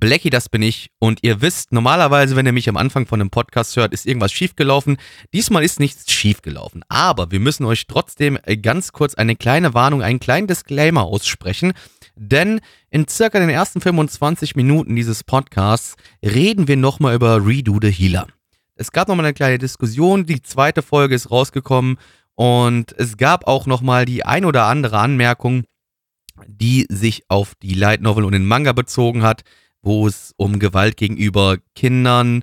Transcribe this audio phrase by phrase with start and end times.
[0.00, 0.90] Blackie, das bin ich.
[0.98, 4.32] Und ihr wisst, normalerweise, wenn ihr mich am Anfang von einem Podcast hört, ist irgendwas
[4.32, 4.96] schiefgelaufen.
[5.32, 6.82] Diesmal ist nichts schiefgelaufen.
[6.88, 11.72] Aber wir müssen euch trotzdem äh, ganz kurz eine kleine Warnung, einen kleinen Disclaimer aussprechen.
[12.16, 12.60] Denn
[12.90, 18.26] in circa den ersten 25 Minuten dieses Podcasts reden wir nochmal über Redo the Healer.
[18.74, 21.98] Es gab nochmal eine kleine Diskussion, die zweite Folge ist rausgekommen
[22.34, 25.64] und es gab auch nochmal die ein oder andere Anmerkung,
[26.46, 29.42] die sich auf die Light Novel und den Manga bezogen hat,
[29.82, 32.42] wo es um Gewalt gegenüber Kindern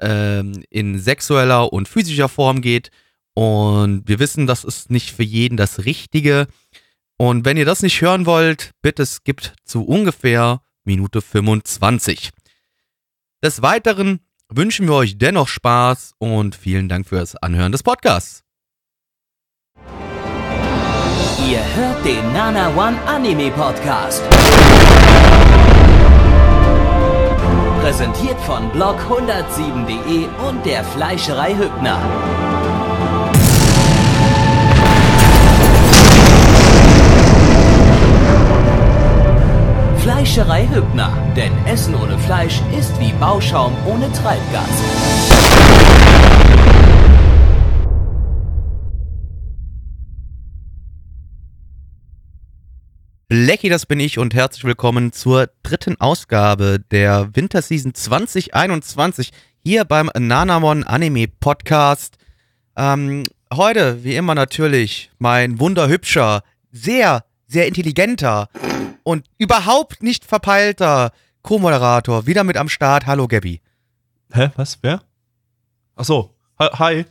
[0.00, 2.90] ähm, in sexueller und physischer Form geht.
[3.34, 6.46] Und wir wissen, das ist nicht für jeden das Richtige.
[7.18, 12.30] Und wenn ihr das nicht hören wollt, bitte skippt zu ungefähr Minute 25.
[13.42, 18.42] Des Weiteren wünschen wir euch dennoch Spaß und vielen Dank fürs Anhören des Podcasts.
[21.48, 24.22] Ihr hört den Nana One Anime Podcast.
[27.80, 31.98] Präsentiert von blog107.de und der Fleischerei Hübner.
[39.98, 45.37] Fleischerei Hübner, denn Essen ohne Fleisch ist wie Bauschaum ohne Treibgas.
[53.30, 60.10] Lecky, das bin ich und herzlich willkommen zur dritten Ausgabe der Winterseason 2021 hier beim
[60.18, 62.16] Nanamon Anime Podcast.
[62.74, 68.48] Ähm, heute, wie immer natürlich, mein wunderhübscher, sehr, sehr intelligenter
[69.02, 73.06] und überhaupt nicht verpeilter Co-Moderator wieder mit am Start.
[73.06, 73.60] Hallo Gabby.
[74.32, 74.50] Hä?
[74.56, 74.78] Was?
[74.80, 75.02] Wer?
[75.96, 76.34] Ach so.
[76.58, 77.04] Hi- Hi.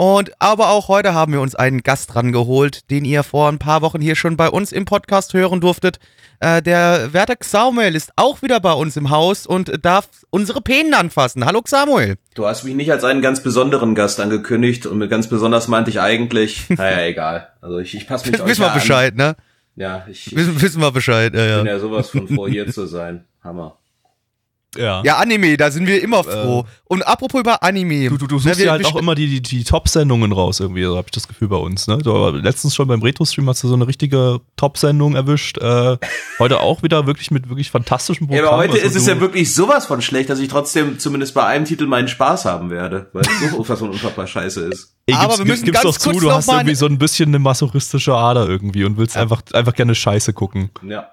[0.00, 3.82] Und aber auch heute haben wir uns einen Gast rangeholt, den ihr vor ein paar
[3.82, 5.98] Wochen hier schon bei uns im Podcast hören durftet.
[6.38, 10.94] Äh, der werte Samuel ist auch wieder bei uns im Haus und darf unsere Penen
[10.94, 11.44] anfassen.
[11.44, 12.14] Hallo Samuel.
[12.36, 15.90] Du hast mich nicht als einen ganz besonderen Gast angekündigt und mit ganz besonders meinte
[15.90, 17.48] ich eigentlich, naja, egal.
[17.60, 18.78] Also ich, ich passe mich euch Wissen wir ja an.
[18.78, 19.34] Bescheid, ne?
[19.74, 21.72] Ja, ich, ich Wissen, wissen wir Bescheid, ja, bin ja.
[21.72, 23.24] ja sowas von froh, hier zu sein.
[23.42, 23.77] Hammer.
[24.76, 25.02] Ja.
[25.02, 26.66] Ja, Anime, da sind wir immer froh.
[26.84, 27.94] und apropos über Anime.
[28.04, 28.08] Äh.
[28.10, 30.60] Du, du, du ne, suchst wir- dir halt auch immer die, die, die Top-Sendungen raus,
[30.60, 31.86] irgendwie, so habe ich das Gefühl bei uns.
[31.86, 31.98] Ne?
[31.98, 35.56] Du, aber letztens schon beim Retro-Stream hast du so eine richtige Top-Sendung erwischt.
[35.58, 35.96] Äh,
[36.38, 38.48] heute auch wieder wirklich mit wirklich fantastischen Ja, Programmen.
[38.54, 41.44] aber heute Also ist es ja wirklich sowas von schlecht, dass ich trotzdem zumindest bei
[41.46, 44.94] einem Titel meinen Spaß haben werde, weil es so unfassbar unfassbar scheiße ist.
[45.06, 47.30] Ey, Aber gib's, wir müssen gib's ganz doch zu, du hast irgendwie so ein bisschen
[47.30, 50.70] eine masochistische Ader irgendwie und willst einfach, einfach gerne Scheiße gucken.
[50.86, 51.08] Ja.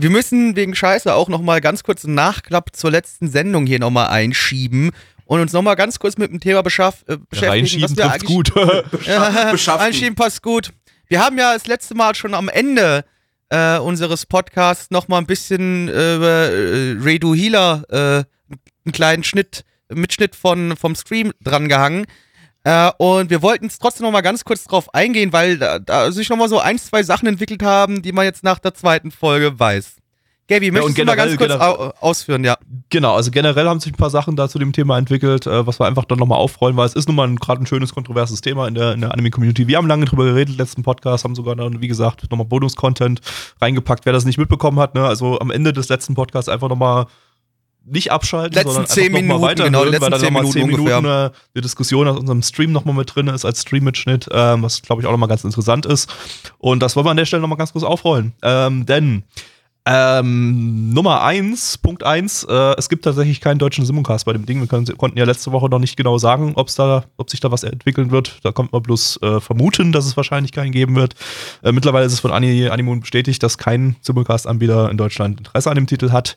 [0.00, 4.08] Wir müssen wegen Scheiße auch nochmal ganz kurz einen Nachklapp zur letzten Sendung hier nochmal
[4.08, 4.90] einschieben
[5.26, 7.50] und uns nochmal ganz kurz mit dem Thema beschaff, äh, beschäftigen.
[7.50, 8.54] Reinschieben trifft's eigentlich- gut.
[9.52, 9.80] Beschaff.
[9.80, 10.72] Einschieben passt gut.
[11.08, 13.04] Wir haben ja das letzte Mal schon am Ende
[13.50, 17.96] äh, unseres Podcasts noch mal ein bisschen äh, über äh, Redo Healer äh,
[18.84, 22.06] einen kleinen Schnitt, Mitschnitt von, vom Stream drangehangen.
[22.64, 26.12] Äh, und wir wollten jetzt trotzdem noch mal ganz kurz drauf eingehen, weil da, da
[26.12, 29.10] sich noch mal so ein, zwei Sachen entwickelt haben, die man jetzt nach der zweiten
[29.10, 29.96] Folge weiß.
[30.50, 32.56] Gaby, möchtest und du mal ganz kurz au ausführen, ja.
[32.88, 35.78] Genau, also generell haben sich ein paar Sachen da zu dem Thema entwickelt, äh, was
[35.78, 38.66] wir einfach dann nochmal aufrollen, weil es ist nun mal gerade ein schönes, kontroverses Thema
[38.66, 39.68] in der, in der Anime-Community.
[39.68, 43.20] Wir haben lange drüber geredet, letzten Podcast, haben sogar dann, wie gesagt, nochmal Bonus-Content
[43.60, 44.96] reingepackt, wer das nicht mitbekommen hat.
[44.96, 45.06] Ne?
[45.06, 47.06] Also am Ende des letzten Podcasts einfach nochmal
[47.90, 50.26] nicht abschalten, Letzten sondern zehn einfach noch mal Minuten, weiterhören, genau, weil letzten dann zehn
[50.26, 51.24] nochmal Minuten zehn Minuten ungefähr.
[51.24, 55.02] äh, eine Diskussion aus unserem Stream nochmal mit drin ist, als Stream-Mitschnitt, ähm, was glaube
[55.02, 56.12] ich auch nochmal ganz interessant ist.
[56.58, 58.32] Und das wollen wir an der Stelle nochmal ganz kurz aufrollen.
[58.42, 59.24] Ähm, denn
[59.86, 64.60] ähm, Nummer eins, Punkt eins, äh, es gibt tatsächlich keinen deutschen Simulcast bei dem Ding.
[64.60, 67.50] Wir können, konnten ja letzte Woche noch nicht genau sagen, ob's da, ob sich da
[67.50, 68.40] was entwickeln wird.
[68.42, 71.14] Da kommt man bloß äh, vermuten, dass es wahrscheinlich keinen geben wird.
[71.62, 75.76] Äh, mittlerweile ist es von Ani, Animon bestätigt, dass kein Simulcast-Anbieter in Deutschland Interesse an
[75.76, 76.36] dem Titel hat.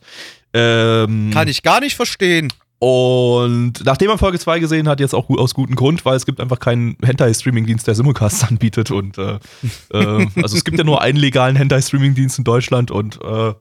[0.54, 2.52] Ähm, Kann ich gar nicht verstehen.
[2.78, 6.40] und nachdem man Folge 2 gesehen hat, jetzt auch aus gutem Grund, weil es gibt
[6.40, 8.90] einfach keinen Hentai-Streaming-Dienst, der Simulcasts anbietet.
[8.90, 9.38] Und äh,
[9.92, 13.54] äh, also es gibt ja nur einen legalen Hentai-Streaming-Dienst in Deutschland und äh,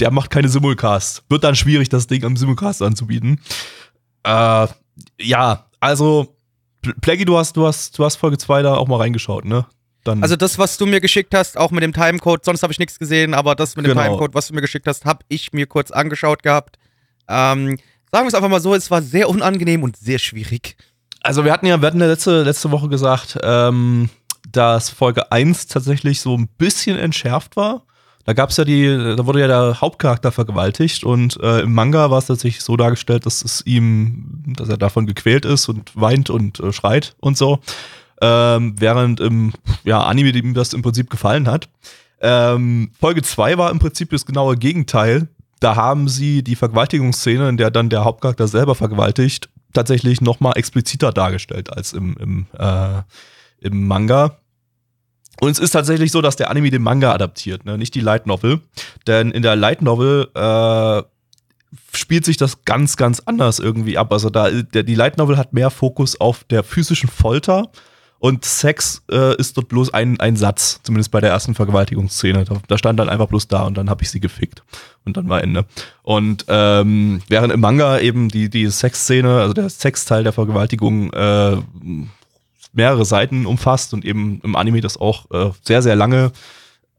[0.00, 1.22] der macht keine Simulcasts.
[1.30, 3.40] Wird dann schwierig, das Ding am Simulcast anzubieten.
[4.24, 4.66] Äh,
[5.20, 6.36] ja, also
[6.84, 9.64] Pl- Plaggy, du hast, du hast, du hast Folge 2 da auch mal reingeschaut, ne?
[10.06, 12.78] Dann, Also das, was du mir geschickt hast, auch mit dem Timecode, sonst habe ich
[12.78, 14.02] nichts gesehen, aber das mit dem Genau.
[14.04, 16.78] Timecode, was du mir geschickt hast, habe ich mir kurz angeschaut gehabt.
[17.28, 17.76] Ähm,
[18.12, 20.76] sagen wir es einfach mal so, es war sehr unangenehm und sehr schwierig.
[21.22, 24.08] Also wir hatten ja, wir hatten ja letzte, letzte Woche gesagt, ähm,
[24.50, 27.82] dass Folge 1 tatsächlich so ein bisschen entschärft war.
[28.24, 28.86] Da gab es ja die,
[29.16, 33.24] da wurde ja der Hauptcharakter vergewaltigt und äh, im Manga war es tatsächlich so dargestellt,
[33.24, 37.60] dass es ihm, dass er davon gequält ist und weint und äh, schreit und so.
[38.20, 39.52] Ähm, während im
[39.84, 41.68] ja, Anime ihm das im Prinzip gefallen hat.
[42.20, 45.28] Ähm, Folge 2 war im Prinzip das genaue Gegenteil.
[45.60, 50.52] da haben sie die Vergewaltigungsszene, in der dann der Hauptcharakter selber vergewaltigt, tatsächlich noch mal
[50.52, 53.02] expliziter dargestellt als im, im, äh,
[53.60, 54.38] im Manga.
[55.40, 57.76] Und es ist tatsächlich so, dass der Anime den Manga adaptiert, ne?
[57.76, 58.60] nicht die Light Novel.
[59.06, 61.02] Denn in der Light Novel äh,
[61.94, 64.12] spielt sich das ganz, ganz anders irgendwie ab.
[64.12, 67.70] Also da der, die Light Novel hat mehr Fokus auf der physischen Folter
[68.26, 72.44] und Sex äh, ist dort bloß ein, ein Satz, zumindest bei der ersten Vergewaltigungsszene.
[72.44, 74.64] Da, da stand dann einfach bloß da und dann habe ich sie gefickt.
[75.04, 75.64] Und dann war Ende.
[76.02, 81.56] Und ähm, während im Manga eben die, die Sexszene, also der Sexteil der Vergewaltigung, äh,
[82.72, 86.32] mehrere Seiten umfasst und eben im Anime das auch äh, sehr, sehr lange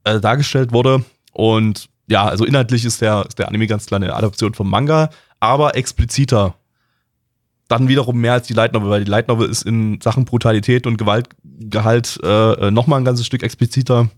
[0.06, 1.04] äh, dargestellt wurde.
[1.34, 5.10] Und ja, also inhaltlich ist der, ist der Anime ganz klar eine Adaption vom Manga,
[5.42, 6.56] aber expliziter.
[7.68, 10.88] Dann wiederum mehr als die Light Novel, weil die Light Novel ist in Sachen Brutalität
[10.88, 14.10] und Gewaltgehalt äh, nochmal ein ganzes Stück expliziter.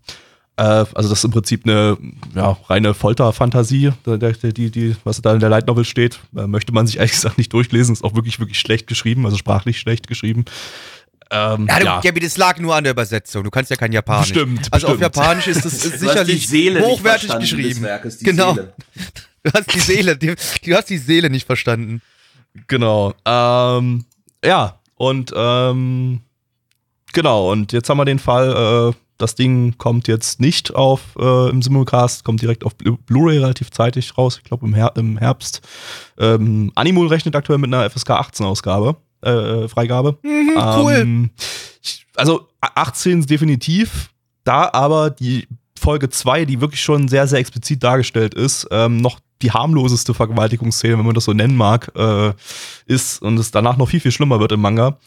[0.59, 1.97] Äh, also das ist im Prinzip eine
[2.35, 6.19] ja, reine Folterfantasie, die, die, die, was da in der Light Novel steht.
[6.35, 9.37] Äh, möchte man sich ehrlich gesagt nicht durchlesen, ist auch wirklich, wirklich schlecht geschrieben, also
[9.37, 10.45] sprachlich schlecht geschrieben.
[11.31, 11.99] Ähm, ja, du, ja.
[12.01, 13.43] Gabi, das lag nur an der Übersetzung.
[13.43, 14.29] Du kannst ja kein Japanisch.
[14.29, 14.67] Stimmt.
[14.71, 15.05] Also bestimmt.
[15.05, 17.81] auf Japanisch ist das ist sicherlich hochwertig geschrieben.
[17.81, 18.53] Werkes, genau.
[18.53, 18.73] Seele.
[19.41, 20.35] Du hast die Seele, die,
[20.65, 22.01] du hast die Seele nicht verstanden.
[22.67, 23.13] Genau.
[23.25, 24.05] Ähm,
[24.43, 26.21] ja, und ähm,
[27.13, 31.49] genau, und jetzt haben wir den Fall, äh, das Ding kommt jetzt nicht auf äh,
[31.49, 35.61] im Simulcast, kommt direkt auf Blu-ray relativ zeitig raus, ich glaube im, Her im Herbst.
[36.17, 40.17] Ähm, Animul rechnet aktuell mit einer FSK 18 Ausgabe äh, Freigabe.
[40.23, 40.93] Mhm, cool.
[40.93, 41.29] Ähm,
[41.81, 44.11] ich, also 18 ist definitiv,
[44.43, 45.47] da aber die
[45.77, 50.97] Folge 2, die wirklich schon sehr, sehr explizit dargestellt ist, ähm, noch die harmloseste Vergewaltigungsszene,
[50.97, 52.33] wenn man das so nennen mag, äh,
[52.85, 54.97] ist und es danach noch viel, viel schlimmer wird im Manga,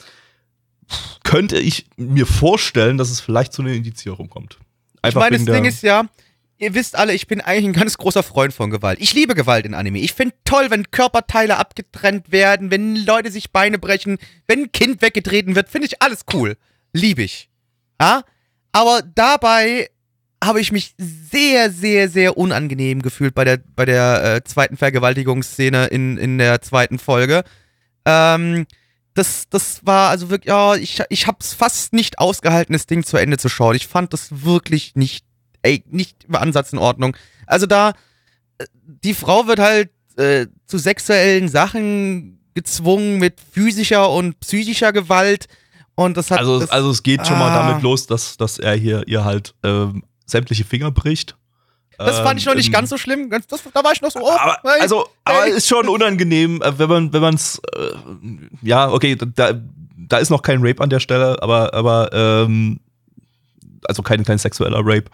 [1.24, 4.58] könnte ich mir vorstellen, dass es vielleicht zu einer Indizierung kommt.
[5.02, 6.06] Einfach ich meine, das Ding ist ja,
[6.58, 8.98] ihr wisst alle, ich bin eigentlich ein ganz großer Freund von Gewalt.
[9.00, 9.98] Ich liebe Gewalt in Anime.
[9.98, 15.02] Ich finde toll, wenn Körperteile abgetrennt werden, wenn Leute sich Beine brechen, wenn ein Kind
[15.02, 16.56] weggetreten wird, finde ich alles cool.
[16.92, 17.50] Liebe ich.
[18.00, 18.22] Ja?
[18.70, 19.90] Aber dabei
[20.42, 25.86] habe ich mich sehr, sehr, sehr unangenehm gefühlt bei der, bei der äh, zweiten Vergewaltigungsszene
[25.86, 27.44] in, in der zweiten Folge.
[28.04, 28.66] Ähm,
[29.14, 33.16] das, das war also wirklich, ja, ich, ich hab's fast nicht ausgehalten, das Ding zu
[33.18, 33.76] Ende zu schauen.
[33.76, 35.24] Ich fand das wirklich nicht
[35.62, 37.16] ey, nicht im Ansatz in Ordnung.
[37.46, 37.90] Also da,
[38.58, 45.46] äh, die Frau wird halt äh, zu sexuellen Sachen gezwungen mit physischer und psychischer Gewalt.
[45.94, 46.40] Und das hat.
[46.40, 47.66] Also, das, also es geht schon mal ah.
[47.66, 51.36] damit los, dass, dass er hier ihr halt ähm, sämtliche Finger bricht.
[51.98, 53.30] Das fand ich noch nicht ähm, ganz so schlimm.
[53.30, 54.20] das, da war ich noch so.
[54.20, 55.36] Oh, aber, hey, also, hey.
[55.36, 57.92] aber ist schon unangenehm, äh, wenn man, wenn man es, äh,
[58.62, 59.52] ja, okay, da,
[59.96, 62.80] da ist noch kein Rape an der Stelle, aber, aber, ähm,
[63.86, 65.10] also kein, kein sexueller Rape.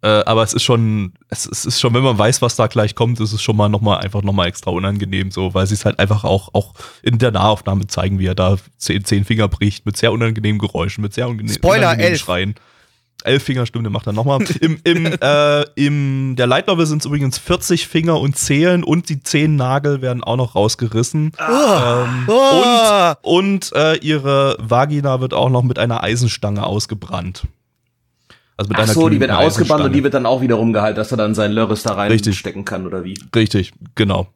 [0.00, 2.94] Äh, aber es ist schon, es, es, ist schon, wenn man weiß, was da gleich
[2.94, 5.98] kommt, ist es schon mal nochmal einfach nochmal extra unangenehm, so, weil sie es halt
[5.98, 9.96] einfach auch, auch in der Nahaufnahme zeigen, wie er da zehn, zehn Finger bricht, mit
[9.96, 12.16] sehr unangenehmen Geräuschen, mit sehr unangenehmen, Spoiler.
[12.16, 12.54] Schreien.
[13.24, 14.44] Elf Finger, stimmt, der macht er nochmal.
[14.60, 19.08] Im, im, äh, im der Light Novel sind es übrigens 40 Finger und Zehen und
[19.08, 21.32] die zehn Nagel werden auch noch rausgerissen.
[21.36, 22.04] Ah.
[22.04, 23.22] Ähm, oh.
[23.24, 27.44] Und, und äh, ihre Vagina wird auch noch mit einer Eisenstange ausgebrannt.
[28.56, 30.96] Also mit Ach einer so, die wird ausgebannt und die wird dann auch wieder rumgehalten,
[30.96, 33.18] dass er dann seinen Lörres da reinstecken kann oder wie?
[33.34, 34.28] Richtig, genau.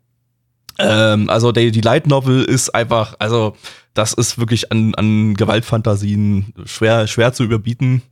[0.79, 3.57] Ähm, also die, die Light Novel ist einfach, also
[3.95, 8.03] das ist wirklich an, an Gewaltfantasien schwer, schwer zu überbieten.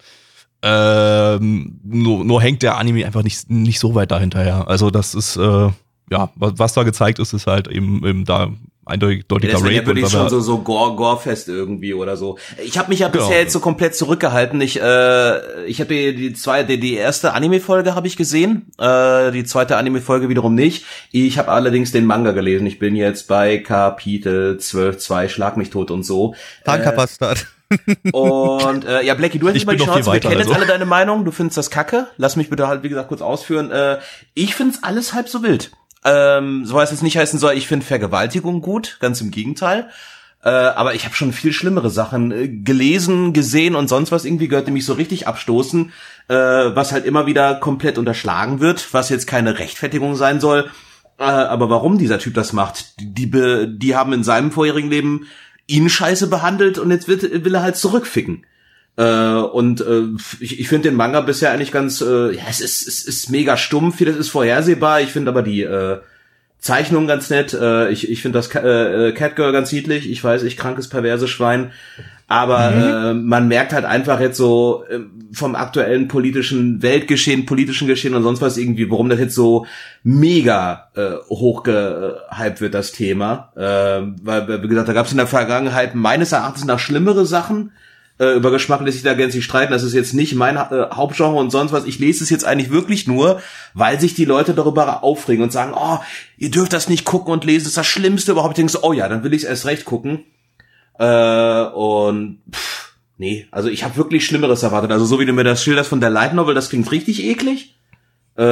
[0.63, 4.69] Ähm, nur, nur hängt der Anime einfach nicht, nicht so weit dahinterher.
[4.69, 5.69] Also das ist, äh,
[6.11, 8.51] ja, was, was da gezeigt ist, ist halt eben, eben da
[8.85, 9.73] eindeutiger ja, Rape.
[9.73, 12.39] Ja wirklich schon so, so Gore, Gorefest irgendwie oder so.
[12.63, 13.25] Ich habe mich ja genau.
[13.25, 14.61] bisher jetzt so komplett zurückgehalten.
[14.61, 19.45] Ich, äh, ich habe die, die zweite, die erste Anime-Folge habe ich gesehen, äh, die
[19.45, 20.85] zweite Anime-Folge wiederum nicht.
[21.13, 22.67] Ich habe allerdings den Manga gelesen.
[22.67, 26.35] Ich bin jetzt bei Kapitel 12, 2, Schlag mich tot und so.
[26.65, 27.39] Tankerbastard.
[27.43, 27.60] Äh,
[28.13, 30.51] und äh, ja, Blackie, du hast mal die Chance, wir kennen also.
[30.51, 32.09] jetzt alle deine Meinung, du findest das kacke.
[32.17, 33.71] Lass mich bitte halt, wie gesagt, kurz ausführen.
[33.71, 33.99] Äh,
[34.35, 35.71] ich find's alles halb so wild.
[36.05, 39.91] Ähm, so was es nicht heißen soll, ich finde Vergewaltigung gut, ganz im Gegenteil.
[40.43, 44.25] Äh, aber ich habe schon viel schlimmere Sachen äh, gelesen, gesehen und sonst was.
[44.25, 45.93] Irgendwie gehört mich so richtig abstoßen,
[46.29, 50.71] äh, was halt immer wieder komplett unterschlagen wird, was jetzt keine Rechtfertigung sein soll.
[51.19, 52.99] Äh, aber warum dieser Typ das macht?
[52.99, 55.27] Die, die, die haben in seinem vorherigen Leben
[55.71, 58.45] ihn scheiße behandelt und jetzt wird, will er halt zurückficken.
[58.97, 60.03] Äh, und äh,
[60.41, 63.57] ich, ich finde den Manga bisher eigentlich ganz, äh, ja, es ist, es ist mega
[63.57, 65.01] stumpf, vieles ist vorhersehbar.
[65.01, 66.01] Ich finde aber die äh,
[66.59, 67.55] Zeichnung ganz nett.
[67.55, 70.11] Äh, ich ich finde das äh, äh, Catgirl ganz niedlich.
[70.11, 71.73] Ich weiß, ich krankes, perverse Schwein.
[72.31, 75.01] Aber äh, man merkt halt einfach jetzt so äh,
[75.33, 79.67] vom aktuellen politischen Weltgeschehen, politischen Geschehen und sonst was irgendwie, warum das jetzt so
[80.05, 83.53] mega äh, hochgehypt wird, das Thema.
[83.57, 87.73] Äh, weil, wie gesagt, da gab es in der Vergangenheit meines Erachtens nach schlimmere Sachen.
[88.21, 89.73] Äh, über Geschmack lässt sich da gänzlich streiten.
[89.73, 91.85] Das ist jetzt nicht mein äh, Hauptgenre und sonst was.
[91.85, 93.41] Ich lese es jetzt eigentlich wirklich nur,
[93.75, 95.99] weil sich die Leute darüber aufregen und sagen, oh,
[96.39, 98.53] ihr dürft das nicht gucken und lesen, das ist das Schlimmste überhaupt.
[98.53, 100.21] Ich denke so, oh ja, dann will ich es erst recht gucken.
[101.01, 104.93] Äh, und pff, nee, also ich habe wirklich Schlimmeres erwartet.
[104.93, 107.75] Also so wie du mir das schilderst von der Light Novel, das klingt richtig eklig.
[108.37, 108.43] Äh,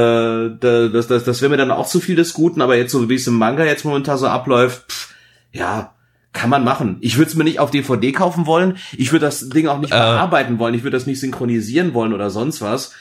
[0.59, 3.14] das, das, das wäre mir dann auch zu viel des Guten, aber jetzt so wie
[3.17, 5.14] es im Manga jetzt momentan so abläuft, pff,
[5.52, 5.95] ja,
[6.33, 6.97] kann man machen.
[7.00, 8.78] Ich würde es mir nicht auf DVD kaufen wollen.
[8.97, 9.97] Ich würde das Ding auch nicht Äh.
[9.97, 10.75] bearbeiten wollen.
[10.75, 12.93] Ich würde das nicht synchronisieren wollen oder sonst was.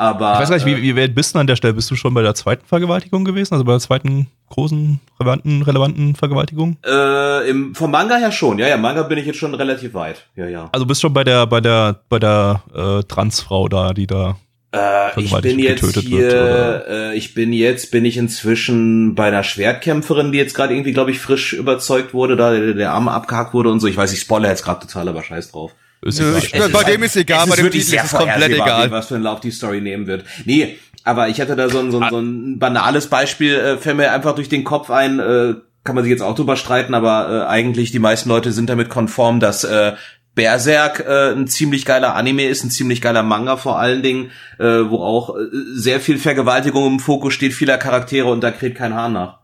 [0.00, 1.74] Aber Ich weiß gar nicht, äh, wie, wie weit bist du an der Stelle?
[1.74, 3.52] Bist du schon bei der zweiten Vergewaltigung gewesen?
[3.52, 6.78] Also bei der zweiten großen, relevanten, relevanten Vergewaltigung?
[6.86, 8.58] äh, im, vom Manga her schon.
[8.58, 10.24] Ja, ja, Manga bin ich jetzt schon relativ weit.
[10.36, 10.70] Ja, ja.
[10.72, 14.38] Also bist schon bei der, bei der, bei der äh, Transfrau da, die da.
[14.74, 19.26] Äh, ich bin jetzt getötet hier, wird, äh, ich bin jetzt, bin ich inzwischen bei
[19.26, 23.08] einer Schwertkämpferin, die jetzt gerade irgendwie, glaube ich, frisch überzeugt wurde, da der, der Arm
[23.08, 23.86] abgehackt wurde und so.
[23.86, 25.72] Ich weiß, ich spoilere jetzt gerade total, aber scheiß drauf.
[26.02, 26.66] Ist Nö, egal.
[26.68, 28.90] ich- bei dem ist egal, es bei dem Titel ist es komplett egal.
[28.90, 30.24] Was für einen Lauf die Story nehmen wird.
[30.46, 33.96] Nee, aber ich hatte da so ein, so ein, so ein banales Beispiel, äh, fällt
[33.96, 35.54] mir einfach durch den Kopf ein, äh,
[35.84, 38.88] kann man sich jetzt auch drüber streiten, aber äh, eigentlich die meisten Leute sind damit
[38.88, 39.92] konform, dass äh,
[40.34, 44.64] Berserk äh, ein ziemlich geiler Anime ist, ein ziemlich geiler Manga vor allen Dingen, äh,
[44.64, 45.40] wo auch äh,
[45.74, 49.38] sehr viel Vergewaltigung im Fokus steht, vieler Charaktere und da kräht kein Haar nach.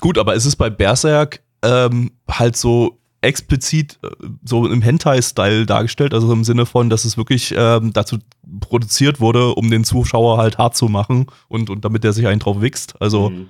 [0.00, 4.08] Gut, aber ist es bei Berserk ähm, halt so explizit äh,
[4.44, 8.18] so im Hentai-Style dargestellt, also im Sinne von, dass es wirklich ähm, dazu
[8.60, 12.40] produziert wurde, um den Zuschauer halt hart zu machen und, und damit der sich einen
[12.40, 13.00] drauf wichst.
[13.00, 13.48] Also Mhm.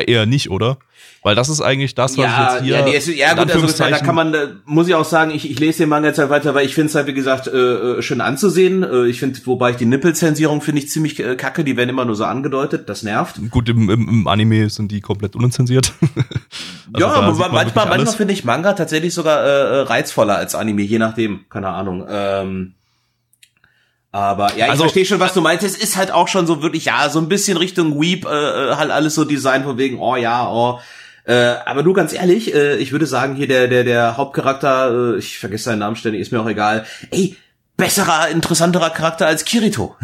[0.00, 0.78] Eher nicht, oder?
[1.22, 2.76] Weil das ist eigentlich das, was ich ja, jetzt hier.
[2.76, 5.50] ja, nee, es, ja gut, also da kann man, da muss ich auch sagen, ich,
[5.50, 7.98] ich lese den Manga jetzt halt weiter, weil ich finde es halt, wie gesagt, äh,
[7.98, 8.84] äh, schön anzusehen.
[8.84, 12.04] Äh, ich finde, wobei ich die Nippelzensierung finde ich ziemlich äh, kacke, die werden immer
[12.04, 13.40] nur so angedeutet, das nervt.
[13.50, 15.92] Gut, im, im, im Anime sind die komplett unzensiert.
[16.90, 20.54] Also ja, aber man manchmal, manchmal finde ich Manga tatsächlich sogar äh, äh, reizvoller als
[20.54, 22.06] Anime, je nachdem, keine Ahnung.
[22.08, 22.76] Ähm,
[24.12, 25.64] aber ja, ich Also- verstehe schon, was du meinst.
[25.64, 28.28] Es ist halt auch schon so wirklich, ja, so ein bisschen Richtung Weep, äh,
[28.70, 30.80] äh, halt alles so Design von wegen, oh ja, oh.
[31.24, 35.18] Äh, aber du ganz ehrlich, äh, ich würde sagen, hier der, der, der Hauptcharakter, äh,
[35.18, 36.86] ich vergesse seinen Namen ständig, ist mir auch egal.
[37.10, 37.36] Ey,
[37.76, 39.94] besserer, interessanterer Charakter als Kirito.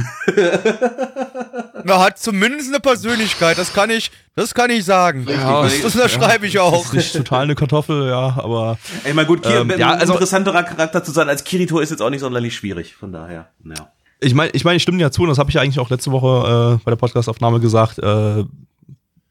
[1.86, 5.26] Er hat zumindest eine Persönlichkeit, das kann ich, das kann ich sagen.
[5.28, 6.84] Ja, das, das unterschreibe ich auch.
[6.84, 10.12] Ist nicht total eine Kartoffel, ja, aber Ey, mal gut, Kir Ähm, ein ja, also-
[10.12, 13.90] interessanterer Charakter zu sein als Kirito ist jetzt auch nicht sonderlich schwierig, von daher, ja.
[14.20, 15.90] Ich meine, ich meine, ich stimme dir zu und das habe ich ja eigentlich auch
[15.90, 17.98] letzte Woche äh, bei der Podcastaufnahme gesagt.
[17.98, 18.44] Äh,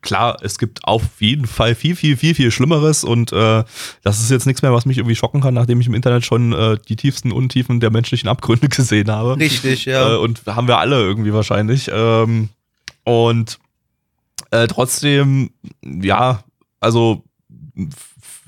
[0.02, 3.63] klar, es gibt auf jeden Fall viel, viel, viel, viel Schlimmeres und äh,
[4.04, 6.54] das ist jetzt nichts mehr, was mich irgendwie schocken kann, nachdem ich im Internet schon
[6.54, 9.38] äh, die tiefsten Untiefen der menschlichen Abgründe gesehen habe.
[9.40, 10.13] Richtig, ja.
[10.13, 11.90] Äh, und haben wir alle irgendwie wahrscheinlich.
[11.92, 12.50] Ähm,
[13.04, 13.58] und
[14.52, 16.44] äh, trotzdem, ja,
[16.80, 17.24] also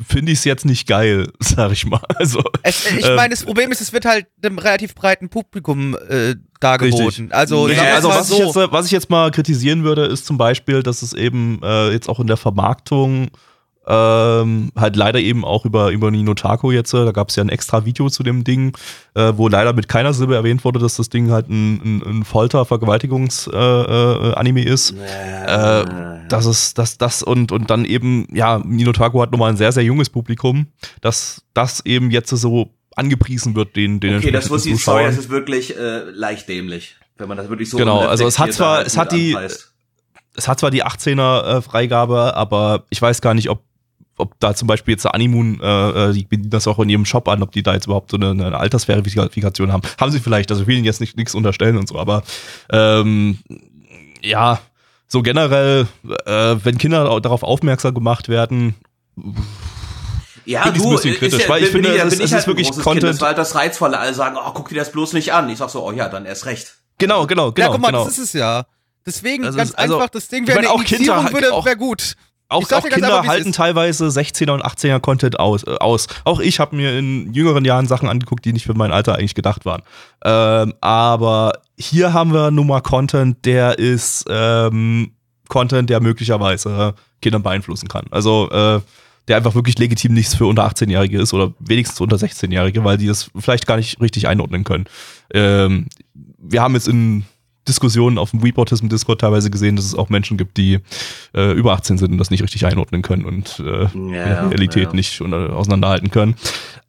[0.08, 2.02] finde ich es jetzt nicht geil, sag ich mal.
[2.16, 5.96] Also, Es, ich ähm, meine, das Problem ist, es wird halt einem relativ breiten Publikum
[6.10, 7.06] äh, dargeboten.
[7.06, 7.34] Richtig.
[7.34, 10.84] Also, Ja, also was, ich jetzt, was ich jetzt mal kritisieren würde, ist zum Beispiel,
[10.84, 13.30] dass es eben äh, jetzt auch in der Vermarktung
[13.88, 17.50] ähm, halt leider eben auch über, über Ninotaco jetzt, äh, da gab es ja ein
[17.50, 18.76] extra Video zu dem Ding,
[19.14, 22.24] äh, wo leider mit keiner Silbe erwähnt wurde, dass das Ding halt ein, ein, ein
[22.24, 24.92] Folter-Vergewaltigungs-Anime äh, Anime ist.
[24.92, 25.86] Äh,
[26.30, 29.84] das ist das, das und, und dann eben, ja, Ninotaco hat nochmal ein sehr, sehr
[29.84, 30.68] junges Publikum,
[31.02, 35.16] dass das eben jetzt so angepriesen wird, den, den Okay, das wusste ich, sorry, Zuschauern.
[35.16, 38.54] das ist wirklich äh, leicht dämlich, wenn man das wirklich so Genau, also es hat
[38.54, 39.74] zwar- halt es hat die- anpreist.
[40.36, 43.62] es hat zwar die 18er äh, Freigabe, aber ich weiß gar nicht, ob
[44.18, 47.06] ob da zum Beispiel jetzt der Animoon, äh, äh, die bieten das auch in ihrem
[47.06, 49.84] Shop an, ob die da jetzt überhaupt so eine, eine Altersverifikation haben.
[50.00, 52.24] Haben sie vielleicht, also ich will ihnen jetzt nicht nichts unterstellen und so, aber
[52.70, 53.40] ähm,
[54.22, 54.60] ja,
[55.08, 55.88] so generell,
[56.26, 58.76] äh, wenn Kinder au- darauf aufmerksam gemacht werden,
[60.46, 62.32] Ja, Finde du, ein bisschen kritisch, ja, weil ich bin finde, ja- es ich es
[62.32, 63.04] halt ist ein wirklich Content- Kind.
[63.04, 63.98] Das war halt das Reizvolle.
[63.98, 65.50] Alle sagen, oh, guck dir das bloß nicht an.
[65.50, 66.76] Ich sag so, oh ja, dann erst recht.
[67.00, 67.66] genau, genau, genau.
[67.68, 68.06] ja, guck mal, genau.
[68.06, 68.66] das ist es ja.
[69.08, 71.34] Deswegen Also ganz also, einfach, das Ding ich wäre meine, eine auch Kinder Indizierung halt
[71.34, 72.16] würde, auch- wäre gut.
[72.48, 76.08] Auch, auch Kinder einfach, halten teilweise 16er und 18er Content aus, äh, aus.
[76.26, 79.34] Auch ich habe mir in jüngeren Jahren Sachen angeguckt, die nicht für mein Alter eigentlich
[79.34, 79.82] gedacht waren.
[80.24, 85.12] Ähm, aber hier haben wir nun mal Content, der ist ähm,
[85.50, 88.06] Content, der möglicherweise Kindern beeinflussen kann.
[88.12, 88.80] Also äh,
[89.28, 93.08] der einfach wirklich legitim nichts für unter 18-Jährige ist oder wenigstens unter 16-Jährige, weil die
[93.08, 94.86] das vielleicht gar nicht richtig einordnen können.
[95.34, 97.26] Ähm, wir haben jetzt in
[97.68, 100.80] Diskussionen auf dem Weeportism Discord teilweise gesehen, dass es auch Menschen gibt, die
[101.36, 103.84] äh, über 18 sind und das nicht richtig einordnen können und äh,
[104.16, 104.94] Ja, Realität ja.
[104.94, 106.36] nicht unter- auseinanderhalten können.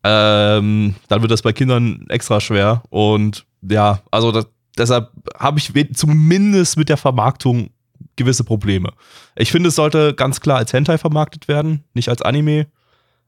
[0.05, 4.47] Ähm, dann wird das bei Kindern extra schwer und ja, also das,
[4.79, 7.71] deshalb habe ich zumindest mit der Vermarktung
[8.17, 8.91] gewisse Probleme.
[9.35, 12.67] Ich finde, es sollte ganz klar als Hentai vermarktet werden, nicht als Anime.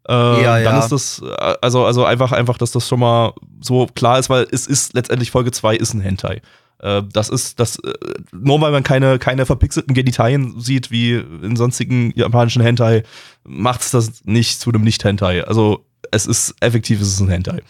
[0.08, 0.12] Äh,
[0.42, 0.78] Ja, dann ja.
[0.78, 4.46] ist das, äh, also, also einfach, einfach, dass das schon mal so klar ist, weil
[4.50, 6.40] es ist letztendlich Folge 2 ist ein Hentai.
[6.80, 7.92] Äh, Das ist das, äh,
[8.32, 13.04] nur weil man keine, keine verpixelten Genitalien sieht, wie in sonstigen japanischen Hentai,
[13.44, 15.44] macht es das nicht zu einem Nicht-Hentai.
[15.44, 17.62] Also es ist effektiv, es ist ein Hentai.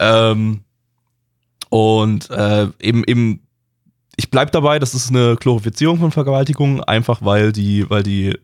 [0.00, 0.60] Ähm,
[1.68, 3.42] und äh, eben, eben,
[4.16, 8.38] ich bleib dabei, das ist eine Glorifizierung von Vergewaltigung, einfach weil die, weil die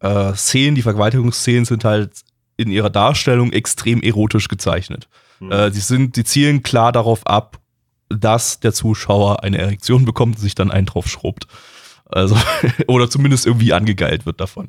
[0.00, 2.22] äh, Szenen, die Vergewaltigungsszenen sind halt
[2.56, 5.08] in ihrer Darstellung extrem erotisch gezeichnet.
[5.38, 5.50] Hm.
[5.50, 7.58] Äh, die sind, die zielen klar darauf ab,
[8.08, 11.46] dass der Zuschauer eine Erektion bekommt und sich dann einen drauf schrubbt.
[12.06, 12.36] Also,
[12.86, 14.68] oder zumindest irgendwie angegeilt wird davon.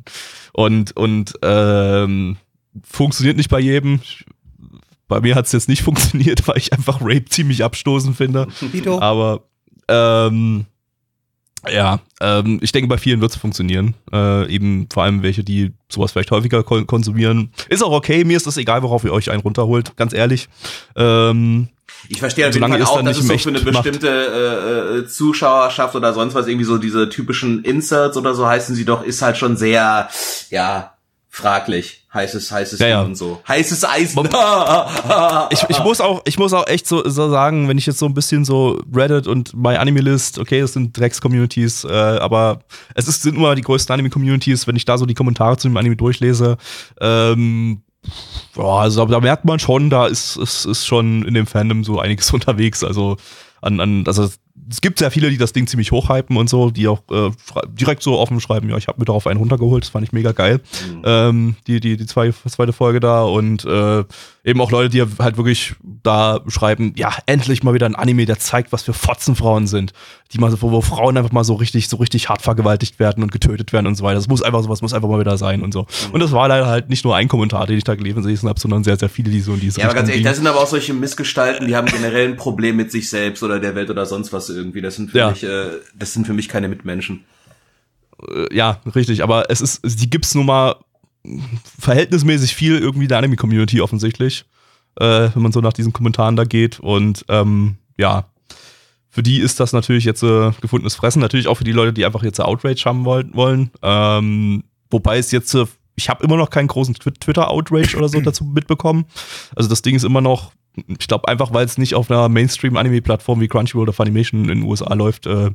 [0.53, 2.37] Und, und ähm,
[2.83, 3.99] funktioniert nicht bei jedem.
[5.07, 8.47] Bei mir hat es jetzt nicht funktioniert, weil ich einfach Rape ziemlich abstoßend finde.
[8.59, 8.99] Vito?
[8.99, 9.43] Aber
[9.87, 10.65] ähm,
[11.71, 13.95] ja, ähm, ich denke, bei vielen wird es funktionieren.
[14.11, 17.51] Äh, eben vor allem welche, die sowas vielleicht häufiger kon konsumieren.
[17.69, 20.47] Ist auch okay, mir ist das egal, worauf ihr euch einen runterholt, ganz ehrlich.
[20.95, 21.69] Ähm,
[22.09, 25.07] Ich verstehe auf jeden Fall auch, dass nicht es so für eine bestimmte äh, äh,
[25.07, 29.21] Zuschauerschaft oder sonst was, irgendwie so diese typischen Inserts oder so heißen sie doch, ist
[29.21, 30.09] halt schon sehr,
[30.49, 30.95] ja,
[31.35, 32.05] fraglich.
[32.13, 33.01] Heißes, heißes Ja, ja.
[33.01, 33.41] Und so.
[33.45, 34.25] Heißes Eisen.
[35.49, 38.05] ich, ich muss auch, ich muss auch echt so, so sagen, wenn ich jetzt so
[38.05, 42.59] ein bisschen so Reddit und My Anime List, okay, das sind Drecks-Communities, äh, aber
[42.93, 45.75] es ist, sind immer die größten Anime-Communities, wenn ich da so die Kommentare zu dem
[45.75, 46.55] Anime durchlese,
[47.01, 47.81] ähm,
[48.53, 51.99] boah, also da merkt man schon, da ist, ist, ist schon in dem Fandom so
[51.99, 53.17] einiges unterwegs, also
[53.61, 54.29] an, an, also
[54.69, 57.29] es gibt sehr viele, die das Ding ziemlich hochhypen und so, die auch äh,
[57.67, 60.31] direkt so offen schreiben, ja, ich habe mir darauf einen runtergeholt, das fand ich mega
[60.31, 60.61] geil.
[61.03, 64.03] Ähm, die, die, die zwei, zweite Folge da und äh,
[64.45, 68.39] eben auch Leute, die halt wirklich da schreiben, ja, endlich mal wieder ein Anime, der
[68.39, 69.91] zeigt, was für Fotzenfrauen sind.
[70.31, 73.23] Die mal so, wo, wo Frauen einfach mal so richtig, so richtig hart vergewaltigt werden
[73.23, 74.15] und getötet werden und so weiter.
[74.15, 75.85] Das muss einfach sowas muss einfach mal wieder sein und so.
[76.11, 78.83] Und das war leider halt nicht nur ein Kommentar, den ich da gelesen habe, sondern
[78.83, 80.67] sehr, sehr viele, die so in diese Ja, aber ganz ehrlich, das sind aber auch
[80.67, 84.33] solche Missgestalten, die haben generell ein Problem mit sich selbst oder der Welt oder sonst
[84.33, 84.81] was irgendwie.
[84.81, 85.29] Das sind für Ja.
[85.31, 87.23] mich, äh, das sind für mich keine Mitmenschen.
[88.29, 90.75] Äh, ja, richtig, aber es ist, die gibt's nun mal
[91.79, 94.45] verhältnismäßig viel irgendwie in der Anime-Community offensichtlich,
[94.99, 96.79] äh, wenn man so nach diesen Kommentaren da geht.
[96.79, 98.25] Und ähm, ja,
[99.09, 101.21] für die ist das natürlich jetzt äh, gefundenes Fressen.
[101.21, 103.71] Natürlich auch für die Leute, die einfach jetzt äh, Outrage haben wollen.
[103.81, 108.19] Ähm, wobei es jetzt, äh, ich habe immer noch keinen großen Twi- Twitter-Outrage oder so
[108.21, 109.05] dazu mitbekommen.
[109.55, 110.51] Also das Ding ist immer noch,
[110.87, 114.61] ich glaube einfach, weil es nicht auf einer Mainstream-Anime-Plattform wie Crunchyroll oder Funimation in den
[114.63, 115.51] USA läuft, äh,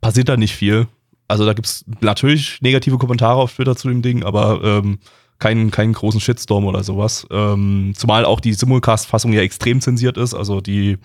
[0.00, 0.86] passiert da nicht viel.
[1.28, 4.98] Also da gibt's natürlich negative Kommentare auf Twitter zu dem Ding, aber ähm,
[5.38, 7.26] keinen, keinen großen Shitstorm oder sowas.
[7.30, 10.34] Ähm, zumal auch die Simulcast-Fassung ja extrem zensiert ist.
[10.34, 10.98] Also die,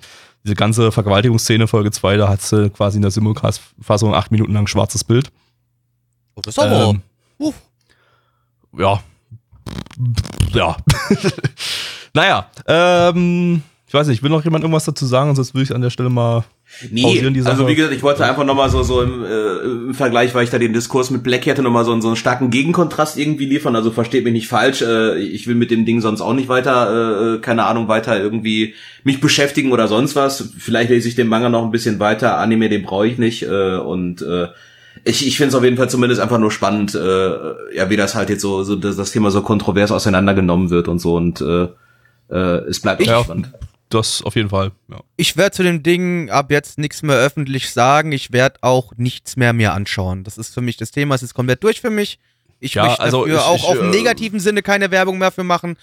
[0.43, 4.67] diese ganze Vergewaltigungsszene Folge 2, da hat sie quasi in der Simulcast-Fassung acht Minuten lang
[4.67, 5.31] schwarzes Bild.
[6.35, 6.99] Oh, das ist aber.
[7.39, 7.53] Ähm.
[8.77, 9.03] Ja.
[10.53, 10.77] Ja.
[12.13, 15.35] naja, ähm, ich weiß nicht, will noch jemand irgendwas dazu sagen?
[15.35, 16.43] Sonst würde ich an der Stelle mal
[16.89, 17.03] Nee,
[17.45, 19.57] also wie gesagt, ich wollte einfach nochmal so, so im, äh,
[19.89, 22.17] im Vergleich, weil ich da den Diskurs mit Black hatte, nochmal so, einen- so einen
[22.17, 23.75] starken Gegenkontrast irgendwie liefern.
[23.75, 27.35] Also versteht mich nicht falsch, äh, ich will mit dem Ding sonst auch nicht weiter,
[27.35, 28.73] äh, keine Ahnung, weiter irgendwie
[29.03, 30.49] mich beschäftigen oder sonst was.
[30.57, 33.43] Vielleicht lese ich den Manga noch ein bisschen weiter, Anime, den brauche ich nicht.
[33.43, 34.47] Äh, und äh,
[35.03, 38.15] ich, ich finde es auf jeden Fall zumindest einfach nur spannend, äh, ja, wie das
[38.15, 41.15] halt jetzt so, so das, das Thema so kontrovers auseinandergenommen wird und so.
[41.17, 41.67] Und äh,
[42.37, 43.23] es bleibt Ja.
[43.23, 43.51] spannend.
[43.89, 44.71] das auf jeden Fall.
[44.89, 45.01] Ja.
[45.17, 48.11] Ich werde zu dem Ding ab jetzt nichts mehr öffentlich sagen.
[48.11, 50.23] Ich werde auch nichts mehr mir anschauen.
[50.23, 51.13] Das ist für mich das Thema.
[51.15, 52.17] Es ist komplett durch für mich.
[52.59, 55.31] Ich Ja, möchte also dafür ich- auch ich, auf äh, negativen Sinne keine Werbung mehr
[55.31, 55.77] für machen.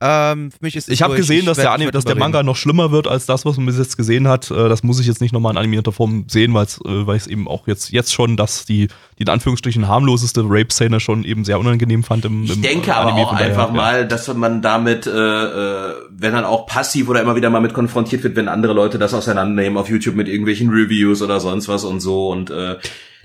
[0.00, 2.44] Ähm, für mich ist es Ich habe gesehen, dass werd der, Anime, dass der Manga
[2.44, 4.48] noch schlimmer wird als das, was man bis jetzt gesehen hat.
[4.50, 7.26] Äh, Das muss ich jetzt nicht nochmal in animierter Form sehen, äh, weil ich es
[7.26, 8.86] eben auch jetzt, jetzt schon, dass die,
[9.18, 13.10] die in Anführungsstrichen harmloseste Rape-Szene schon eben sehr unangenehm fand im, Ich im denke aber
[13.10, 13.74] Anime, auch von daher, einfach ja.
[13.74, 17.74] mal, dass man damit, äh, äh, wenn dann auch passiv oder immer wieder mal mit
[17.74, 21.82] konfrontiert wird, wenn andere Leute das auseinandernehmen auf YouTube mit irgendwelchen Reviews oder sonst was
[21.82, 22.76] und so und äh,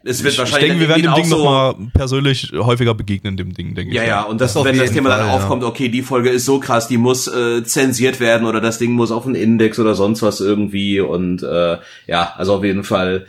[0.05, 2.93] es wird Ich, ich wahrscheinlich denke, wir dann werden dem Ding auch nochmal persönlich häufiger
[2.93, 4.07] begegnen, dem Ding, denke ja, ich.
[4.07, 5.33] ja, und das, Das wenn das Thema dann Fall, ja.
[5.33, 8.91] aufkommt, okay, die Folge ist so krass, die muss äh, zensiert werden oder das Ding
[8.91, 13.27] muss auf einen Index oder sonst was irgendwie und äh, ja, also auf jeden Fall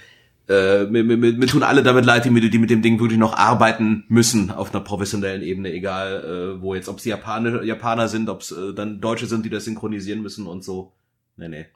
[0.48, 3.18] äh, mir, mir, mir tun alle damit leid, die mit, die mit dem Ding wirklich
[3.18, 8.08] noch arbeiten müssen auf einer professionellen Ebene, egal äh, wo jetzt, ob es Japaner, Japaner
[8.08, 10.92] sind, ob es äh, dann Deutsche sind, die das synchronisieren müssen und so.
[11.36, 11.66] Nee, nee.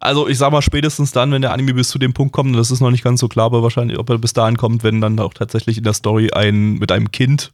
[0.00, 2.56] Also ich sag mal spätestens dann, wenn der Anime bis zu dem Punkt kommt, und
[2.56, 5.00] das ist noch nicht ganz so klar, aber wahrscheinlich, ob er bis dahin kommt, wenn
[5.00, 7.52] dann auch tatsächlich in der Story ein mit einem Kind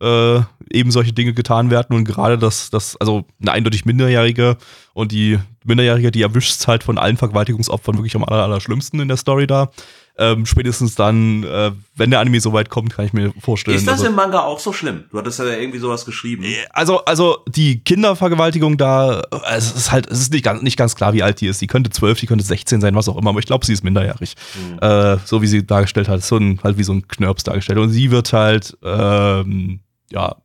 [0.00, 4.56] äh, eben solche Dinge getan werden und gerade das, das, also eine eindeutig Minderjährige
[4.94, 9.08] und die Minderjährige, die erwischt halt von allen Vergewaltigungsopfern wirklich am aller, aller schlimmsten in
[9.08, 9.70] der Story da.
[10.18, 13.78] Ähm, spätestens dann, äh, wenn der Anime so weit kommt, kann ich mir vorstellen.
[13.78, 15.04] Ist das also, im Manga auch so schlimm?
[15.10, 16.44] Du hattest ja irgendwie sowas geschrieben.
[16.70, 20.96] also, also die Kindervergewaltigung da, äh, es ist halt, es ist nicht ganz, nicht ganz
[20.96, 21.62] klar, wie alt die ist.
[21.62, 23.84] Die könnte 12, die könnte 16 sein, was auch immer, aber ich glaube, sie ist
[23.84, 24.34] minderjährig.
[24.82, 27.78] Äh, so wie sie dargestellt hat, so ein, halt wie so ein Knirps dargestellt.
[27.78, 30.36] Und sie wird halt, ähm, ja,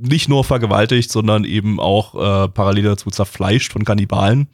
[0.00, 4.48] nicht nur vergewaltigt, sondern eben auch äh, parallel dazu zerfleischt von Kannibalen.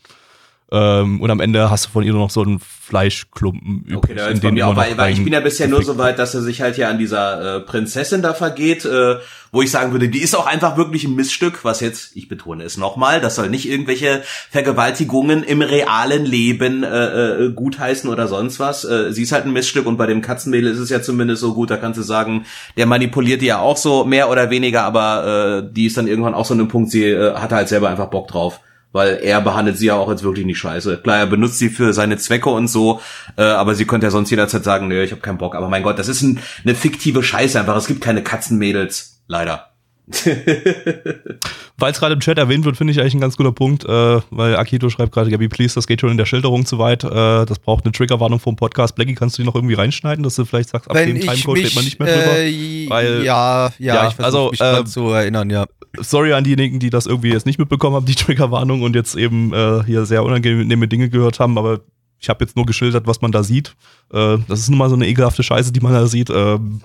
[0.74, 4.28] Ähm, und am Ende hast du von ihr nur noch so einen Fleischklumpen Okay, da
[4.42, 6.62] bei mir auch, weil, weil ich bin ja bisher nur so weit, dass er sich
[6.62, 9.18] halt hier an dieser äh, Prinzessin da vergeht, äh,
[9.52, 12.64] wo ich sagen würde, die ist auch einfach wirklich ein Missstück, was jetzt, ich betone
[12.64, 18.58] es nochmal, das soll nicht irgendwelche Vergewaltigungen im realen Leben äh, äh, gutheißen oder sonst
[18.58, 18.84] was.
[18.84, 21.54] Äh, sie ist halt ein Missstück und bei dem Katzenmädel ist es ja zumindest so
[21.54, 25.62] gut, da kannst du sagen, der manipuliert die ja auch so mehr oder weniger, aber
[25.62, 27.90] äh, die ist dann irgendwann auch so an einem Punkt, sie äh, hatte halt selber
[27.90, 28.58] einfach Bock drauf
[28.94, 30.98] weil er behandelt sie ja auch jetzt wirklich nicht scheiße.
[30.98, 33.00] Klar, er benutzt sie für seine Zwecke und so,
[33.36, 35.56] äh, aber sie könnte ja sonst jederzeit sagen, nö, ich habe keinen Bock.
[35.56, 37.76] Aber mein Gott, das ist ein, eine fiktive Scheiße einfach.
[37.76, 39.73] Es gibt keine Katzenmädels, leider.
[41.78, 44.20] Weil es gerade im Chat erwähnt wird, finde ich eigentlich ein ganz guter Punkt, äh,
[44.30, 47.04] weil Akito schreibt gerade, Gabi, please, das geht schon in der Schilderung zu weit.
[47.04, 47.08] Äh,
[47.46, 48.94] das braucht eine Triggerwarnung vom Podcast.
[48.94, 51.58] Blackie, kannst du die noch irgendwie reinschneiden, dass du vielleicht sagst, ab Wenn dem Timecode
[51.58, 52.38] steht man nicht mehr drüber?
[52.38, 55.66] Äh, Weil- ja, ja, Ja, ich versuche also, mich äh, zu erinnern, ja.
[55.98, 59.52] Sorry an diejenigen, die das irgendwie jetzt nicht mitbekommen haben, die Triggerwarnung und jetzt eben
[59.54, 61.80] äh, hier sehr unangenehme Dinge gehört haben, aber
[62.20, 63.74] ich habe jetzt nur geschildert, was man da sieht.
[64.12, 66.30] Äh, das ist nun mal so eine ekelhafte Scheiße, die man da sieht.
[66.30, 66.82] Ähm,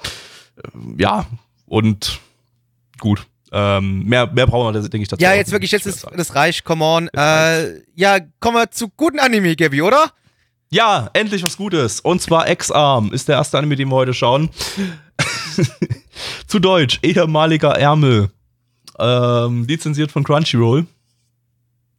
[0.58, 1.26] äh, ja,
[1.66, 2.20] und
[3.00, 3.26] gut.
[3.52, 5.24] Ähm, mehr, mehr brauchen wir, denke ich, dazu.
[5.24, 7.08] Ja, jetzt wirklich, jetzt ist das Reich, come on.
[7.10, 10.12] Äh, ja, kommen wir zu guten Anime, Gabi, oder?
[10.70, 12.00] Ja, endlich was Gutes.
[12.00, 14.50] Und zwar X-Arm ist der erste Anime, den wir heute schauen.
[16.48, 18.30] Zu Deutsch, ehemaliger Ärmel.
[19.00, 20.86] Ähm, lizenziert von Crunchyroll.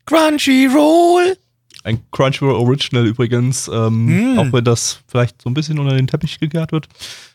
[0.06, 1.36] Crunchyroll.
[1.82, 4.38] Ein Crunchyroll Original übrigens, ähm, Mm.
[4.38, 6.88] auch wenn das vielleicht so ein bisschen unter den Teppich gekehrt wird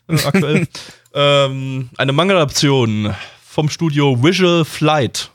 [0.08, 0.68] äh, aktuell.
[1.14, 3.12] ähm, eine Manga-Adaption
[3.56, 5.30] vom Studio Visual Flight.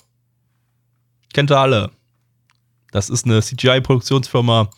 [1.34, 1.90] Kennt ihr alle.
[2.92, 4.70] Das ist eine CGI-Produktionsfirma,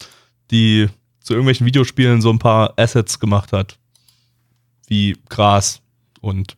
[0.49, 0.87] die
[1.19, 3.77] zu irgendwelchen Videospielen so ein paar Assets gemacht hat.
[4.87, 5.81] Wie Gras
[6.21, 6.55] und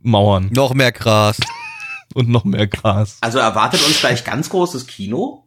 [0.00, 1.38] Mauern Noch mehr krass.
[2.14, 3.18] und noch mehr Gras.
[3.20, 5.46] Also erwartet uns gleich ganz großes Kino.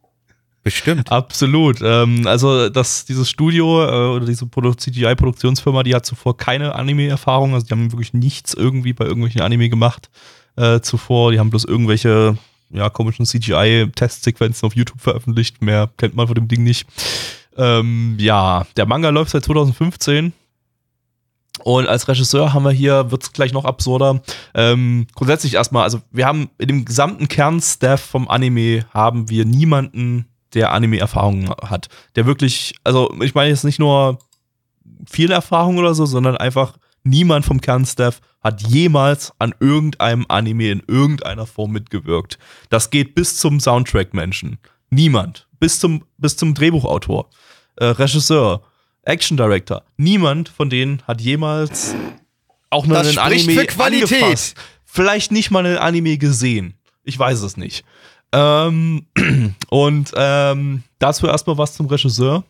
[0.68, 1.14] Bestimmt.
[1.14, 1.80] Absolut.
[1.82, 7.54] Ähm, also das, dieses Studio äh, oder diese Produ CGI-Produktionsfirma, die hat zuvor keine Anime-Erfahrung.
[7.54, 10.10] Also die haben wirklich nichts irgendwie bei irgendwelchen Anime gemacht
[10.58, 11.32] äh, zuvor.
[11.32, 12.38] Die haben bloß irgendwelche
[12.70, 15.62] ja, komischen CGI-Testsequenzen auf YouTube veröffentlicht.
[15.62, 16.86] Mehr kennt man von dem Ding nicht.
[17.56, 20.34] Ähm, ja, der Manga läuft seit 2015.
[21.64, 24.22] Und als Regisseur haben wir hier, wird es gleich noch absurder.
[24.54, 30.28] Ähm, grundsätzlich erstmal, also wir haben in dem gesamten Kernstaff vom Anime haben wir niemanden,
[30.54, 31.88] der Anime-Erfahrung hat.
[32.16, 34.20] Der wirklich, also ich meine jetzt nicht nur
[35.10, 40.84] viel Erfahrung oder so, sondern einfach niemand vom Kernstaff hat jemals an irgendeinem Anime in
[40.88, 42.38] irgendeiner Form mitgewirkt.
[42.70, 44.58] Das geht bis zum Soundtrack-Menschen.
[44.90, 45.48] Niemand.
[45.60, 47.30] Bis zum, bis zum Drehbuchautor,
[47.78, 48.62] äh, Regisseur,
[49.04, 49.84] Action Director.
[49.98, 51.96] Niemand von denen hat jemals
[52.70, 54.22] auch nur Das einen Anime für Qualität.
[54.22, 54.56] angefasst.
[54.86, 56.76] Vielleicht nicht mal einen Anime gesehen.
[57.04, 57.86] Ich weiß es nicht.
[58.32, 59.06] Ähm,
[59.70, 62.44] und ähm, dazu erstmal was zum Regisseur.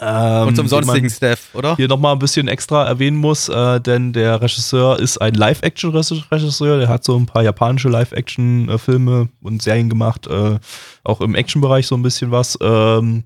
[0.00, 1.74] Ähm, Und zum sonstigen Staff, oder?
[1.74, 6.78] Hier nochmal ein bisschen extra erwähnen muss, äh, denn der Regisseur ist ein Live-Action-Regisseur.
[6.78, 10.60] Der hat so ein paar japanische Live-Action-Filme und Serien gemacht, äh,
[11.02, 12.56] auch im Action-Bereich so ein bisschen was.
[12.60, 13.24] Ähm,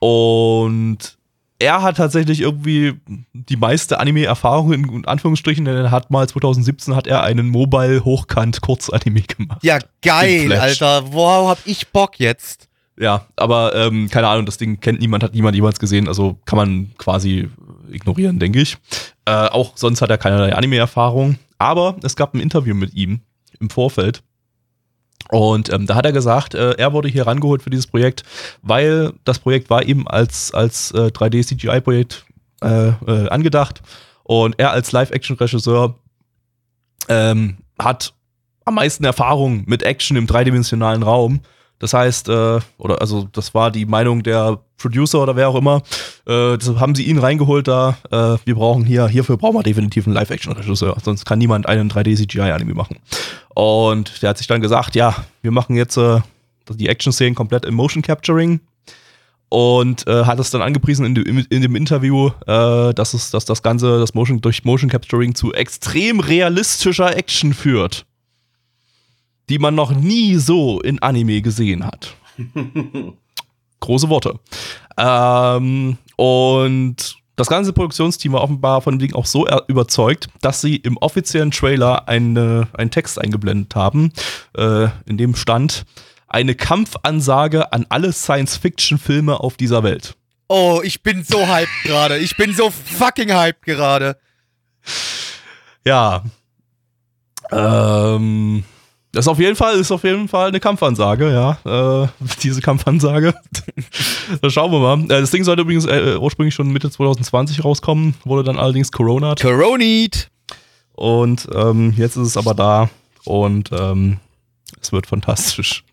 [0.00, 1.16] und
[1.62, 2.94] er hat tatsächlich irgendwie
[3.32, 9.62] die meiste Anime-Erfahrung in Anführungsstrichen, denn er hat mal 2017 hat er einen Mobile-Hochkant-Kurz-Anime gemacht.
[9.62, 10.52] Ja, geil.
[10.52, 11.12] Alter.
[11.12, 12.68] Wow, hab ich Bock jetzt.
[12.98, 16.56] Ja, aber ähm, keine Ahnung, das Ding kennt niemand, hat niemand jemals gesehen, also kann
[16.56, 17.48] man quasi
[17.90, 18.76] ignorieren, denke ich.
[19.24, 21.38] Äh, auch sonst hat er keinerlei Anime-Erfahrung.
[21.58, 23.20] Aber es gab ein Interview mit ihm
[23.60, 24.22] im Vorfeld.
[25.32, 28.22] Und ähm, da hat er gesagt, äh, er wurde hier rangeholt für dieses Projekt,
[28.60, 32.26] weil das Projekt war eben als, als äh, 3D-CGI-Projekt
[32.60, 33.80] äh, äh, angedacht.
[34.24, 35.94] Und er als Live-Action-Regisseur
[37.08, 38.12] ähm, hat
[38.66, 41.40] am meisten Erfahrung mit Action im dreidimensionalen Raum.
[41.82, 45.82] Das heißt, äh, oder also das war die Meinung der Producer oder wer auch immer.
[46.26, 47.96] Äh, deshalb haben sie ihn reingeholt da.
[48.10, 50.96] Äh, wir brauchen hier, hierfür brauchen wir definitiv einen Live-Action-Regisseur.
[51.02, 52.98] Sonst kann niemand einen 3D-CGI-Anime machen.
[53.54, 56.20] Und der hat sich dann gesagt, ja, wir machen jetzt äh,
[56.70, 58.60] die Action-Szenen komplett im Motion Capturing
[59.48, 63.44] und äh, hat es dann angepriesen in, dem- in dem Interview, äh, dass, es, dass
[63.44, 68.06] das Ganze das Motion, durch Motion Capturing zu extrem realistischer Action führt,
[69.52, 72.16] die man noch nie so in Anime gesehen hat.
[73.80, 74.40] Große Worte.
[74.96, 80.62] Ähm, und das ganze Produktionsteam war offenbar von dem Ding auch so er- überzeugt, dass
[80.62, 84.10] sie im offiziellen Trailer eine, einen Text eingeblendet haben,
[84.56, 85.84] äh, in dem stand
[86.28, 90.16] eine Kampfansage an alle Science-Fiction-Filme auf dieser Welt.
[90.48, 92.16] Oh, ich bin so hyped gerade.
[92.16, 94.16] Ich bin so fucking hyped gerade.
[95.84, 96.24] Ja.
[97.50, 98.64] Ähm,
[99.12, 102.02] das ist auf jeden Fall, ist auf jeden Fall eine Kampfansage, ja.
[102.02, 102.08] Äh,
[102.42, 103.34] diese Kampfansage.
[104.40, 105.04] da schauen wir mal.
[105.04, 109.34] Äh, das Ding sollte übrigens äh, ursprünglich schon Mitte 2020 rauskommen, wurde dann allerdings Corona.
[109.34, 110.30] Coronit.
[110.94, 112.88] Und ähm, jetzt ist es aber da
[113.24, 114.18] und ähm,
[114.80, 115.84] es wird fantastisch.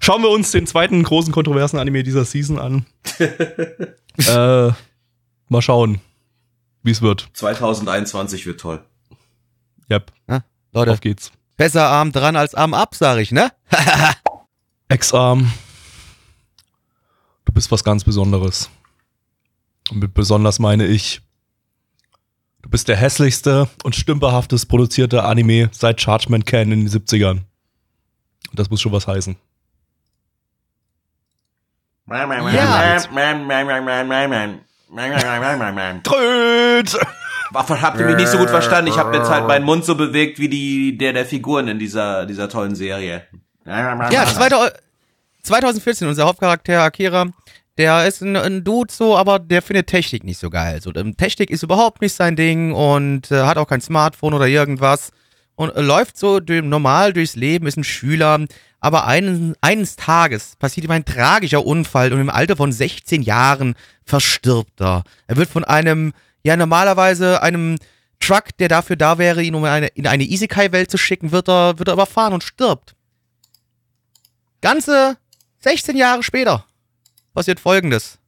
[0.00, 2.86] Schauen wir uns den zweiten großen kontroversen Anime dieser Season an.
[3.18, 4.72] äh,
[5.48, 6.00] mal schauen,
[6.84, 7.28] wie es wird.
[7.32, 8.84] 2021 wird toll.
[9.90, 10.12] Yep,
[10.72, 11.32] Leute, auf geht's.
[11.58, 13.52] Besser Arm dran als Arm ab, sag ich, ne?
[14.88, 15.52] Ex-Arm,
[17.44, 18.70] du bist was ganz Besonderes.
[19.90, 21.20] Und mit besonders meine ich,
[22.62, 27.40] du bist der hässlichste und stümperhaftest produzierte Anime seit Chargeman Can in den 70ern.
[28.50, 29.36] Und das muss schon was heißen.
[36.02, 36.96] Tröd!
[37.54, 38.90] Habt ihr mich nicht so gut verstanden.
[38.90, 42.26] Ich habe jetzt halt meinen Mund so bewegt wie die der der Figuren in dieser
[42.26, 43.22] dieser tollen Serie.
[44.12, 44.72] Ja, 2000
[45.48, 47.26] 2014, unser Hauptcharakter Akira,
[47.78, 50.80] der ist ein, ein Dude so, aber der findet Technik nicht so geil.
[50.82, 54.46] So, ähm, Technik ist überhaupt nicht sein Ding und äh, hat auch kein Smartphone oder
[54.46, 55.10] irgendwas
[55.54, 58.40] und äh, läuft so durch, normal durchs Leben, ist ein Schüler,
[58.80, 63.74] aber einen, eines Tages passiert ihm ein tragischer Unfall und im Alter von 16 Jahren
[64.04, 65.04] verstirbt er.
[65.26, 67.76] Er wird von einem, ja normalerweise einem
[68.20, 71.78] Truck, der dafür da wäre, ihn um eine, in eine Isekai-Welt zu schicken, wird er,
[71.78, 72.94] wird er überfahren und stirbt.
[74.60, 75.16] Ganze
[75.60, 76.66] 16 Jahre später
[77.34, 78.18] passiert folgendes.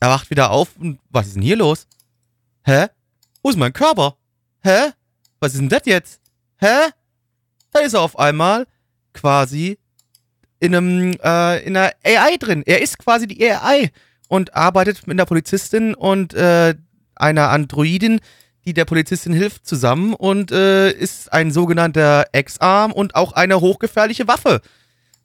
[0.00, 1.86] Er wacht wieder auf und was ist denn hier los?
[2.64, 2.88] Hä?
[3.42, 4.16] Wo ist mein Körper?
[4.62, 4.92] Hä?
[5.40, 6.20] Was ist denn das jetzt?
[6.56, 6.90] Hä?
[7.70, 8.66] Da ist er auf einmal
[9.14, 9.78] quasi
[10.60, 12.62] in einem äh, in einer AI drin.
[12.64, 13.90] Er ist quasi die AI
[14.28, 16.74] und arbeitet mit einer Polizistin und äh,
[17.22, 18.20] einer Androidin,
[18.64, 24.28] die der Polizistin hilft, zusammen und äh, ist ein sogenannter Ex-Arm und auch eine hochgefährliche
[24.28, 24.60] Waffe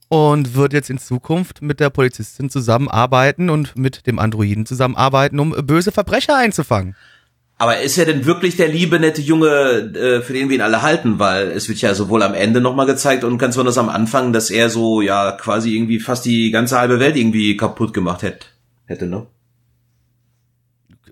[0.09, 5.51] und wird jetzt in Zukunft mit der Polizistin zusammenarbeiten und mit dem Androiden zusammenarbeiten, um
[5.51, 6.95] böse Verbrecher einzufangen.
[7.59, 10.83] Aber ist er denn wirklich der liebe, nette Junge, äh, für den wir ihn alle
[10.83, 11.17] halten?
[11.17, 14.51] Weil es wird ja sowohl am Ende nochmal gezeigt und ganz besonders am Anfang, dass
[14.51, 18.45] er so, ja, quasi irgendwie fast die ganze halbe Welt irgendwie kaputt gemacht hätte,
[18.85, 19.25] hätte ne?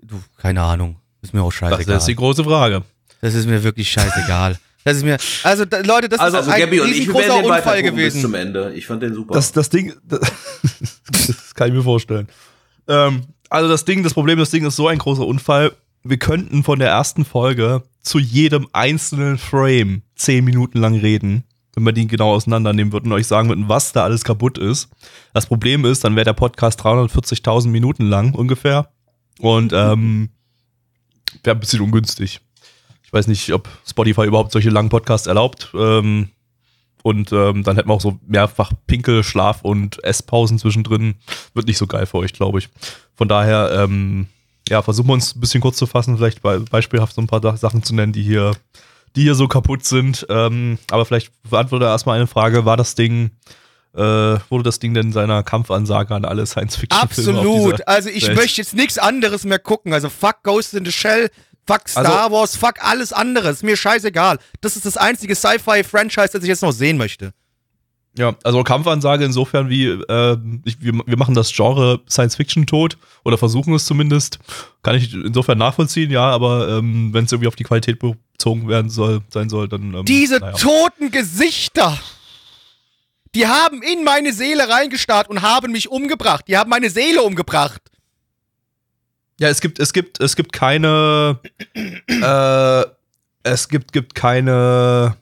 [0.06, 0.96] Du, keine Ahnung.
[1.22, 1.96] Ist mir auch Das scheißegal.
[1.98, 2.82] ist die große Frage.
[3.20, 4.56] Das ist mir wirklich scheißegal.
[4.84, 7.00] Das ist mir, also da, Leute, das Also, ist also ein Gabby und ich wir
[7.14, 8.20] riesengroßer Unfall gucken bis gewesen.
[8.20, 8.72] zum Ende.
[8.74, 9.34] Ich fand den super.
[9.34, 10.20] Das, das Ding, das,
[11.10, 12.28] das kann ich mir vorstellen.
[12.86, 15.72] Ähm, also das Ding, das Problem, das Ding ist so ein großer Unfall.
[16.04, 21.42] Wir könnten von der ersten Folge zu jedem einzelnen Frame zehn Minuten lang reden,
[21.74, 24.88] wenn wir die genau auseinandernehmen würden und euch sagen würden, was da alles kaputt ist.
[25.34, 28.88] Das Problem ist, dann wäre der Podcast 340.000 Minuten lang ungefähr
[29.40, 30.30] und ähm,
[31.42, 32.40] wäre ein bisschen ungünstig.
[33.02, 35.70] Ich weiß nicht, ob Spotify überhaupt solche langen Podcasts erlaubt.
[35.74, 36.30] Ähm,
[37.02, 41.14] und ähm, dann hätten wir auch so mehrfach Pinkel, Schlaf und Esspausen zwischendrin.
[41.54, 42.68] Wird nicht so geil für euch, glaube ich.
[43.14, 44.26] Von daher, ähm,
[44.68, 47.40] ja, versuchen wir uns ein bisschen kurz zu fassen, vielleicht be beispielhaft so ein paar
[47.40, 48.56] Sa- Sachen zu nennen, die hier,
[49.14, 50.26] die hier so kaputt sind.
[50.28, 53.30] Ähm, aber vielleicht beantworte erstmal eine Frage: War das Ding,
[53.96, 57.38] äh, wurde das Ding denn in seiner Kampfansage an alle Science-Fiction-Filme?
[57.40, 57.88] Absolut.
[57.88, 58.36] Also ich Welt?
[58.36, 59.92] möchte jetzt nichts anderes mehr gucken.
[59.92, 61.30] Also fuck Ghost in the Shell,
[61.66, 63.50] fuck Star Also- Wars, fuck alles andere.
[63.50, 64.38] Ist mir scheißegal.
[64.60, 67.32] Das ist das einzige Sci-Fi-Franchise, das ich jetzt noch sehen möchte.
[68.18, 72.96] Ja, also Kampfansage insofern wie, äh, ich, wir, wir machen das Genre Science Fiction tot
[73.24, 74.38] oder versuchen es zumindest.
[74.82, 78.88] Kann ich insofern nachvollziehen, ja, aber ähm, wenn es irgendwie auf die Qualität bezogen werden
[78.90, 79.92] soll, sein soll, dann.
[79.92, 80.52] Ähm, Diese naja.
[80.56, 81.98] toten Gesichter,
[83.36, 86.46] die haben in meine Seele reingestarrt und haben mich umgebracht.
[86.48, 87.82] Die haben meine Seele umgebracht.
[89.38, 91.38] Ja, es gibt, es gibt, es gibt keine,
[91.74, 92.84] äh,
[93.42, 95.16] es gibt, gibt keine,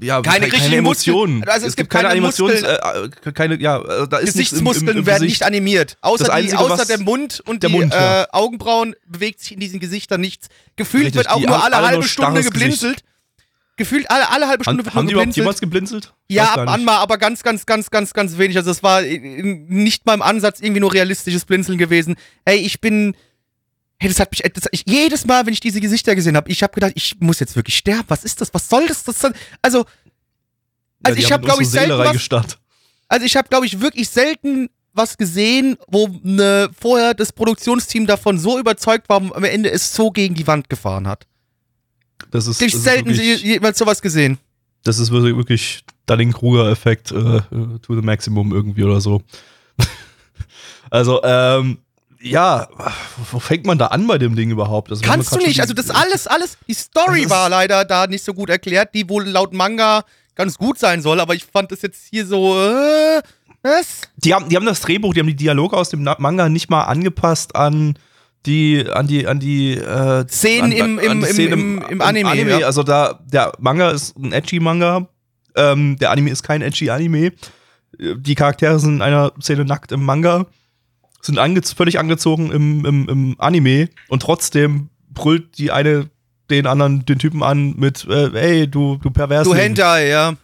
[0.00, 1.44] ja, Keine richtigen Emotionen.
[1.44, 3.12] Also es es gibt gibt keine keine Animations, Muskeln.
[3.26, 5.40] äh, keine, ja, äh, da ist nichts im- im- Gesichtsmuskeln im werden Gesicht.
[5.40, 5.96] nicht animiert.
[6.00, 8.22] Außer, die, Einzige, außer der Mund und der die Mund, ja.
[8.22, 10.48] äh, Augenbrauen bewegt sich in diesen Gesichtern nichts.
[10.76, 13.02] Gefühlt Richtig, wird auch nur alle alle halbe Stunde geblinzelt.
[13.76, 15.44] Gefühlt alle, alle halbe Stunde wird haben die überhaupt geblinzelt.
[15.44, 16.14] jemals geblinzelt?
[16.28, 16.86] Ja, ab gar an nicht.
[16.86, 18.56] mal, aber ganz, ganz, ganz, ganz, ganz wenig.
[18.56, 22.16] Also es war äh, nicht mal im Ansatz irgendwie nur realistisches Blinzeln gewesen.
[22.44, 23.16] Ey, ich bin.
[23.98, 24.42] Hey, das hat mich.
[24.52, 27.40] Das, ich, jedes Mal, wenn ich diese Gesichter gesehen habe, ich habe gedacht, ich muss
[27.40, 28.04] jetzt wirklich sterben.
[28.08, 28.52] Was ist das?
[28.52, 29.04] Was soll das?
[29.04, 29.32] das soll,
[29.62, 29.84] also, Ja,
[31.10, 32.48] also ich habe, glaube ich, selten was,
[33.08, 38.38] also ich habe, glaube ich, wirklich selten was gesehen, wo ne, vorher das Produktionsteam davon
[38.38, 41.26] so überzeugt war, am Ende es so gegen die Wand gefahren hat.
[42.34, 44.38] Das ist, Ich das ist selten wirklich, je- jemals sowas gesehen.
[44.82, 47.40] das ist wirklich- wirklich Dunning-Kruger-Effekt äh,
[47.80, 49.22] to the maximum irgendwie oder so.
[50.90, 51.78] also, ähm,
[52.20, 52.68] ja,
[53.30, 54.90] wo fängt man da an bei dem Ding überhaupt?
[54.90, 55.60] Also, Kannst du nicht.
[55.60, 59.08] Also das alles, alles, die Story ist- war leider da nicht so gut erklärt, die
[59.08, 63.22] wohl laut Manga ganz gut sein soll, aber ich fand das jetzt hier so, äh,
[63.62, 64.00] was?
[64.16, 66.82] Die haben, die haben das Drehbuch, die haben die Dialoge aus dem Manga nicht mal
[66.82, 67.96] angepasst an
[68.46, 72.66] die, an die, an die äh, Szenen im- im- die im- im- im Anime, ja.
[72.66, 75.08] Also da, der Manga ist ein edgy Manga,
[75.56, 77.32] ähm, der Anime ist kein edgy Anime.
[77.98, 80.46] Die Charaktere sind in einer Szene nackt im Manga,
[81.22, 86.10] sind ange völlig angezogen im, im, im Anime und trotzdem brüllt die eine
[86.50, 89.44] den anderen, den Typen an mit, äh, ey, du, du pervers.
[89.48, 90.34] Du Hentai, ja.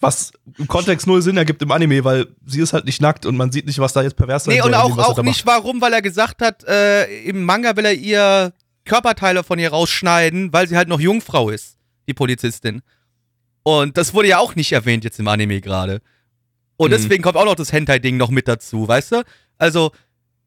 [0.00, 3.36] Was im Kontext null Sinn ergibt im Anime, weil sie ist halt nicht nackt und
[3.36, 5.92] man sieht nicht, was da jetzt pervers sein Nee, und auch, auch nicht warum, weil
[5.92, 8.52] er gesagt hat, äh, im Manga will er ihr
[8.84, 11.76] Körperteile von ihr rausschneiden, weil sie halt noch Jungfrau ist,
[12.08, 12.82] die Polizistin.
[13.62, 16.00] Und das wurde ja auch nicht erwähnt jetzt im Anime gerade.
[16.78, 16.92] Und Mhm.
[16.94, 19.22] deswegen kommt auch noch das Hentai-Ding noch mit dazu, weißt du?
[19.58, 19.92] Also,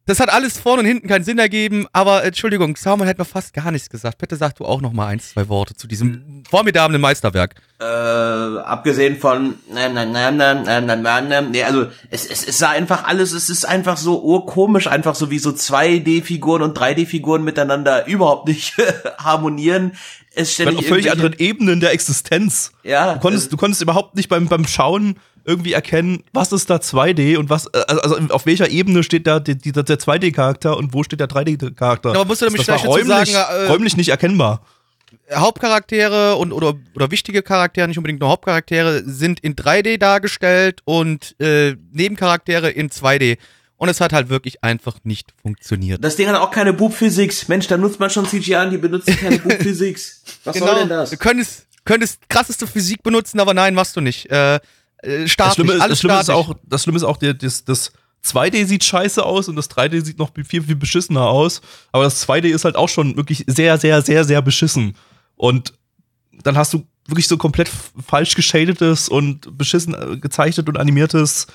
[0.06, 3.54] das hat alles vorne und hinten keinen Sinn ergeben, aber Entschuldigung, Samuel hat mir fast
[3.54, 4.18] gar nichts gesagt.
[4.18, 7.56] Bitte sag du auch noch mal ein, zwei Worte zu diesem formidablen Meisterwerk.
[7.80, 12.58] Äh, abgesehen von, ähm, ähm, ähm, ähm, ähm, ähm, ähm, nee, also es, es, es
[12.58, 17.44] sah einfach alles, es ist einfach so urkomisch, einfach so wie so 2D-Figuren und 3D-Figuren
[17.44, 18.76] miteinander überhaupt nicht
[19.18, 19.94] harmonieren.
[20.36, 22.72] Es ständig auf völlig anderen Ebenen der Existenz.
[22.84, 26.78] Ja, Du konntest, du konntest überhaupt nicht beim, beim Schauen irgendwie erkennen, was ist da
[26.78, 30.94] 2D und was, äh, also auf welcher Ebene steht da die, die, der 2D-Charakter und
[30.94, 32.10] wo steht der 3D-Charakter.
[32.10, 34.62] Aber musst du nämlich das räumlich, sagen, äh, räumlich nicht erkennbar.
[35.34, 41.40] Hauptcharaktere und oder, oder wichtige Charaktere, nicht unbedingt nur Hauptcharaktere, sind in 3D dargestellt und
[41.40, 43.38] äh, Nebencharaktere in 2D.
[43.78, 46.04] Und es hat halt wirklich einfach nicht funktioniert.
[46.04, 47.48] das Ding hat auch keine Boob-Physics.
[47.50, 50.24] Mensch, da nutzt man schon CGI und die benutzen keine Boob-Physics.
[50.46, 51.10] Was soll denn das?
[51.10, 54.30] Du könntest, könntest krasseste Physik benutzen, aber nein, machst du nicht.
[54.32, 54.60] Äh,
[55.04, 57.64] äh, Das Schlimme, ist, alles das, Schlimme ist auch, das Schlimme ist auch, der, das,
[57.66, 57.92] das
[58.26, 61.62] 2D sieht scheiße aus und das 3D sieht noch viel, viel beschissener aus.
[61.92, 64.96] Aber das 2D ist halt auch schon wirklich sehr, sehr, sehr, sehr beschissen.
[65.36, 65.74] Und
[66.44, 67.70] dann hast du wirklich so komplett
[68.06, 71.48] falsch geschadetes und beschissen äh, gezeichnet und animiertes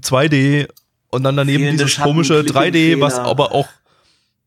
[0.00, 0.68] 2D
[1.10, 3.68] und dann daneben Fehlende dieses Schatten, komische 3D, was aber auch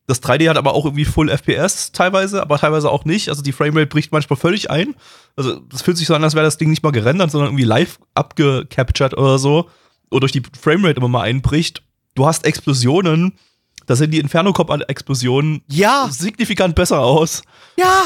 [0.08, 3.30] das 3D hat aber auch irgendwie Full FPS teilweise, aber teilweise auch nicht.
[3.30, 4.96] Also die Framerate bricht manchmal völlig ein.
[5.36, 7.65] Also das fühlt sich so an, als wäre das Ding nicht mal gerendert, sondern irgendwie
[7.65, 9.70] live abgecaptured oder so.
[10.10, 11.84] Oder durch die Framerate immer mal einbricht.
[12.15, 13.38] Du hast Explosionen.
[13.86, 17.43] Da sehen die Inferno-Cop-Explosionen Ja, signifikant besser aus.
[17.78, 18.04] ja.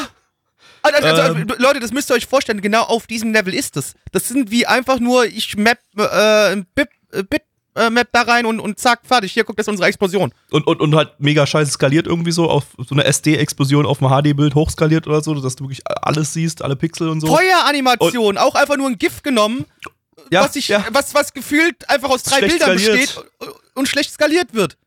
[0.83, 1.47] Also, also, Ähm.
[1.59, 3.93] Leute, das müsst ihr euch vorstellen, genau auf diesem Level ist es.
[4.11, 7.43] Das sind wie einfach nur, ich map äh, ein Bit, äh, Bit
[7.75, 9.31] äh, Map da rein und, und zack, fertig.
[9.31, 10.34] Hier, guck, das ist unsere Explosion.
[10.51, 14.10] Und, und, und halt mega scheiße skaliert irgendwie so auf so eine SD-Explosion auf dem
[14.10, 17.27] HD-Bild hochskaliert oder so, dass du wirklich alles siehst, alle Pixel und so.
[17.27, 19.65] Feueranimation, auch einfach nur ein GIF genommen,
[20.31, 20.86] ja, was, ich, ja.
[20.91, 23.15] was, was gefühlt einfach aus drei Schlecht Bildern skaliert.
[23.15, 23.25] besteht
[23.73, 24.77] und schlecht skaliert wird.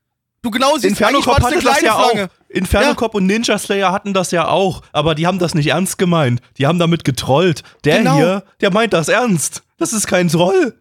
[0.43, 2.11] Du genau siehst, Inferno Cop hatte das ja auch.
[2.11, 2.29] Flange.
[2.51, 2.95] Inferno Ja.
[2.95, 6.43] Cop und Ninja Slayer hatten das ja auch, aber die haben das nicht ernst gemeint.
[6.59, 7.63] Die haben damit getrollt.
[7.85, 8.17] Der Genau.
[8.17, 9.63] hier, der meint das ernst.
[9.79, 10.79] Das ist kein Troll.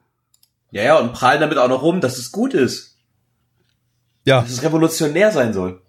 [0.74, 2.98] Ja, ja, und prallen damit auch noch rum, dass es gut ist.
[4.26, 5.82] Ja, Dass es revolutionär sein soll.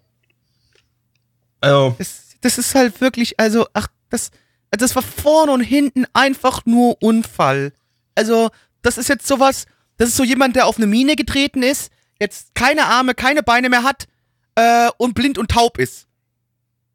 [1.61, 4.31] also, Das, das ist halt wirklich, also, ach, das,
[4.71, 7.73] das war vorne und hinten einfach nur Unfall.
[8.13, 8.49] Also,
[8.81, 9.65] das ist jetzt sowas,
[9.97, 13.69] das ist so jemand, der auf eine Mine getreten ist, jetzt keine Arme, keine Beine
[13.69, 14.07] mehr hat
[14.55, 16.07] äh, und blind und taub ist.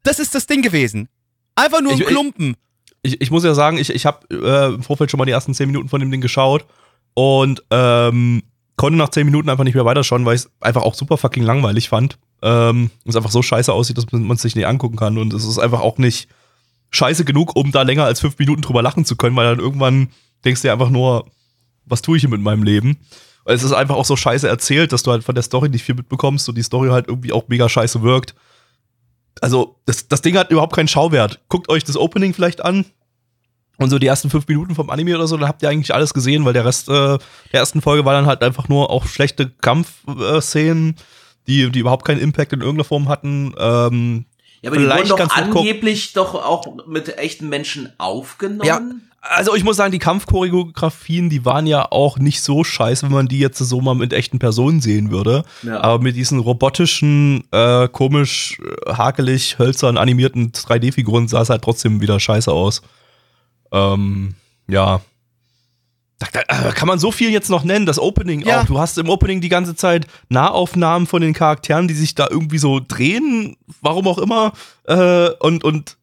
[0.03, 1.09] Das ist das Ding gewesen.
[1.55, 2.55] Einfach nur ein Ich- ich- Klumpen.
[3.01, 5.53] ich, ich muss ja sagen, ich, ich habe äh, im Vorfeld schon mal die ersten
[5.53, 6.65] 10 Minuten von dem Ding geschaut
[7.13, 8.43] und ähm,
[8.75, 11.43] konnte nach 10 Minuten einfach nicht mehr weiterschauen, weil ich es einfach auch super fucking
[11.43, 12.17] langweilig fand.
[12.41, 15.45] Ähm, es einfach so scheiße aussieht, dass man es sich nicht angucken kann und es
[15.45, 16.27] ist einfach auch nicht
[16.89, 20.09] scheiße genug, um da länger als 5 Minuten drüber lachen zu können, weil dann irgendwann
[20.43, 21.25] denkst du dir einfach nur,
[21.85, 22.97] was tue ich hier mit meinem Leben?
[23.43, 25.83] Weil es ist einfach auch so scheiße erzählt, dass du halt von der Story nicht
[25.83, 28.35] viel mitbekommst und die Story halt irgendwie auch mega scheiße wirkt.
[29.39, 31.39] Also, das, das Ding hat überhaupt keinen Schauwert.
[31.47, 32.85] Guckt euch das Opening vielleicht an.
[33.81, 36.13] Und so die ersten fünf Minuten vom Anime oder so, dann habt ihr eigentlich alles
[36.13, 37.17] gesehen, weil der Rest äh,
[37.51, 40.95] der ersten Folge war dann halt einfach nur auch schlechte Kampfszenen,
[41.47, 43.55] die, die überhaupt keinen Impact in irgendeiner Form hatten.
[43.57, 44.25] Ähm,
[44.61, 48.67] Ja, aber die wurden doch angeblich doch auch mit echten Menschen aufgenommen.
[48.67, 48.81] Ja,
[49.21, 53.27] also ich muss sagen, die Kampfchoreografien, die waren ja auch nicht so scheiße, wenn man
[53.27, 55.43] die jetzt so mal mit echten Personen sehen würde.
[55.63, 55.81] Ja.
[55.81, 62.01] Aber mit diesen robotischen, äh, komisch, äh, hakelig, hölzern animierten 3D-Figuren sah es halt trotzdem
[62.01, 62.81] wieder scheiße aus.
[63.71, 64.35] Ähm,
[64.67, 65.01] ja.
[66.19, 68.61] Da, da äh, kann man so viel jetzt noch nennen, das Opening Ja.
[68.61, 68.65] auch.
[68.65, 72.59] Du hast im Opening die ganze Zeit Nahaufnahmen von den Charakteren, die sich da irgendwie
[72.59, 74.53] so drehen, warum auch immer.
[74.85, 75.97] Äh, und, und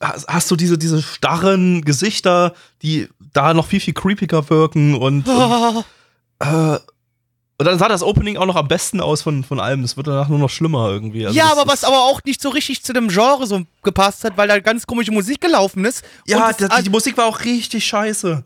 [0.00, 5.26] hast, hast du diese, diese starren Gesichter, die da noch viel, viel creepiger wirken und,
[5.28, 5.84] und,
[6.38, 6.78] äh,
[7.58, 9.80] und dann sah das Opening auch noch am besten aus von, von allem.
[9.82, 11.26] Das wird danach nur noch schlimmer irgendwie.
[11.26, 14.24] Also ja, das aber was aber auch nicht so richtig zu dem Genre so gepasst
[14.24, 16.04] hat, weil da ganz komische Musik gelaufen ist.
[16.26, 18.44] Ja, und das, die, Musik war auch richtig scheiße.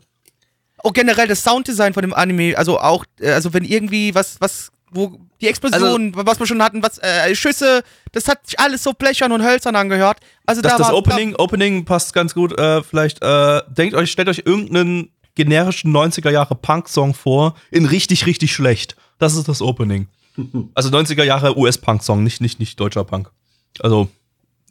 [0.77, 4.71] auch generell das Sounddesign von dem Anime, also auch, äh, also wenn irgendwie was, was,
[4.91, 7.83] wo die Explosionen, Also was wir schon hatten, was, äh, Schüsse,
[8.13, 10.19] das hat sich alles so blechern und hölzern angehört.
[10.45, 12.57] Also Das, da das war, Opening, Opening passt ganz gut.
[12.57, 18.25] Äh, vielleicht äh, denkt euch, stellt euch irgendeinen generischen 90er Jahre Punk-Song vor, in richtig,
[18.25, 18.95] richtig schlecht.
[19.17, 20.07] Das ist das Opening.
[20.73, 23.29] Also 90er Jahre US-Punk-Song, nicht, nicht, nicht deutscher Punk.
[23.79, 24.07] Also,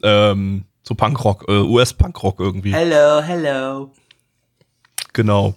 [0.03, 2.73] ähm, so Punkrock, äh, US-Punkrock irgendwie.
[2.73, 3.91] Hello, hello.
[5.13, 5.53] Genau.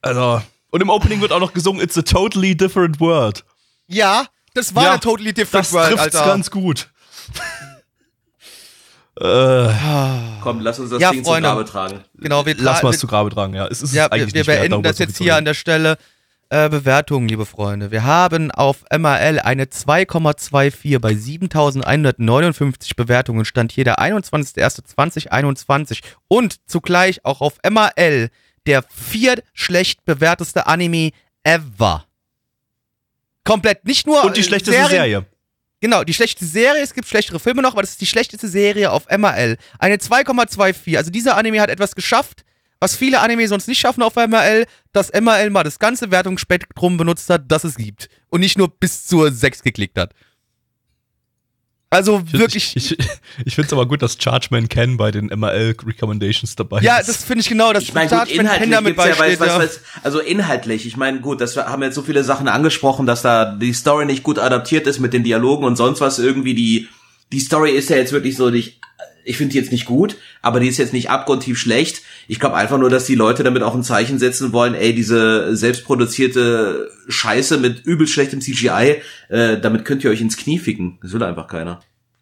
[0.00, 3.44] Also, und im Opening wird auch noch gesungen, it's a totally different world.
[3.88, 6.30] Ja, das war Ja, eine totally different Das world, trifft's Alter.
[6.30, 6.88] ganz gut.
[9.20, 9.68] Äh,
[10.42, 11.48] Komm, lass uns das Ja, Ding Freunde.
[11.48, 12.00] zu Grabe tragen.
[12.14, 13.66] genau, wir, lass tra- mal wir es zu Grabe tragen, ja.
[13.66, 15.96] Es ist Ja, eigentlich wir, wir beenden das jetzt hier an der Stelle.
[16.48, 17.90] Äh, Bewertungen, liebe Freunde.
[17.90, 23.46] Wir haben auf MRL eine 2,24 bei 7159 Bewertungen.
[23.46, 26.00] Stand hier der 21.01.2021.
[26.28, 28.28] Und zugleich auch auf MRL
[28.66, 31.10] der viert schlecht bewerteste Anime
[31.42, 32.04] ever.
[33.44, 33.84] Komplett.
[33.86, 34.22] Nicht nur.
[34.22, 35.26] Und die schlechteste Serien- Serie.
[35.82, 38.92] Genau, die schlechteste Serie, es gibt schlechtere Filme noch, aber das ist die schlechteste Serie
[38.92, 39.56] auf MRL.
[39.80, 40.96] Eine 2,24.
[40.96, 42.44] Also dieser Anime hat etwas geschafft,
[42.78, 47.28] was viele Anime sonst nicht schaffen auf MRL, dass MRL mal das ganze Wertungsspektrum benutzt
[47.30, 48.08] hat, das es gibt.
[48.30, 50.14] Und nicht nur bis zur 6 geklickt hat.
[51.92, 52.74] Also wirklich.
[52.74, 53.08] Ich, ich,
[53.44, 57.08] ich finde es aber gut, dass Chargeman Ken bei den MRL Recommendations dabei ja, ist.
[57.08, 59.46] das finde ich genau, dass Ich Judgment inhaltlich Ken damit gibt's ja, beisteht.
[59.46, 60.00] ja.
[60.02, 63.74] also inhaltlich, ich meine, gut, das haben jetzt so viele Sachen angesprochen, dass da die
[63.74, 66.88] Story nicht gut adaptiert ist mit den Dialogen und sonst was irgendwie, die,
[67.30, 68.80] die Story ist ja jetzt wirklich so nicht,
[69.24, 72.02] ich finde die jetzt nicht gut, aber die ist jetzt nicht abgrundtief schlecht.
[72.28, 75.56] Ich glaube einfach nur, dass die Leute damit auch ein Zeichen setzen wollen, ey, diese
[75.56, 80.98] selbstproduzierte Scheiße mit übel schlechtem CGI, äh, damit könnt ihr euch ins Knie ficken.
[81.02, 81.80] Das will einfach keiner.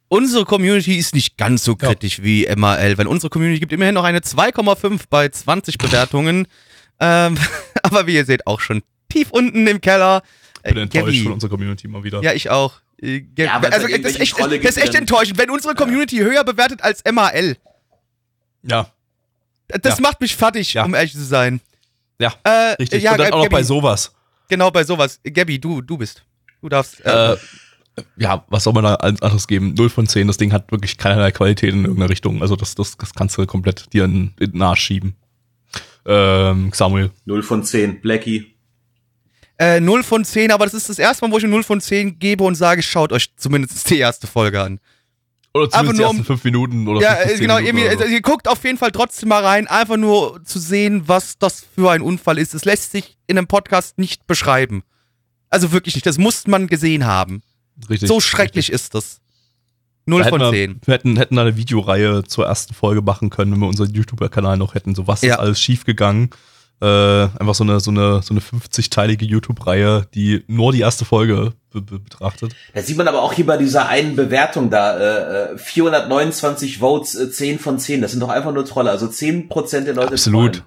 [0.08, 4.04] Unsere Community ist nicht ganz so kritisch wie MRL, weil unsere Community gibt immerhin noch
[4.04, 6.48] eine 2,5 bei 20 Bewertungen.
[7.00, 7.38] ähm,
[7.82, 10.22] aber wie ihr seht, auch schon tief unten im Keller.
[10.64, 11.22] Ich bin Äh, enttäuscht Gabby.
[11.22, 12.22] von unserer Community mal wieder.
[12.22, 12.80] Ja, ich auch.
[13.02, 15.38] Äh, Ja, also, da das ist echt, das ist echt enttäuschend.
[15.38, 17.56] Wenn unsere Community höher bewertet als MRL,
[18.62, 18.90] ja,
[19.68, 20.02] das Ja.
[20.02, 20.84] macht mich fertig, Ja.
[20.84, 21.60] um ehrlich zu sein.
[22.18, 23.02] ja, Äh, richtig.
[23.02, 24.12] Ja, Und dann auch noch bei sowas.
[24.48, 25.20] Genau bei sowas.
[25.24, 26.24] Gabby, du, du bist.
[26.60, 27.00] Du darfst.
[27.06, 27.36] Äh, Äh,
[28.16, 29.74] ja, was soll man da anderes geben?
[29.74, 32.40] 0 von 10, das Ding hat wirklich keinerlei Qualität in irgendeiner Richtung.
[32.42, 35.16] Also das, das, das kannst du komplett dir in, in den Arsch schieben.
[36.06, 37.10] Ähm, Samuel.
[37.24, 38.54] 0 von 10, Blackie.
[39.60, 41.80] Äh, 0 von 10, aber das ist das erste Mal, wo ich eine 0 von
[41.80, 44.80] 10 gebe und sage, schaut euch zumindest die erste Folge an.
[45.52, 48.00] Oder zumindest die ersten um- fünf Minuten oder Ja, äh, zehn genau, Minuten irgendwie, so.
[48.02, 51.64] also, ihr guckt auf jeden Fall trotzdem mal rein, einfach nur zu sehen, was das
[51.74, 52.54] für ein Unfall ist.
[52.54, 54.82] Es lässt sich in einem Podcast nicht beschreiben.
[55.50, 57.42] Also wirklich nicht, das muss man gesehen haben.
[57.88, 59.20] Richtig, so schrecklich ist das.
[60.06, 60.70] 0 Da von hätten 10.
[60.70, 64.56] Wir, wir hätten, hätten eine Videoreihe zur ersten Folge machen können, wenn wir unseren YouTuber-Kanal
[64.56, 64.94] noch hätten.
[64.94, 65.34] So, was Ja.
[65.34, 66.30] ist alles schiefgegangen?
[66.82, 66.86] Äh,
[67.38, 71.82] einfach so eine, so eine, so eine 50-teilige YouTube-Reihe, die nur die erste Folge be
[71.82, 72.54] be betrachtet.
[72.72, 77.14] Das sieht man aber auch hier bei dieser einen Bewertung da, äh, äh, 429 Votes,
[77.14, 78.00] äh, 10 von 10.
[78.00, 78.90] Das sind doch einfach nur Trolle.
[78.90, 80.52] Also 10% der Leute Absolut.
[80.54, 80.66] trollen.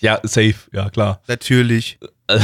[0.00, 1.20] Ja, safe, ja klar.
[1.28, 1.98] Natürlich.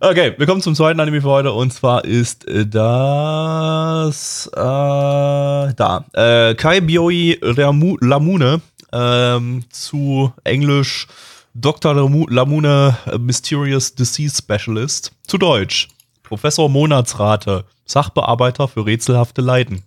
[0.00, 6.04] Okay, wir kommen zum zweiten Anime für heute und zwar ist äh, das äh, da
[6.12, 8.60] äh, Kai Bioi Lamune
[8.92, 11.06] ähm, zu Englisch
[11.54, 11.94] Dr.
[11.94, 15.88] Lamu- Lamune äh, Mysterious Disease Specialist zu Deutsch
[16.22, 19.82] Professor Monatsrate Sachbearbeiter für rätselhafte Leiden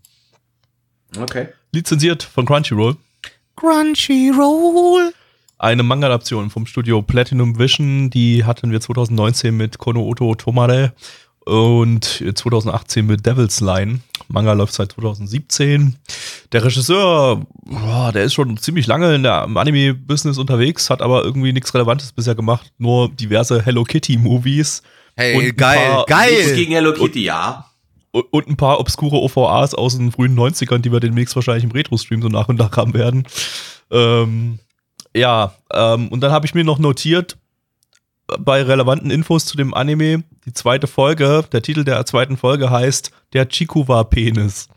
[1.18, 1.48] Okay.
[1.72, 2.98] lizenziert von Crunchyroll
[3.56, 5.14] Crunchyroll.
[5.58, 10.94] eine Manga-Adaption vom Studio Platinum Vision, die hatten wir 2019 mit Kono Oto Tomare
[11.46, 14.00] und 2018 mit Devil's Line.
[14.28, 15.96] Manga läuft seit 2017.
[16.52, 21.24] Der Regisseur, boah, der ist schon ziemlich lange in der, im Anime-Business unterwegs, hat aber
[21.24, 24.82] irgendwie nichts Relevantes bisher gemacht, nur diverse Hello Kitty-Movies.
[25.16, 26.34] Hey, Und geil, geil.
[26.34, 27.66] Nichts gegen Hello Kitty, ja.
[28.12, 31.72] und und ein paar obskure OVAs aus den frühen 90ern, die wir demnächst wahrscheinlich im
[31.72, 33.28] Retro-Stream so nach und nach haben werden.
[33.92, 34.60] Ähm,
[35.16, 37.38] ja, ähm, und dann habe ich mir noch notiert,
[38.40, 43.12] bei relevanten Infos zu dem Anime, die zweite Folge, der Titel der zweiten Folge heißt
[43.34, 44.70] Der Chikuwa-Penis.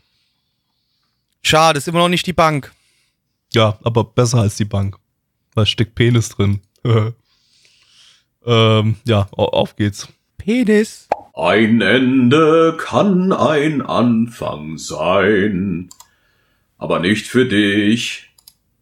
[1.41, 2.73] Schade, ist immer noch nicht die Bank.
[3.53, 4.97] Ja, aber besser als die Bank.
[5.55, 6.59] Da steckt Penis drin.
[8.45, 10.07] ähm, ja, au- auf geht's.
[10.37, 11.07] Penis.
[11.33, 15.89] Ein Ende kann ein Anfang sein,
[16.77, 18.26] aber nicht für dich.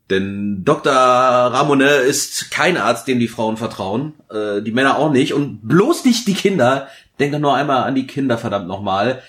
[0.10, 0.94] Denn Dr.
[0.94, 6.06] Ramone ist kein Arzt, dem die Frauen vertrauen, äh, die Männer auch nicht und bloß
[6.06, 6.88] nicht die Kinder.
[7.20, 9.22] Denk doch nur einmal an die Kinder, verdammt nochmal.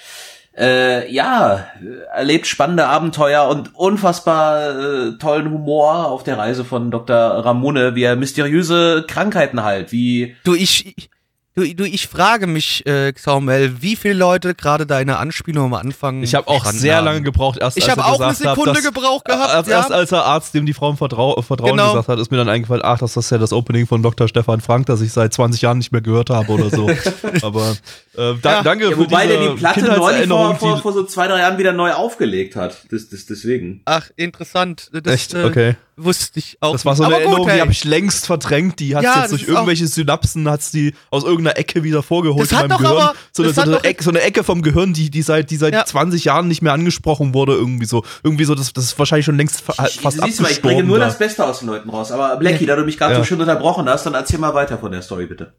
[0.57, 1.67] Äh, ja,
[2.15, 7.17] erlebt spannende Abenteuer und unfassbar äh, tollen Humor auf der Reise von Dr.
[7.17, 11.11] Ramone, wie er mysteriöse Krankheiten heilt, wie Du, ich,
[11.57, 16.23] du, du, ich frage mich, äh, Samuel, wie viele Leute gerade deine Anspielung am Anfang
[16.23, 17.05] Ich habe auch sehr haben.
[17.07, 17.59] lange gebraucht.
[17.61, 19.79] Erst, Ich als habe auch eine Sekunde dass- Gebrauch gehabt, Als, ja.
[19.79, 21.89] erst als der Arzt, dem die Frauen Vertrau Vertrauen Genau.
[21.93, 24.29] gesagt hat, ist mir dann eingefallen, ach, das ist ja das Opening von Dr.
[24.29, 26.89] Stefan Frank, das ich seit 20 Jahren nicht mehr gehört habe oder so.
[27.43, 27.77] Aber
[28.17, 28.63] äh, da, Ja.
[28.63, 31.39] danke Ja, für wobei der die Platte neulich Kindheitserinnerung, vor, vor, vor so zwei, drei
[31.41, 32.77] Jahren wieder neu aufgelegt hat.
[32.91, 33.81] Das, das, deswegen.
[33.87, 34.91] Ach, interessant.
[34.93, 35.35] Das, Echt?
[35.35, 35.77] äh, Okay.
[35.99, 36.73] Wusste ich auch.
[36.73, 38.81] Das war so eine Aber gut, Erinnerung, die habe ich längst verdrängt.
[38.81, 42.53] Die hat Ja, jetzt durch irgendwelche Synapsen, hat's die aus irgendeiner Ecke wieder vorgeholt Das
[42.53, 43.03] in hat meinem doch Gehirn.
[43.09, 45.09] aber- so, eine, das so, hat eine doch- Ecke, so eine Ecke vom Gehirn, die,
[45.09, 45.87] die seit, die seit Ja.
[45.87, 48.05] 20 Jahren nicht mehr angesprochen wurde, irgendwie so.
[48.23, 50.85] Irgendwie so, das, das ist wahrscheinlich schon längst Ich, fast siehst du mal, ich bringe
[50.85, 51.07] nur da.
[51.07, 52.13] das Beste aus den Leuten raus.
[52.13, 53.19] Aber Blackie, da du mich gerade Ja.
[53.21, 55.55] so schön unterbrochen hast, dann erzähl mal weiter von der Story, bitte.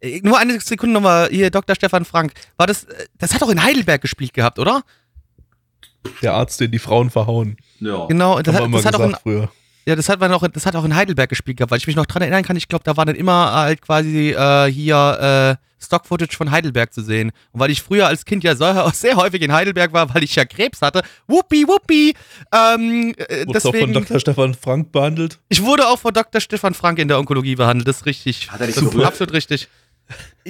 [0.00, 1.76] Äh, Nur eine Sekunde nochmal, hier, Dr.
[1.76, 2.32] Stefan Frank.
[2.56, 4.82] War das, äh, das hat auch in Heidelberg gespielt gehabt, oder?
[6.22, 7.56] Der Arzt, den die Frauen verhauen.
[7.80, 8.06] Ja.
[8.06, 9.50] Genau, das hat, das hat auch in, früher.
[9.86, 11.96] ja, das hat man auch, das hat auch in Heidelberg gespielt gehabt, weil ich mich
[11.96, 12.56] noch dran erinnern kann.
[12.56, 17.02] Ich glaube, da war dann immer halt quasi äh, hier äh, Stock-Footage von Heidelberg zu
[17.02, 17.30] sehen.
[17.52, 20.34] Und weil ich früher als Kind ja sehr, sehr häufig in Heidelberg war, weil ich
[20.34, 22.14] ja Krebs hatte, wuppi, wuppi,
[22.52, 24.20] ähm, äh, Wurde doch von Dr.
[24.20, 25.38] Stefan Frank behandelt.
[25.48, 26.40] ich wurde auch von Dr.
[26.40, 28.50] Stefan Frank in der Onkologie behandelt, das ist richtig.
[28.50, 29.06] Hat er dich das ist berührt?
[29.06, 29.68] absolut richtig.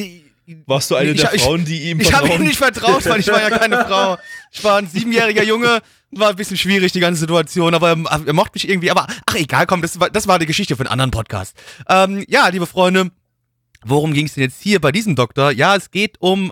[0.66, 3.20] Warst du eine Ich- der ich- Frauen, die ihm Ich habe ihm nicht vertraut, weil
[3.20, 4.16] ich war ja keine Frau.
[4.52, 5.80] Ich war ein siebenjähriger Junge.
[6.10, 8.90] War ein bisschen schwierig, die ganze Situation, aber er, er mochte mich irgendwie.
[8.90, 11.54] Aber ach egal, komm, das war, das war die Geschichte für einen anderen Podcast.
[11.88, 13.10] Ähm, ja, liebe Freunde,
[13.84, 15.50] worum ging es denn jetzt hier bei diesem Doktor?
[15.50, 16.50] Ja, es geht um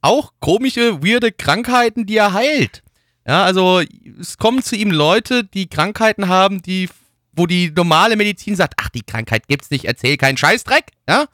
[0.00, 2.82] auch komische, weirde Krankheiten, die er heilt.
[3.26, 3.82] Ja, also
[4.20, 6.88] es kommen zu ihm Leute, die Krankheiten haben, die,
[7.32, 11.26] wo die normale Medizin sagt, ach, die Krankheit gibt's nicht, erzähl keinen Scheißdreck, ja.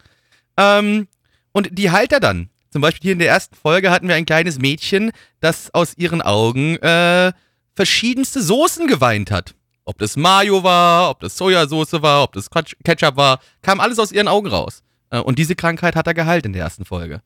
[0.56, 1.06] Ähm,
[1.52, 2.50] und die heilt er dann.
[2.70, 6.22] Zum Beispiel hier in der ersten Folge hatten wir ein kleines Mädchen, das aus ihren
[6.22, 7.32] Augen äh,
[7.74, 9.54] verschiedenste Soßen geweint hat.
[9.84, 13.98] Ob das Mayo war, ob das Sojasauce war, ob das Ketch- Ketchup war, kam alles
[13.98, 14.82] aus ihren Augen raus.
[15.10, 17.22] Äh, und diese Krankheit hat er geheilt in der ersten Folge.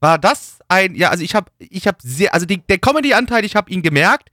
[0.00, 3.56] War das ein, ja, also ich habe, ich habe sehr, also die, der Comedy-Anteil, ich
[3.56, 4.30] habe ihn gemerkt.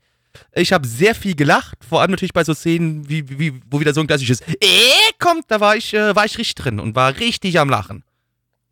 [0.52, 3.94] Ich habe sehr viel gelacht, vor allem natürlich bei so Szenen, wie, wie, wo wieder
[3.94, 7.16] so ein klassisches äh, kommt, da war ich, äh, war ich richtig drin und war
[7.18, 8.02] richtig am Lachen.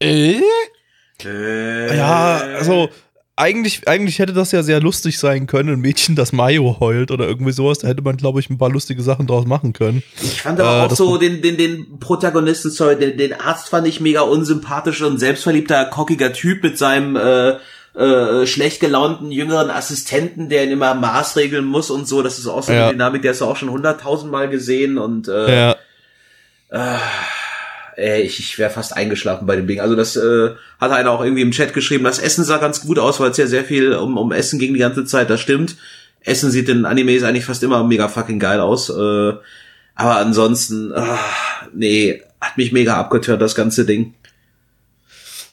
[0.02, 0.40] Äh?
[1.24, 2.88] Äh, Ja, also
[3.34, 7.26] eigentlich, eigentlich hätte das ja sehr lustig sein können, ein Mädchen, das Mayo heult oder
[7.26, 7.78] irgendwie sowas.
[7.78, 10.02] Da hätte man, glaube ich, ein paar lustige Sachen draus machen können.
[10.22, 13.86] Ich fand aber Äh, auch so den, den, den Protagonisten, sorry, den, den Arzt fand
[13.88, 17.54] ich mega unsympathisch und selbstverliebter, kockiger Typ mit seinem äh,
[17.98, 22.22] äh, schlecht gelaunten jüngeren Assistenten, der ihn immer maßregeln muss und so.
[22.22, 22.84] Das ist auch so Ja.
[22.84, 25.76] eine Dynamik, der hast du auch schon hunderttausendmal gesehen und äh, Ja.
[28.02, 29.80] Ey, ich, ich wäre fast eingeschlafen bei dem Ding.
[29.80, 30.50] Also das äh,
[30.80, 32.04] hat einer auch irgendwie im Chat geschrieben.
[32.04, 34.74] Das Essen sah ganz gut aus, weil es ja sehr viel um, um Essen ging
[34.74, 35.30] die ganze Zeit.
[35.30, 35.76] Das stimmt.
[36.20, 38.90] Essen sieht in Animes eigentlich fast immer mega fucking geil aus.
[38.90, 39.32] Äh,
[39.94, 41.18] aber ansonsten, ah,
[41.72, 44.14] nee, hat mich mega abgetört, das ganze Ding.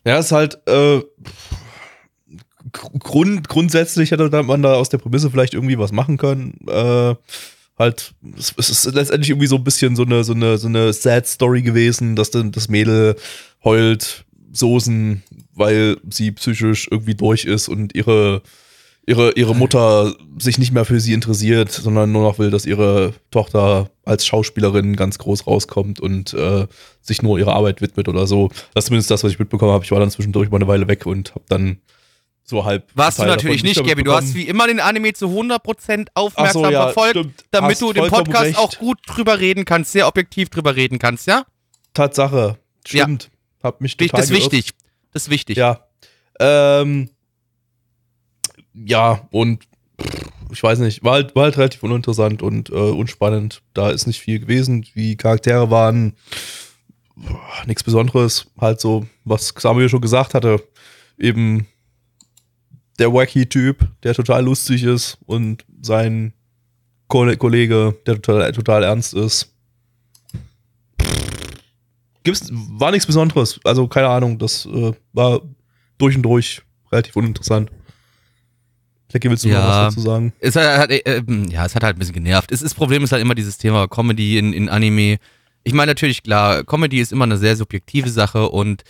[0.06, 1.02] Ja, ist halt äh,
[2.72, 6.58] gr- Grund, grundsätzlich hätte man da aus der Prämisse vielleicht irgendwie was machen können.
[6.68, 7.16] Äh,
[7.80, 11.26] halt, es, ist letztendlich irgendwie so ein bisschen so eine, so eine, so eine Sad
[11.26, 13.16] Story gewesen, dass dann das Mädel
[13.64, 15.24] heult Soßen,
[15.54, 18.42] weil sie psychisch irgendwie durch ist und ihre
[19.10, 23.14] ihre, ihre Mutter sich nicht mehr für sie interessiert, sondern nur noch will, dass ihre
[23.32, 26.68] Tochter als Schauspielerin ganz groß rauskommt und äh,
[27.02, 28.50] sich nur ihrer Arbeit widmet oder so.
[28.76, 29.84] Das ist zumindest das, was ich mitbekommen habe.
[29.84, 31.80] Ich war dann zwischendurch mal eine Weile weg und habe dann
[32.50, 32.89] so halb.
[32.95, 34.04] Warst du natürlich nicht, Gabby.
[34.04, 37.45] Du hast wie immer den Anime zu 100% Ach aufmerksam so, ja, verfolgt, stimmt.
[37.52, 38.58] damit Hast du vollkommen Podcast recht.
[38.58, 41.45] auch gut drüber reden kannst, sehr objektiv drüber reden kannst, ja?
[41.93, 42.58] Tatsache.
[42.86, 43.30] Stimmt.
[43.64, 44.72] Hab mich total Das ist wichtig.
[45.14, 45.58] Das ist wichtig.
[45.58, 45.86] Ja.
[46.39, 47.10] Ähm,
[48.74, 49.64] ja, und
[50.52, 53.62] ich weiß nicht, war halt, war halt relativ uninteressant und äh, unspannend.
[53.74, 54.86] Da ist nicht viel gewesen.
[54.95, 56.16] Die Charaktere waren
[57.66, 58.47] nichts Besonderes.
[58.60, 60.64] Halt so, was Samuel schon gesagt hatte.
[61.18, 61.68] Eben
[63.00, 66.34] der Wacky-Typ, der total lustig ist und sein
[67.08, 69.52] Ko Kollege, der total, total ernst ist.
[72.24, 73.60] Gibt's, war nichts Besonderes.
[73.64, 75.41] Also keine Ahnung, das äh, war
[75.97, 77.72] durch und durch relativ uninteressant.
[79.12, 79.60] Jackie, willst du Ja.
[79.62, 80.34] noch was dazu sagen?
[80.39, 82.52] Es hat, äh, äh, ja, es hat halt ein bisschen genervt.
[82.52, 85.18] Es das Problem ist halt immer dieses Thema Comedy in, in Anime.
[85.64, 88.84] Ich meine natürlich, klar, Comedy ist immer eine sehr subjektive Sache und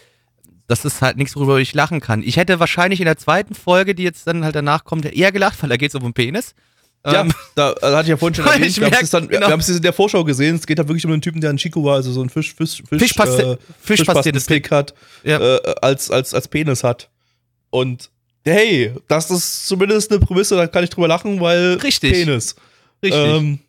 [0.70, 2.24] das ist halt nichts, worüber ich lachen kann.
[2.24, 5.62] Ich hätte wahrscheinlich in der zweiten Folge, die jetzt dann halt danach kommt, eher gelacht,
[5.62, 6.56] weil da geht es um den Penis.
[7.06, 8.76] Ja, Ähm, da also hatte ich ja vorhin schon erwähnt.
[8.78, 9.48] Wir haben merk, es dann- genau.
[9.48, 10.56] wir haben es in der Vorschau gesehen.
[10.56, 12.54] Es geht da wirklich um einen Typen, der einen Chico war, also so ein Fisch,
[12.54, 14.94] Fisch, Fisch, Fischpaste- äh, Fischpastiertes Fischpastenstick hat,
[15.24, 15.40] Ja.
[15.40, 17.10] äh, als, als, als Penis hat.
[17.70, 18.10] Und
[18.46, 22.12] hey, das ist zumindest eine Prämisse, da kann ich drüber lachen, weil Richtig.
[22.12, 22.56] Penis.
[23.04, 23.20] Richtig.
[23.20, 23.60] Ähm,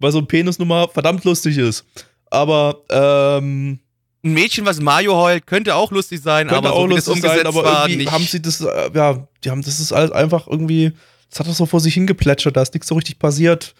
[0.00, 1.84] weil so ein Penis nun mal verdammt lustig ist.
[2.30, 3.80] Aber ähm,
[4.24, 7.14] ein Mädchen, was Mario heult, könnte auch lustig sein, könnte aber auch so das lustig
[7.14, 8.12] umgesetzt sein, aber war, irgendwie nicht.
[8.12, 10.92] haben sie das, äh, ja, die haben, das ist alles einfach irgendwie,
[11.30, 13.74] das hat doch so vor sich hingeplätschert, da ist nichts so richtig passiert.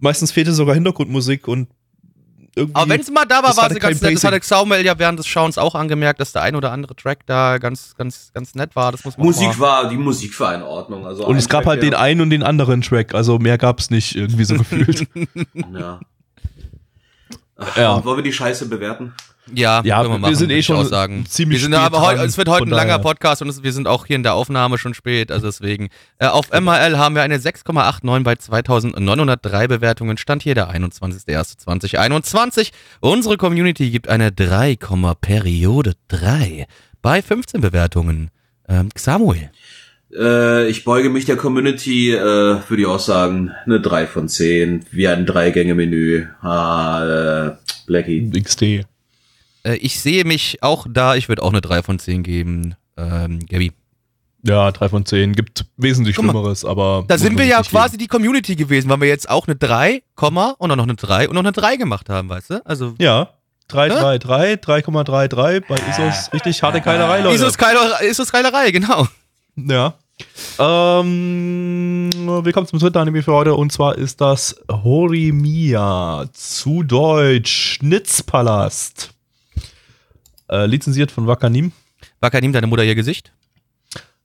[0.00, 1.68] Meistens fehlte sogar Hintergrundmusik und
[2.54, 2.74] irgendwie.
[2.76, 4.14] aber wenn es mal da war, das war sie ganz nett.
[4.14, 7.20] Das hatte Xaumel ja während des Schauens auch angemerkt, dass der ein oder andere Track
[7.26, 8.92] da ganz, ganz, ganz nett war.
[8.92, 11.06] Das muss man Musik war, die Musik war in Ordnung.
[11.06, 13.90] Also und es gab Track, halt den einen und den anderen Track, also mehr gab's
[13.90, 15.06] nicht irgendwie so gefühlt.
[15.72, 16.00] Ja.
[17.76, 18.04] Ja.
[18.04, 19.14] Wollen wir die Scheiße bewerten?
[19.54, 21.24] Ja, Ja, können wir machen, sind eh schon sagen.
[21.26, 23.02] ziemlich wir sind spät aber heute, dran, es wird heute ein langer daher.
[23.02, 25.88] Podcast und es, wir sind auch hier in der Aufnahme schon spät, also deswegen.
[26.18, 30.16] Äh, auf MHL haben wir eine 6,89 bei 2903 Bewertungen.
[30.16, 32.70] Stand hier der 21.01.2021.
[33.00, 34.76] Unsere Community gibt eine 3,
[35.20, 36.66] Periode 3
[37.02, 38.30] bei 15 Bewertungen.
[38.68, 39.50] Ähm, Samuel.
[40.14, 44.86] Äh, ich beuge mich der Community, äh, würde ich auch sagen, eine 3 von 10.
[44.90, 46.26] Wie ein Drei-Gänge-Menü.
[46.40, 47.50] Ah, äh,
[47.86, 48.30] Blackie.
[48.30, 48.86] XD.
[49.64, 52.74] Äh, ich sehe mich auch da, ich würde auch eine 3 von 10 geben.
[52.96, 53.72] Ähm, Gabi.
[54.42, 55.32] Ja, drei von zehn.
[55.32, 57.04] Gibt wesentlich mal, Schlimmeres, aber.
[57.08, 60.54] Da sind wir ja quasi die Community gewesen, weil wir jetzt auch eine 3, Komma
[60.58, 62.66] und dann noch eine 3 und noch eine 3 gemacht haben, weißt du?
[62.66, 63.02] Also geben.
[63.02, 63.30] Ja.
[63.68, 64.18] 3, Hä?
[64.18, 66.32] 3, 3, 3,33 bei ISOs.
[66.32, 67.34] Richtig harte Keilerei, Leute.
[67.34, 69.06] Isos Keilerei, Isos Keilerei, genau.
[69.56, 69.94] Ja.
[70.58, 72.10] Ähm,
[72.42, 79.17] willkommen zum dritten Anime für heute und zwar ist das Horimiya, zu Deutsch Schnitzpalast.
[80.50, 81.72] Äh, lizenziert von Wakanim.
[82.20, 83.32] Wacker, nimm deine Mutter ihr Gesicht.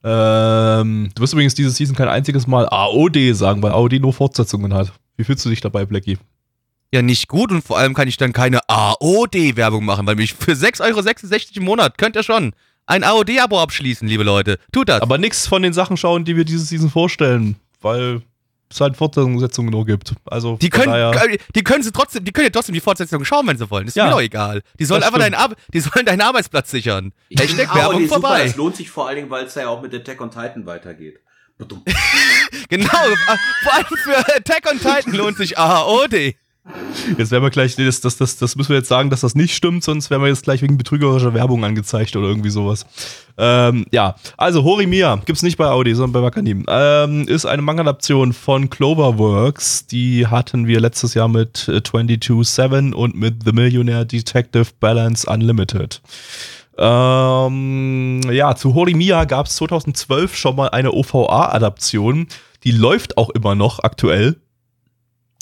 [0.03, 4.73] Ähm, du wirst übrigens diese Season kein einziges Mal AOD sagen, weil AOD nur Fortsetzungen
[4.73, 4.91] hat.
[5.15, 6.17] Wie fühlst du dich dabei, Blackie?
[6.93, 10.51] Ja, nicht gut und vor allem kann ich dann keine AOD-Werbung machen, weil mich für
[10.51, 12.53] 6,66 Euro im Monat könnt ihr schon
[12.85, 14.59] ein AOD-Abo abschließen, liebe Leute.
[14.71, 15.01] Tut das.
[15.01, 18.21] Aber nichts von den Sachen schauen, die wir diese Season vorstellen, weil
[18.73, 20.13] es halt Fortsetzungen nur gibt.
[20.25, 23.23] Also die können, daher- äh, die können sie trotzdem, die können ja trotzdem die Fortsetzung
[23.25, 23.87] schauen, wenn sie wollen.
[23.87, 24.05] Ist Ja.
[24.05, 24.61] mir doch egal.
[24.79, 25.35] Die sollen einfach deinen.
[25.35, 27.13] Ar die sollen deinen Arbeitsplatz sichern.
[27.29, 28.43] Hashtag Aber Werbung die super, vorbei.
[28.45, 31.19] Es lohnt sich vor allen Dingen, weil es ja auch mit Attack on Titan weitergeht.
[32.69, 32.87] Genau.
[32.87, 36.35] äh, vor allem für Attack on Titan lohnt sich AOD.
[37.17, 39.53] Jetzt werden wir gleich, das, das, das, das müssen wir jetzt sagen, dass das nicht
[39.53, 42.85] stimmt, sonst werden wir jetzt gleich wegen betrügerischer Werbung angezeigt oder irgendwie sowas.
[43.37, 46.65] Ähm, ja, also Horimiya gibt's nicht bei Audi, sondern bei Wakanim.
[46.69, 49.87] Ähm, ist eine Manga-Adaption von Cloverworks.
[49.87, 56.01] Die hatten wir letztes Jahr mit äh, 22-7 und mit The Millionaire Detective Balance Unlimited.
[56.77, 62.27] Ähm, ja, zu Horimiya gab es 2012 schon mal eine OVA-Adaption.
[62.63, 64.37] Die läuft auch immer noch aktuell.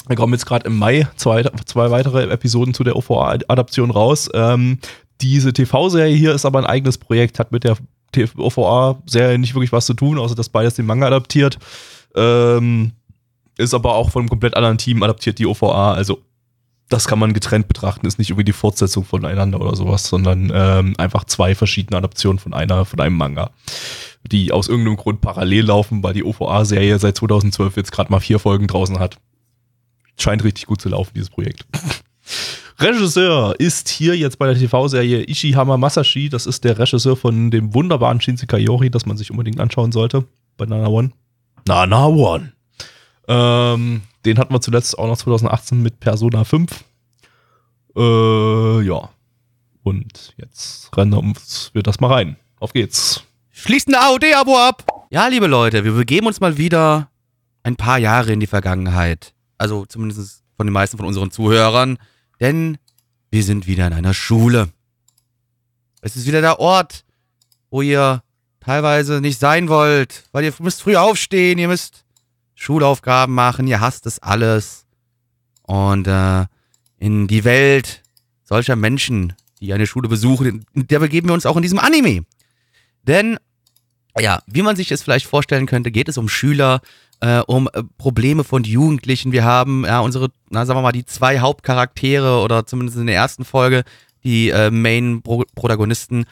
[0.08, 4.30] Da kommen jetzt gerade im Mai zwei, zwei weitere Episoden zu der OVA-Adaption raus.
[4.34, 4.80] Ähm,
[5.22, 7.78] diese TV-Serie hier ist aber ein eigenes Projekt, hat mit der
[8.38, 11.60] OVA-Serie nicht wirklich was zu tun, außer dass beides den Manga adaptiert.
[12.16, 12.94] Ähm,
[13.58, 15.94] ist aber auch von einem komplett anderen Team adaptiert, die OVA.
[15.94, 16.20] Also
[16.90, 20.94] das kann man getrennt betrachten, ist nicht irgendwie die Fortsetzung voneinander oder sowas, sondern ähm,
[20.98, 23.52] einfach zwei verschiedene Adaptionen von einer, von einem Manga,
[24.30, 28.40] die aus irgendeinem Grund parallel laufen, weil die OVA-Serie seit 2012 jetzt gerade mal vier
[28.40, 29.18] Folgen draußen hat.
[30.22, 31.66] Scheint richtig gut zu laufen, dieses Projekt.
[32.80, 36.30] Regisseur ist hier jetzt bei der TV-Serie Ishihama Masashi.
[36.30, 40.26] Das ist der Regisseur von dem wunderbaren Shinsekai Yori, das man sich unbedingt anschauen sollte.
[40.58, 41.12] Bei Nana One.
[41.68, 42.54] Nana One.
[43.28, 46.84] Ähm, den hatten wir zuletzt auch noch 2018 mit Persona 5.
[47.96, 49.10] Äh, ja.
[49.84, 51.36] Und jetzt rennen
[51.74, 52.36] wir das mal rein.
[52.60, 53.24] Auf geht's.
[53.52, 54.86] Schließt ein AOD-Abo ab.
[55.12, 57.10] Ja, liebe Leute, wir begeben uns mal wieder
[57.64, 59.34] ein paar Jahre in die Vergangenheit.
[59.62, 62.00] Also zumindest von den meisten von unseren Zuhörern.
[62.40, 62.80] Denn
[63.30, 64.70] wir sind wieder in einer Schule.
[66.02, 67.06] Es ist wieder der Ort,
[67.70, 68.24] wo ihr
[68.60, 72.06] teilweise nicht sein wollt, weil ihr müsst früh aufstehen, ihr müsst
[72.56, 74.88] Schulaufgaben machen, ihr hasst es alles.
[75.62, 76.48] Und äh,
[76.98, 78.02] in die Welt
[78.44, 82.26] solcher Menschen, die eine Schule besuchen, der begeben wir uns auch in diesem Anime.
[83.04, 83.38] Denn
[84.20, 86.82] Ja, wie man sich es vielleicht vorstellen könnte, geht es um Schüler,
[87.22, 89.32] äh, um äh, Probleme von Jugendlichen.
[89.32, 93.16] Wir haben ja unsere, na sagen wir mal, die zwei Hauptcharaktere oder zumindest in der
[93.16, 93.84] ersten Folge
[94.24, 96.26] die äh, Main-Protagonisten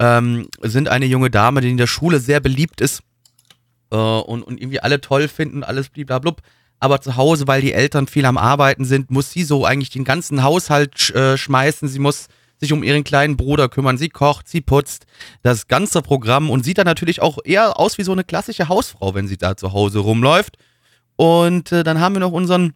[0.00, 3.02] ähm, sind eine junge Dame, die in der Schule sehr beliebt ist
[3.90, 6.40] äh, und, und irgendwie alle toll finden, alles bliblablub.
[6.80, 10.04] Aber zu Hause, weil die Eltern viel am Arbeiten sind, muss sie so eigentlich den
[10.04, 11.88] ganzen Haushalt äh, schmeißen.
[11.88, 12.28] Sie muss
[12.58, 13.98] sich um ihren kleinen Bruder kümmern.
[13.98, 15.06] Sie kocht, sie putzt,
[15.42, 19.14] das ganze Programm und sieht dann natürlich auch eher aus wie so eine klassische Hausfrau,
[19.14, 20.56] wenn sie da zu Hause rumläuft.
[21.16, 22.74] Und äh, dann haben wir noch unseren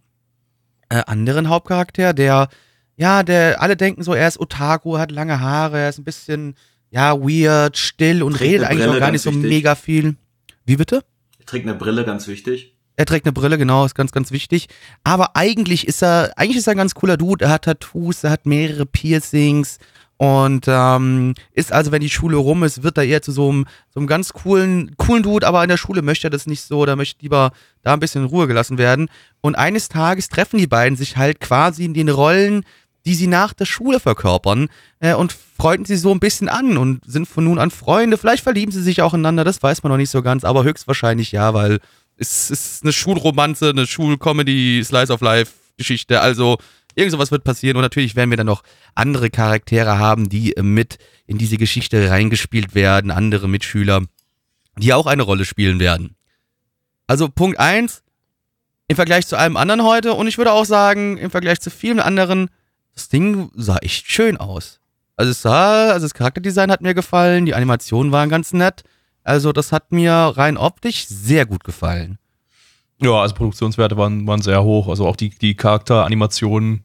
[0.89, 2.49] äh, anderen Hauptcharakter, der,
[2.97, 6.55] ja, der, alle denken so, er ist Otaku, hat lange Haare, er ist ein bisschen,
[6.91, 9.49] ja, weird, still und Trägt redet eigentlich Brille, auch gar nicht so wichtig.
[9.49, 10.17] mega viel.
[10.65, 11.03] Wie bitte?
[11.47, 12.72] Trägt eine Brille, ganz wichtig.
[13.03, 14.69] Er trägt eine Brille, genau, ist ganz, ganz wichtig.
[15.03, 17.45] Aber eigentlich ist er, eigentlich ist er ein ganz cooler Dude.
[17.47, 19.79] Er hat Tattoos, er hat mehrere Piercings
[20.19, 23.67] und ähm, ist also, wenn die Schule rum ist, wird er eher zu so einem,
[23.93, 26.87] so einem ganz coolen, coolen Dude, aber in der Schule möchte er das nicht so,
[26.87, 27.51] da möchte lieber
[27.83, 29.09] da ein bisschen in Ruhe gelassen werden.
[29.41, 32.65] Und eines Tages treffen die beiden sich halt quasi in den Rollen,
[33.05, 34.69] die sie nach der Schule verkörpern
[35.01, 38.17] äh, und freunden sie so ein bisschen an und sind von nun an Freunde.
[38.17, 41.33] Vielleicht verlieben sie sich auch ineinander, das weiß man noch nicht so ganz, aber höchstwahrscheinlich
[41.33, 41.81] ja, weil
[42.17, 46.21] es ist eine Schulromanze, eine Schulcomedy, Slice of Life Geschichte.
[46.21, 46.59] Also
[46.95, 48.63] irgend sowas wird passieren und natürlich werden wir dann noch
[48.95, 54.03] andere Charaktere haben, die mit in diese Geschichte reingespielt werden, andere Mitschüler,
[54.77, 56.17] die auch eine Rolle spielen werden.
[57.07, 58.03] Also Punkt eins
[58.89, 62.01] im Vergleich zu allem anderen heute und ich würde auch sagen, im Vergleich zu vielen
[62.01, 62.51] anderen,
[62.95, 64.81] das Ding sah echt schön aus.
[65.17, 68.83] Also es sah, also das Charakterdesign hat mir gefallen, die Animationen waren ganz nett.
[69.25, 72.19] Also das hat mir rein optisch sehr gut gefallen.
[73.01, 74.89] Ja, also Produktionswerte waren, waren sehr hoch.
[74.89, 76.83] Also auch die, die Charakteranimationen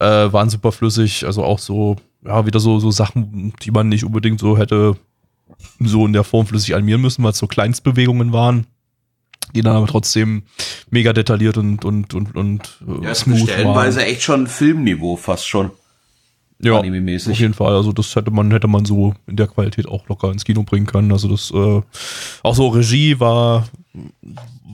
[0.00, 1.24] äh, waren super flüssig.
[1.26, 4.96] Also auch so, ja, wieder so, so Sachen, die man nicht unbedingt so hätte
[5.78, 8.66] so in der Form flüssig animieren müssen, weil es so Kleinstbewegungen waren,
[9.54, 10.42] die dann aber trotzdem
[10.90, 14.06] mega detailliert und, und, und, und äh, Ja, smooth stellenweise waren.
[14.08, 15.70] echt schon Filmniveau fast schon.
[16.60, 17.32] Ja, anime-mäßig.
[17.32, 17.74] auf jeden Fall.
[17.74, 20.86] Also das hätte man, hätte man so in der Qualität auch locker ins Kino bringen
[20.86, 21.12] können.
[21.12, 21.82] Also das, äh,
[22.42, 23.66] auch so Regie war,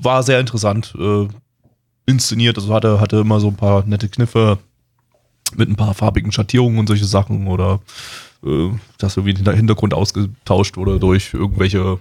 [0.00, 1.26] war sehr interessant äh,
[2.06, 2.58] inszeniert.
[2.58, 4.58] Also hatte, hatte immer so ein paar nette Kniffe
[5.56, 7.80] mit ein paar farbigen Schattierungen und solche Sachen oder
[8.44, 11.98] äh, dass irgendwie der Hintergrund ausgetauscht wurde durch irgendwelche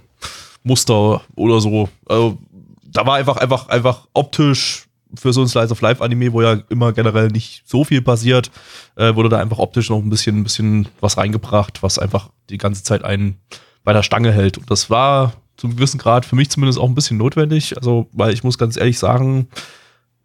[0.63, 1.89] Muster oder so.
[2.07, 2.38] Also,
[2.84, 6.60] da war einfach, einfach, einfach optisch für so ein Slice of Life Anime, wo ja
[6.70, 8.51] immer generell nicht so viel passiert,
[8.95, 12.57] äh, wurde da einfach optisch noch ein bisschen, ein bisschen was reingebracht, was einfach die
[12.57, 13.38] ganze Zeit einen
[13.84, 14.57] bei der Stange hält.
[14.57, 17.76] Und das war zum gewissen Grad für mich zumindest auch ein bisschen notwendig.
[17.78, 19.47] Also, weil ich muss ganz ehrlich sagen,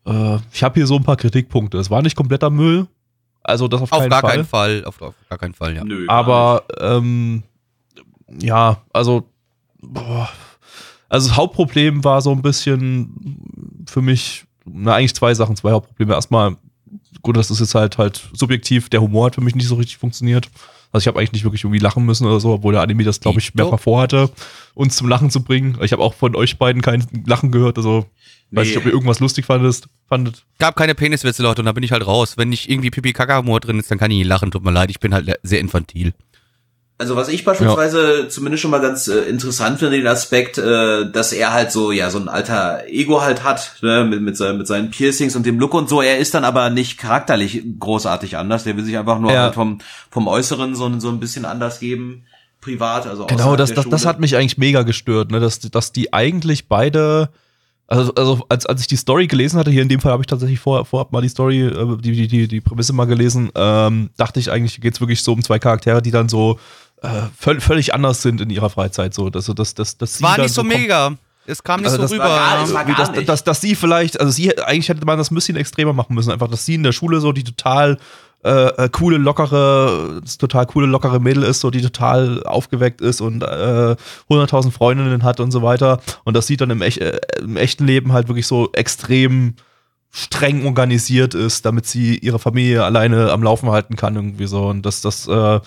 [0.07, 1.79] äh, ich habe hier so ein paar Kritikpunkte.
[1.79, 2.87] Es war nicht kompletter Müll.
[3.43, 4.31] Also das auf, Auf keinen gar Fall.
[4.31, 4.85] keinen Fall.
[4.85, 5.85] Auf, auf gar keinen Fall, ja.
[5.85, 6.07] Nö.
[6.09, 7.43] Aber ähm,
[8.41, 9.29] ja, also
[9.83, 10.29] boah,
[11.09, 16.15] also das Hauptproblem war so ein bisschen für mich, na eigentlich zwei Sachen, zwei Hauptprobleme.
[16.15, 16.57] Erstmal,
[17.23, 19.99] gut, das ist jetzt halt halt subjektiv, der Humor hat für mich nicht so richtig
[19.99, 20.49] funktioniert.
[20.93, 23.19] Also ich habe eigentlich nicht wirklich irgendwie lachen müssen oder so, obwohl der Anime das,
[23.19, 24.31] glaube ich, mehrfach vorhatte,
[24.75, 25.77] uns zum Lachen zu bringen.
[25.83, 28.07] Ich habe auch von euch beiden kein Lachen gehört, also
[28.53, 28.69] weiß Nee.
[28.69, 29.89] nicht, ob ihr irgendwas lustig fandet.
[30.09, 30.45] fandet.
[30.61, 32.37] Gab keine Peniswitze, Leute, und da bin ich halt raus.
[32.37, 34.53] Wenn nicht irgendwie pipi kaka humor drin ist, dann kann ich nicht lachen.
[34.53, 36.13] Tut mir leid, ich bin halt sehr infantil.
[37.05, 41.35] Also was ich beispielsweise zumindest schon mal ganz äh, interessant finde, den Aspekt, äh, dass
[41.35, 44.67] er halt so, ja, so ein alter Ego halt hat, ne, mit, mit, seinen, mit
[44.67, 46.01] seinen Piercings und dem Look und so.
[46.01, 48.65] Er ist dann aber nicht charakterlich großartig anders.
[48.65, 49.43] Der will sich einfach nur Ja.
[49.43, 49.81] halt vom,
[50.11, 52.25] vom Äußeren so, so ein bisschen anders geben,
[52.63, 55.41] privat, also Genau, das, das, das hat mich eigentlich mega gestört, ne?
[55.41, 57.29] dass, dass die eigentlich beide,
[57.87, 60.27] also, also als, als ich die Story gelesen hatte, hier in dem Fall habe ich
[60.27, 64.09] tatsächlich vor, vorab mal die Story, äh, die, die, die, die Prämisse mal gelesen, ähm,
[64.17, 66.59] dachte ich eigentlich, geht's wirklich so um zwei Charaktere, die dann so
[67.05, 69.15] äh, völ völlig anders sind in ihrer Freizeit.
[69.15, 71.13] So, dass, dass, dass, dass sie War nicht so mega.
[71.47, 72.25] Es kam nicht Also so rüber.
[72.25, 72.61] gar- ja.
[72.63, 73.29] das war wie das, nicht.
[73.29, 76.31] dass, dass sie vielleicht, also sie, eigentlich hätte man das ein bisschen extremer machen müssen,
[76.33, 77.99] einfach, dass sie in der Schule so die total
[78.45, 78.51] äh,
[78.85, 83.43] äh, coole, lockere, das total coole, lockere Mädel ist, so die total aufgeweckt ist und
[83.43, 83.47] äh,
[84.31, 86.01] 100.000 Freundinnen hat und so weiter.
[86.25, 89.55] Und dass sie dann im, ech, äh, im echten Leben halt wirklich so extrem
[90.11, 94.67] streng organisiert ist, damit sie ihre Familie alleine am Laufen halten kann, irgendwie so.
[94.67, 95.61] Und dass das, äh,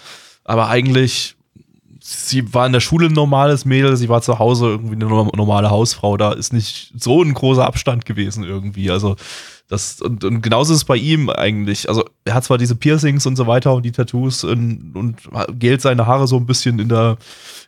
[0.47, 1.35] aber eigentlich
[1.99, 5.29] sie war in der Schule ein normales Mädel, sie war zu Hause irgendwie eine norm-
[5.35, 6.15] normale Hausfrau.
[6.15, 8.89] Da ist nicht so ein großer Abstand gewesen irgendwie.
[8.89, 9.17] Also
[9.67, 11.89] das und, und genauso ist es bei ihm eigentlich.
[11.89, 15.17] Also er hat zwar diese Piercings und so weiter und die Tattoos und, und
[15.59, 17.17] gelt seine Haare so ein bisschen in der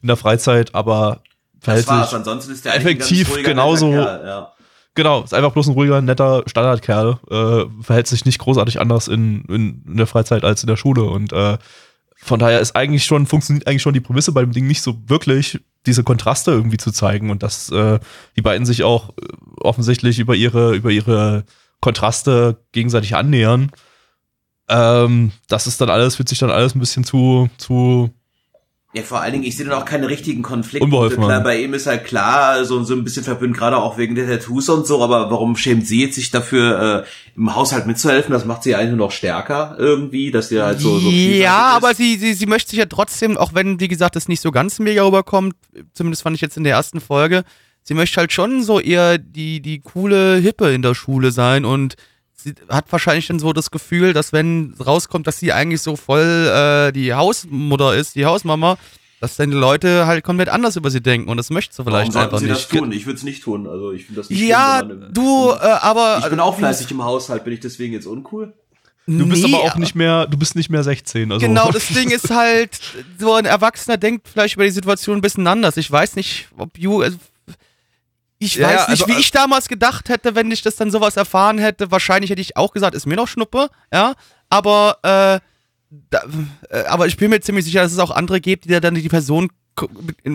[0.02, 1.20] in der Freizeit, aber
[1.60, 4.54] verhält sich Ansonsten ist der effektiv ruhiger, genauso- Kerl, ja.
[4.96, 7.20] genau ist einfach bloß ein ruhiger netter Standardkerl.
[7.30, 11.04] Äh, verhält sich nicht großartig anders in, in, in der Freizeit als in der Schule
[11.04, 11.58] und äh,
[12.22, 14.97] von daher ist eigentlich schon, funktioniert eigentlich schon die Prämisse bei dem Ding nicht so
[15.07, 17.99] wirklich, diese Kontraste irgendwie zu zeigen und dass äh,
[18.36, 19.13] die beiden sich auch äh,
[19.61, 21.45] offensichtlich über ihre, über ihre
[21.80, 23.72] Kontraste gegenseitig annähern.
[24.67, 28.09] Ähm, das ist dann alles, wird sich dann alles ein bisschen zu, zu
[28.92, 30.84] Ja, vor allen Dingen, ich sehe dann auch keine richtigen Konflikte.
[30.84, 31.44] Unbeholfen, Klar, Mann.
[31.44, 34.68] bei ihm ist halt klar, so, so ein bisschen verbündet, gerade auch wegen der Tattoos
[34.70, 38.34] und so, aber warum schämt sie jetzt sich dafür, äh, im Haushalt mitzuhelfen?
[38.34, 41.76] Das macht sie eigentlich nur noch stärker irgendwie, dass sie halt so, so ja, ist.
[41.76, 44.50] aber sie, sie, sie möchte sich ja trotzdem, auch wenn, wie gesagt, das nicht so
[44.50, 45.54] ganz mega rüberkommt,
[45.94, 47.44] zumindest fand ich jetzt in der ersten Folge,
[47.84, 51.96] sie möchte halt schon so eher die, die coole Hippe in der Schule sein und
[52.44, 56.22] sie hat wahrscheinlich dann so das Gefühl, dass wenn rauskommt, dass sie eigentlich so voll
[56.54, 58.78] äh, die Hausmutter ist, die Hausmama,
[59.22, 61.92] dass dann die Leute halt komplett anders über sie denken und das möchte sie Warum
[61.94, 62.56] vielleicht sollten einfach sie nicht.
[62.56, 62.92] das tun?
[62.92, 63.68] Ich würde es nicht tun.
[63.68, 67.04] Also ich finde das nicht Ja, schlimm, du, äh, aber Ich bin auch fleißig im
[67.04, 68.54] Haushalt, bin ich deswegen jetzt uncool?
[69.08, 71.32] Du bist Nee, aber auch nicht mehr, du bist nicht mehr 16.
[71.32, 71.44] Also.
[71.46, 72.80] Genau, das Ding ist halt,
[73.18, 75.78] so ein Erwachsener denkt vielleicht über die Situation ein bisschen anders.
[75.78, 77.02] Ich weiß nicht, ob you.
[77.02, 77.18] Also,
[78.40, 80.92] ich Ja, weiß nicht, also, wie äh, ich damals gedacht hätte, wenn ich das dann
[80.92, 81.92] sowas erfahren hätte.
[81.92, 84.14] Wahrscheinlich hätte ich auch gesagt, ist mir noch Schnuppe, ja.
[84.50, 85.40] Aber, äh,
[86.10, 86.24] da,
[86.70, 89.10] äh, aber ich bin mir ziemlich sicher, dass es auch andere gibt, die dann die
[89.10, 89.50] Person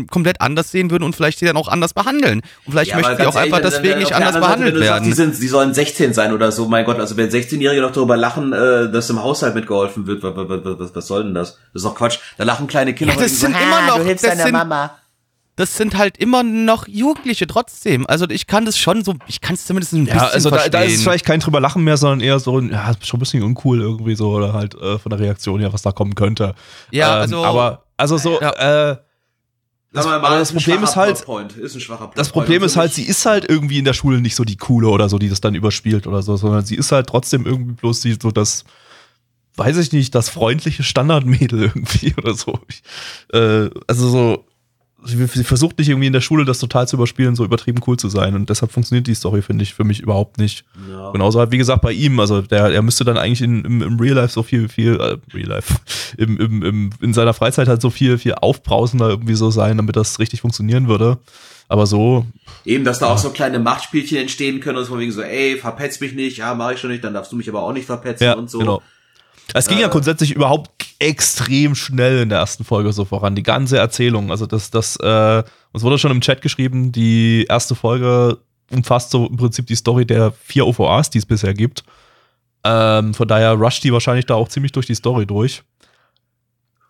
[0.08, 2.40] komplett anders sehen würden und vielleicht die dann auch anders behandeln.
[2.64, 4.74] Und vielleicht Ja, möchten die auch einfach ehrlich, dann- deswegen dann nicht anders Seite, behandelt
[4.74, 5.04] wenn du sagst, werden.
[5.04, 8.16] Die, sind, die sollen 16 sein oder so, mein Gott, also wenn 16-Jährige noch darüber
[8.16, 11.58] lachen, äh, dass im Haushalt mitgeholfen wird, was, was, was, was soll denn das?
[11.74, 12.18] Das ist doch Quatsch.
[12.38, 13.14] Da lachen kleine Kinder.
[13.14, 14.98] Ja, das sind denken immer noch, du hilfst das deiner sind, Mama.
[15.56, 18.06] Das sind halt immer noch Jugendliche trotzdem.
[18.08, 20.56] Also ich kann das schon so, ich kann es zumindest ein bisschen Ja, also da,
[20.56, 21.00] da ist es verstehen.
[21.02, 23.80] vielleicht kein drüber lachen mehr, sondern eher so, ein, ja, ist schon ein bisschen uncool
[23.80, 26.54] irgendwie so oder halt äh, von der Reaktion her, was da kommen könnte.
[26.90, 28.96] Ja, ähm, also- aber also so, äh,
[29.92, 31.24] das, mal, das ist ein Problem ist halt.
[31.56, 32.30] Ist ein schwacher das.
[32.30, 34.88] Problem ist für halt, sie ist halt irgendwie in der Schule nicht so die coole
[34.88, 38.00] oder so, die das dann überspielt oder so, sondern sie ist halt trotzdem irgendwie bloß
[38.00, 38.64] die, so das,
[39.54, 42.58] weiß ich nicht, das freundliche Standardmädel irgendwie oder so.
[42.68, 42.82] Ich,
[43.32, 44.44] äh, also so,
[45.04, 47.96] sie, sie versucht nicht irgendwie in der Schule das total zu überspielen, so übertrieben cool
[47.96, 50.64] zu sein und deshalb funktioniert die Story, finde ich, für mich überhaupt nicht.
[50.90, 51.10] Ja.
[51.12, 54.00] Genauso halt, wie gesagt, bei ihm, also der, er müsste dann eigentlich in, im, im
[54.00, 55.74] Real Life so viel, viel, äh, Real Life,
[56.16, 59.96] im, im, im, in seiner Freizeit halt so viel, viel aufbrausender irgendwie so sein, damit
[59.96, 61.18] das richtig funktionieren würde.
[61.68, 62.26] Aber so,
[62.66, 65.56] Eben, dass da auch so kleine Machtspielchen entstehen können und so von wegen so, ey,
[65.56, 67.86] verpetz mich nicht, ja, mach ich schon nicht, dann darfst du mich aber auch nicht
[67.86, 68.58] verpetzen ja, und so.
[68.58, 68.82] genau.
[69.52, 73.78] Es ging ja grundsätzlich überhaupt extrem schnell in der ersten Folge so voran, die ganze
[73.78, 74.30] Erzählung.
[74.30, 75.42] Also das, das, äh,
[75.72, 78.38] uns wurde schon im Chat geschrieben, die erste Folge
[78.70, 81.84] umfasst so im Prinzip die Story der vier OVAs, die es bisher gibt.
[82.64, 85.62] Ähm, von daher rusht die wahrscheinlich da auch ziemlich durch die Story durch.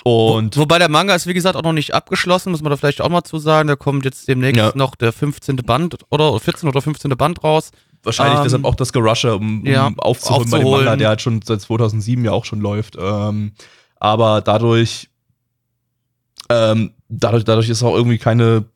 [0.05, 3.01] Und Wobei der Manga ist, wie gesagt, auch noch nicht abgeschlossen, muss man da vielleicht
[3.01, 3.69] auch mal zu sagen.
[3.69, 4.73] Da kommt jetzt demnächst Ja.
[4.75, 5.57] noch der 15.
[5.57, 7.11] Band oder 14 oder 15.
[7.17, 7.71] Band raus.
[8.05, 10.85] Wahrscheinlich ähm, deshalb auch das Gerushe, um, um ja, aufzuholen, bei dem aufzuholen.
[10.85, 12.97] Manga, der halt schon seit 2007 ja auch schon läuft.
[12.99, 13.53] Ähm,
[13.97, 15.09] aber dadurch,
[16.51, 18.67] ähm, dadurch, dadurch ist auch irgendwie keine,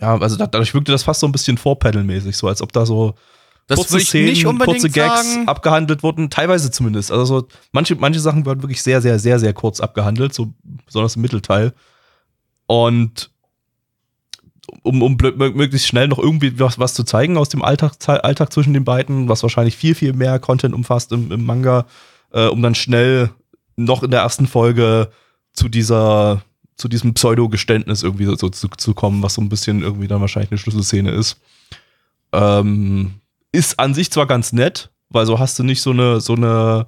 [0.00, 2.84] ja, also da, dadurch wirkte das fast so ein bisschen vorpedalmäßig, so als ob da
[2.86, 3.14] so
[3.66, 5.48] Das kurze Szenen, kurze Gags sagen.
[5.48, 7.10] abgehandelt wurden, teilweise zumindest.
[7.10, 10.52] Also so, manche, manche Sachen werden wirklich sehr, sehr, sehr, sehr kurz abgehandelt, so
[10.86, 11.72] besonders im Mittelteil.
[12.66, 13.29] Und
[14.82, 18.74] um, um möglichst schnell noch irgendwie was, was zu zeigen aus dem Alltag, Alltag zwischen
[18.74, 21.86] den beiden, was wahrscheinlich viel, viel mehr Content umfasst im, im Manga,
[22.32, 23.30] äh, um dann schnell
[23.76, 25.10] noch in der ersten Folge
[25.52, 26.42] zu dieser,
[26.76, 30.20] zu diesem Pseudo-Geständnis irgendwie so, so zu, zu kommen, was so ein bisschen irgendwie dann
[30.20, 31.40] wahrscheinlich eine Schlüsselszene ist.
[32.32, 33.14] Ähm,
[33.52, 36.86] ist an sich zwar ganz nett, weil so hast du nicht so eine, so eine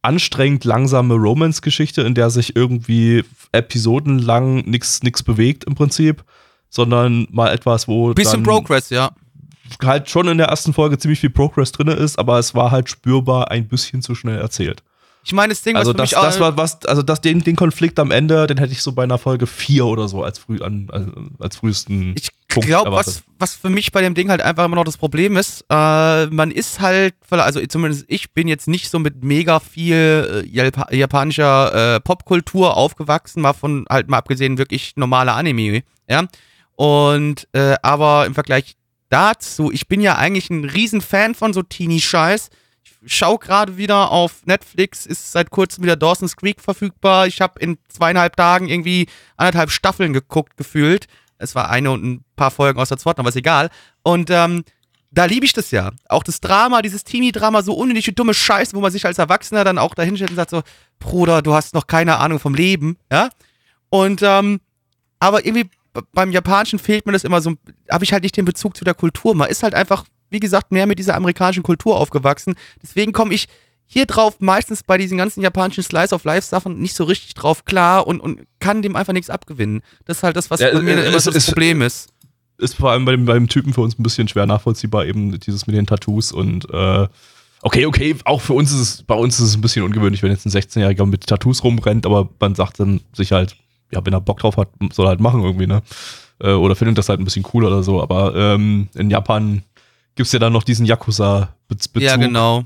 [0.00, 6.24] anstrengend langsame Romance-Geschichte, in der sich irgendwie episodenlang nichts bewegt im Prinzip,
[6.72, 9.10] sondern mal etwas, wo Bisschen Progress, ja.
[9.84, 12.88] halt schon in der ersten Folge ziemlich viel Progress drin ist, aber es war halt
[12.88, 14.82] spürbar ein bisschen zu schnell erzählt.
[15.24, 18.10] Ich meine, das Ding, Also das, das war was, also das, den, den Konflikt am
[18.10, 21.06] Ende, den hätte ich so bei einer Folge 4 oder so als früh an, als,
[21.38, 24.84] als frühesten Ich glaube, was, was für mich bei dem Ding halt einfach immer noch
[24.84, 29.22] das Problem ist, äh, man ist halt, also zumindest ich bin jetzt nicht so mit
[29.22, 35.36] mega viel äh, Japa- japanischer äh, Popkultur aufgewachsen, mal von halt mal abgesehen wirklich normaler
[35.36, 36.24] Anime, ja.
[36.82, 38.74] Und äh, aber im Vergleich
[39.08, 42.50] dazu, ich bin ja eigentlich ein Riesenfan von so Teenie-Scheiß.
[42.82, 47.28] Ich schau gerade wieder auf Netflix, ist seit kurzem wieder Dawson's Creek verfügbar.
[47.28, 49.06] Ich habe in zweieinhalb Tagen irgendwie
[49.36, 51.06] anderthalb Staffeln geguckt, gefühlt.
[51.38, 53.70] Es war eine und ein paar Folgen aus der zweiten, aber ist egal.
[54.02, 54.64] Und ähm,
[55.12, 55.92] da liebe ich das ja.
[56.08, 59.78] Auch das Drama, dieses Teenie-Drama, so unnötige dumme Scheiße, wo man sich als Erwachsener dann
[59.78, 60.62] auch dahin stellt und sagt so,
[60.98, 63.28] Bruder, du hast noch keine Ahnung vom Leben, ja?
[63.88, 64.58] Und, ähm,
[65.20, 65.70] aber irgendwie
[66.12, 67.54] beim Japanischen fehlt mir das immer so,
[67.90, 69.34] habe ich halt nicht den Bezug zu der Kultur.
[69.34, 72.54] Man ist halt einfach, wie gesagt, mehr mit dieser amerikanischen Kultur aufgewachsen.
[72.82, 73.48] Deswegen komme ich
[73.86, 77.66] hier drauf meistens bei diesen ganzen japanischen Slice of Life Sachen nicht so richtig drauf
[77.66, 79.82] klar und, und kann dem einfach nichts abgewinnen.
[80.06, 82.08] Das ist halt das, was Ja, bei mir äh, immer es so das Problem ist.
[82.56, 85.66] ist vor allem bei dem, beim Typen für uns ein bisschen schwer nachvollziehbar, eben dieses
[85.66, 87.06] mit den Tattoos und äh,
[87.60, 90.30] okay, okay, auch für uns ist es, bei uns ist es ein bisschen ungewöhnlich, wenn
[90.30, 93.56] jetzt ein 16-Jähriger mit Tattoos rumrennt, aber man sagt dann sich halt,
[93.92, 95.82] ja, wenn er Bock drauf hat, soll er halt machen irgendwie, ne?
[96.40, 99.62] Äh, oder findet das halt ein bisschen cool oder so, aber ähm, in Japan
[100.14, 102.64] gibt's ja dann noch diesen Yakuza-Bezug, Ja, genau.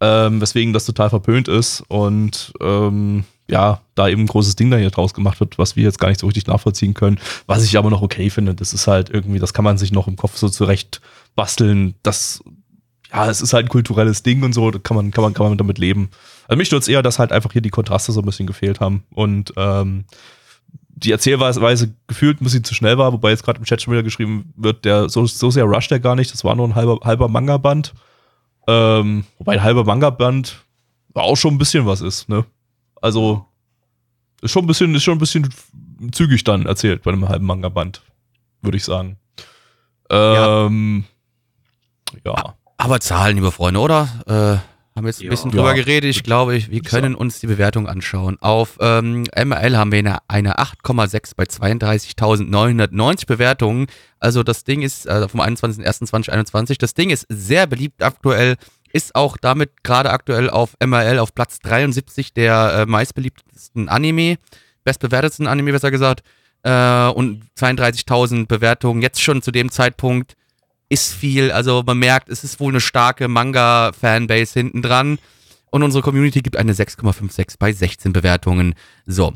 [0.00, 4.76] ähm, weswegen das total verpönt ist und ähm, ja, da eben ein großes Ding da
[4.76, 7.78] hier draus gemacht wird, was wir jetzt gar nicht so richtig nachvollziehen können, was ich
[7.78, 8.54] aber noch okay finde.
[8.54, 11.00] Das ist halt irgendwie, das kann man sich noch im Kopf so zurecht
[11.36, 11.94] basteln.
[12.02, 12.42] Das,
[13.12, 15.48] ja, es ist halt ein kulturelles Ding und so, da kann man, kann man, kann
[15.48, 16.10] man damit leben.
[16.48, 19.04] Also mich stört eher, dass halt einfach hier die Kontraste so ein bisschen gefehlt haben
[19.14, 20.04] und ähm,
[20.96, 24.02] die Erzählweise gefühlt ein bisschen zu schnell war, wobei jetzt gerade im Chat schon wieder
[24.02, 26.98] geschrieben wird, der so, so sehr rusht der gar nicht, das war nur ein halber,
[27.04, 27.92] halber Manga-Band.
[28.66, 30.64] Ähm, wobei ein halber Manga-Band
[31.14, 32.44] auch schon ein bisschen was ist, ne?
[33.00, 33.44] Also
[34.40, 35.48] ist schon ein bisschen, ist schon ein bisschen
[36.12, 38.02] zügig dann erzählt bei einem halben Manga-Band,
[38.62, 39.18] würde ich sagen.
[40.10, 41.04] Ähm,
[42.24, 42.54] ja.
[42.78, 44.08] Aber Zahlen, liebe Freunde, oder?
[44.26, 45.30] Äh, haben wir jetzt ein Ja.
[45.30, 45.82] bisschen drüber Ja.
[45.82, 46.08] geredet.
[46.10, 48.38] Ich glaube, ich, wir können uns die Bewertung anschauen.
[48.40, 53.86] Auf ähm, ML haben wir eine, eine 8,6 bei 32.990 Bewertungen.
[54.18, 56.76] Also das Ding ist also vom 21.01.2021.
[56.78, 58.56] Das Ding ist sehr beliebt aktuell.
[58.92, 64.36] Ist auch damit gerade aktuell auf MRL auf Platz 73 der äh, meistbeliebtesten Anime,
[64.84, 66.22] bestbewertetsten Anime besser gesagt.
[66.62, 70.34] Äh, und 32.000 Bewertungen jetzt schon zu dem Zeitpunkt
[70.88, 71.50] ist viel.
[71.50, 75.18] Also man merkt, es ist wohl eine starke Manga-Fanbase hinten dran.
[75.70, 78.74] Und unsere Community gibt eine 6,56 bei 16 Bewertungen.
[79.04, 79.34] So.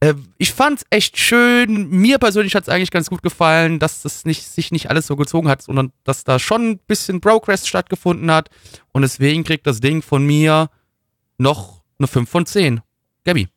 [0.00, 1.90] Äh, ich fand's echt schön.
[1.90, 5.48] Mir persönlich hat's eigentlich ganz gut gefallen, dass das nicht, sich nicht alles so gezogen
[5.48, 8.50] hat, sondern dass da schon ein bisschen Progress stattgefunden hat.
[8.92, 10.70] Und deswegen kriegt das Ding von mir
[11.38, 12.80] noch eine 5 von 10.
[13.24, 13.48] Gabi.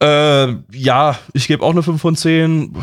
[0.00, 2.76] Äh, ja, ich gebe auch eine 5 von 10.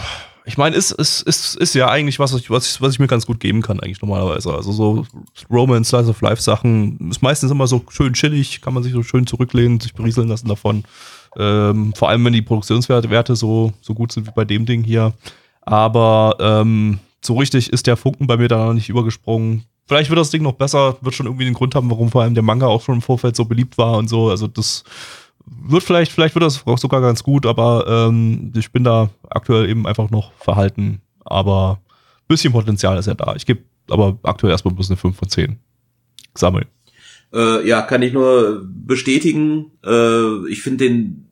[0.47, 3.25] Ich meine, ist, ist, ist, ist ja eigentlich was, was, ich, was ich mir ganz
[3.25, 4.53] gut geben kann, eigentlich normalerweise.
[4.53, 5.05] Also so
[5.49, 9.01] Romance, Slice of Life Sachen ist meistens immer so schön chillig, kann man sich so
[9.01, 10.83] schön zurücklehnen, sich berieseln lassen davon.
[11.37, 14.83] Ähm, vor allem, wenn die Produktionswerte Werte so, so gut sind wie bei dem Ding
[14.83, 15.13] hier.
[15.61, 19.65] Aber ähm, so richtig ist der Funken bei mir da noch nicht übergesprungen.
[19.87, 22.33] Vielleicht wird das Ding noch besser, wird schon irgendwie den Grund haben, warum vor allem
[22.33, 24.29] der Manga auch schon im Vorfeld so beliebt war und so.
[24.29, 24.83] Also das
[25.45, 29.69] wird vielleicht, vielleicht wird das auch sogar ganz gut, aber ähm, ich bin da aktuell
[29.69, 31.01] eben einfach noch verhalten.
[31.23, 33.35] Aber ein bisschen Potenzial ist ja da.
[33.35, 35.59] Ich gebe aber aktuell erstmal bloß eine 5 von 10.
[36.35, 36.65] Sammeln.
[37.33, 39.71] Äh, ja, kann ich nur bestätigen.
[39.85, 41.29] Äh, ich finde den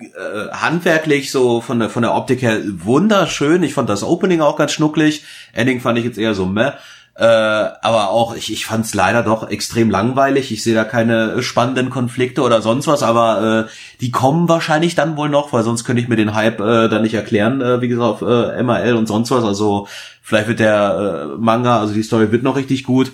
[0.00, 3.62] äh, handwerklich so von der von der Optik her wunderschön.
[3.62, 5.24] Ich fand das Opening auch ganz schnucklig.
[5.52, 6.72] Ending fand ich jetzt eher so meh.
[7.16, 10.50] Äh, aber auch, ich, ich fand es leider doch extrem langweilig.
[10.50, 15.16] Ich sehe da keine spannenden Konflikte oder sonst was, aber äh, die kommen wahrscheinlich dann
[15.16, 17.88] wohl noch, weil sonst könnte ich mir den Hype äh, dann nicht erklären, äh, wie
[17.88, 19.44] gesagt, auf äh, MRL und sonst was.
[19.44, 19.86] Also
[20.22, 23.12] vielleicht wird der äh, Manga, also die Story wird noch richtig gut.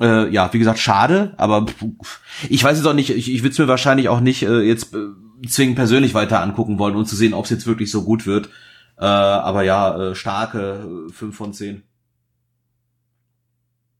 [0.00, 3.52] Äh, ja, wie gesagt, schade, aber pff, ich weiß jetzt auch nicht, ich, ich würde
[3.52, 4.98] es mir wahrscheinlich auch nicht äh, jetzt äh,
[5.48, 8.48] zwingend persönlich weiter angucken wollen, um zu sehen, ob es jetzt wirklich so gut wird.
[8.98, 11.82] Äh, aber ja, äh, starke äh, 5 von 10.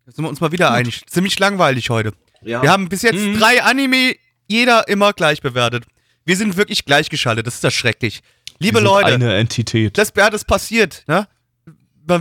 [0.06, 1.02] Da sind wir uns mal wieder einig.
[1.06, 2.12] Ziemlich langweilig heute.
[2.42, 2.62] Ja.
[2.62, 3.38] Wir haben bis jetzt Mhm.
[3.38, 4.14] drei Anime,
[4.48, 5.84] jeder immer gleich bewertet.
[6.24, 8.20] Wir sind wirklich gleichgeschaltet, das ist das schrecklich.
[8.58, 9.96] Liebe Wir sind Leute, Eine Entität.
[9.98, 11.26] das, ja, das passiert, ne?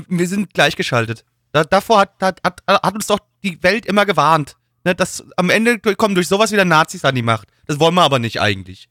[0.08, 1.26] Wir sind gleichgeschaltet.
[1.52, 4.56] Da, davor hat, hat, hat, hat uns doch die Welt immer gewarnt.
[4.84, 4.96] Ne?
[4.96, 7.48] Das, am Ende kommen durch sowas wieder Nazis an die Macht.
[7.66, 8.88] Das wollen wir aber nicht eigentlich.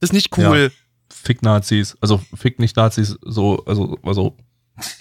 [0.00, 0.70] Das ist nicht cool.
[1.10, 1.96] Fick Nazis.
[2.00, 4.36] Also fick nicht Nazis so, also, also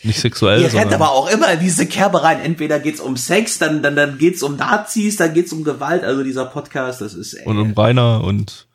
[0.03, 0.59] nicht sexuell.
[0.61, 2.39] Ihr rennt sondern- aber auch immer in diese Kerbe rein.
[2.41, 6.03] Entweder geht's um Sex, dann, dann, dann geht's um Nazis, dann geht's um Gewalt.
[6.03, 7.33] Also dieser Podcast, das ist.
[7.33, 8.67] Äh, und um Rainer und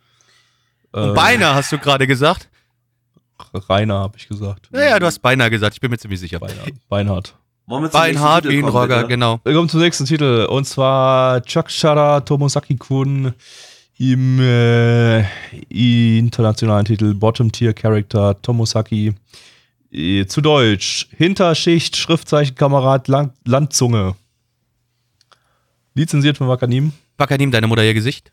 [0.94, 2.48] äh, Und beinahe hast du gerade gesagt.
[3.68, 4.68] Rainer, habe ich gesagt.
[4.70, 6.38] Naja, du hast beinahe gesagt, ich bin mir ziemlich sicher.
[6.38, 6.70] Beinhard.
[6.88, 7.34] Beinhard.
[7.66, 9.08] wollen wir zum nächsten Beinhard Titel wie ein kommen, Roger, bitte?
[9.08, 9.40] genau.
[9.44, 13.34] Wir kommen zum nächsten Titel und zwar Chakshara Tomosaki-kun
[13.98, 15.24] im äh,
[15.68, 19.14] internationalen Titel Bottom Tier Character Tomosaki.
[19.92, 24.14] Äh, Zu Deutsch Hinterschicht Schriftzeichenkamerad Land Landzunge.
[25.94, 26.92] Lizenziert von Wakanim.
[27.18, 28.32] Wakanim, deine Mutter ihr Gesicht.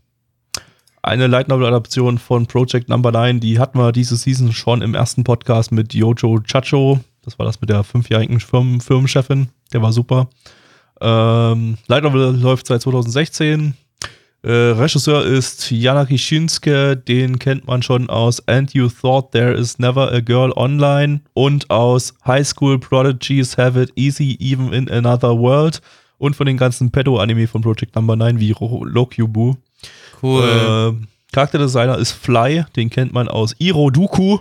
[1.01, 4.95] Eine Light Novel Adaption von Project Number 9, die hatten wir diese Season schon im
[4.95, 7.01] ersten Podcast mit Yojo Chacho.
[7.23, 9.49] Das war das mit der fünfjährigen Firmen Firmenchefin.
[9.73, 10.29] Der war super.
[11.01, 13.73] Ähm, Light Novel läuft seit 2016.
[14.41, 19.79] Äh, Regisseur ist Yanaki Shinsuke, den kennt man schon aus And You Thought There Is
[19.79, 25.37] Never a Girl Online und aus High School Prodigies Have It Easy Even in Another
[25.37, 25.81] World.
[26.19, 29.55] und von den ganzen Pedo-Anime von Project Number 9 wie Lokyubu.
[30.21, 30.43] Cool.
[30.43, 34.39] Äh, Charakterdesigner ist Fly, den kennt man aus Iroduku.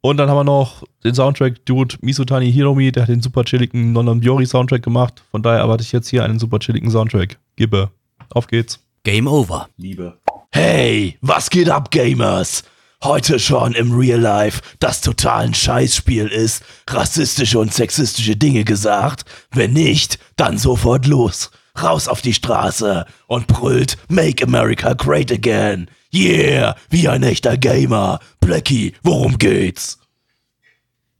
[0.00, 4.20] Und dann haben wir noch den Soundtrack-Dude Misutani Hiromi, der hat den super chilligen Non
[4.20, 5.22] Biori Soundtrack gemacht.
[5.30, 7.38] Von daher erwarte ich jetzt hier einen super chilligen Soundtrack.
[7.56, 7.90] Gibbe.
[8.30, 8.80] Auf geht's.
[9.04, 9.68] Game over.
[9.76, 10.18] Liebe.
[10.50, 12.64] Hey, was geht ab, Gamers?
[13.04, 19.24] Heute schon im Real Life, das total ein Scheißspiel ist, rassistische und sexistische Dinge gesagt?
[19.52, 21.50] Wenn nicht, dann sofort los.
[21.80, 25.88] Raus auf die Straße und brüllt Make America Great Again.
[26.12, 28.18] Yeah, wie ein echter Gamer.
[28.40, 29.98] Blackie, worum geht's?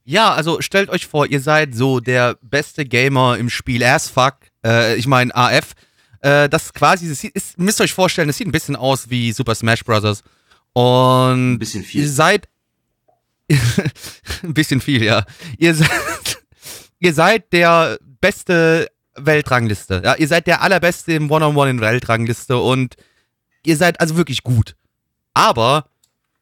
[0.03, 4.35] Ja, also stellt euch vor, ihr seid so der beste Gamer im Spiel as fuck.
[4.65, 5.73] Äh, ich meine AF.
[6.27, 9.09] Äh, das quasi, das sieht, ist, müsst ihr euch vorstellen, das sieht ein bisschen aus
[9.09, 10.23] wie Super Smash Bros.
[10.73, 12.01] Und Ein bisschen viel.
[12.01, 12.49] ihr seid
[14.43, 15.25] ein bisschen viel, ja.
[15.57, 15.89] Ihr seid,
[16.99, 20.01] ihr seid der beste Weltrangliste.
[20.03, 22.97] Ja, ihr seid der allerbeste im One-on-One in Weltrangliste und
[23.65, 24.75] ihr seid also wirklich gut.
[25.33, 25.85] Aber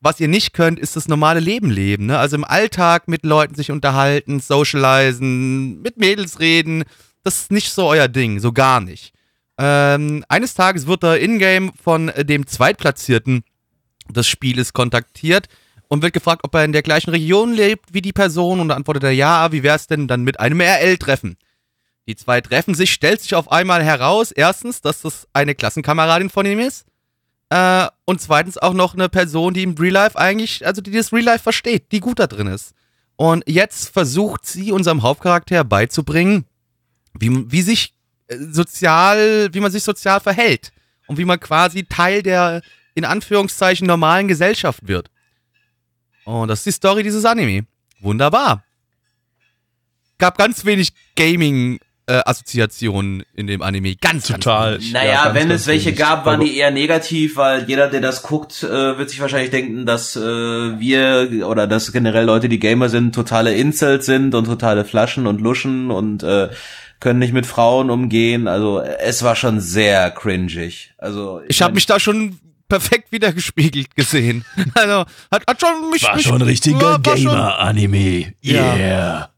[0.02, 2.08] was ihr nicht könnt, ist das normale Leben leben.
[2.08, 2.18] Ne?
[2.18, 6.86] Also im Alltag mit Leuten sich unterhalten, socialisen, mit Mädels reden.
[7.24, 9.14] Das ist nicht so euer Ding, so gar nicht.
[9.58, 13.44] Ähm, eines Tages wird er in-game von dem Zweitplatzierten
[14.10, 15.48] des Spieles kontaktiert
[15.88, 19.04] und wird gefragt, ob er in der gleichen Region lebt wie die Person und antwortet
[19.04, 21.38] er ja, wie wär's denn dann mit einem RL-Treffen?
[22.08, 26.46] Die zwei treffen sich, stellt sich auf einmal heraus, erstens, dass das eine Klassenkameradin von
[26.46, 26.86] ihm ist
[27.50, 31.14] äh, und zweitens auch noch eine Person, die im Real Life eigentlich, also die das
[31.14, 32.74] Real Life versteht, die gut da drin ist.
[33.16, 36.46] Und jetzt versucht sie unserem Hauptcharakter beizubringen,
[37.18, 37.95] wie, wie sich
[38.30, 40.72] sozial, wie man sich sozial verhält
[41.08, 42.62] und wie man quasi Teil der
[42.94, 45.10] in Anführungszeichen normalen Gesellschaft wird.
[46.24, 47.66] Und das ist die Story dieses Anime.
[48.00, 48.64] Wunderbar.
[50.18, 53.96] Gab ganz wenig Gaming äh, Assoziationen in dem Anime.
[53.96, 54.74] Ganz Total.
[54.74, 54.92] Ganz.
[54.92, 56.00] Naja, Ja, ganz, wenn ganz es welche wenig.
[56.00, 59.86] gab, waren die eher negativ, weil jeder, der das guckt, äh, wird sich wahrscheinlich denken,
[59.86, 64.86] dass äh, wir oder dass generell Leute, die Gamer sind, totale Incels sind und totale
[64.86, 66.50] Flaschen und Luschen und äh,
[67.00, 68.48] können nicht mit Frauen umgehen.
[68.48, 70.94] Also es war schon sehr cringig.
[70.98, 74.44] Also Ich habe mich da schon perfekt wiedergespiegelt gesehen.
[74.76, 78.34] Also hat, hat schon mich War mich, schon ein richtiger schon- Gamer-Anime.
[78.42, 78.76] Ja.
[78.76, 79.30] Yeah.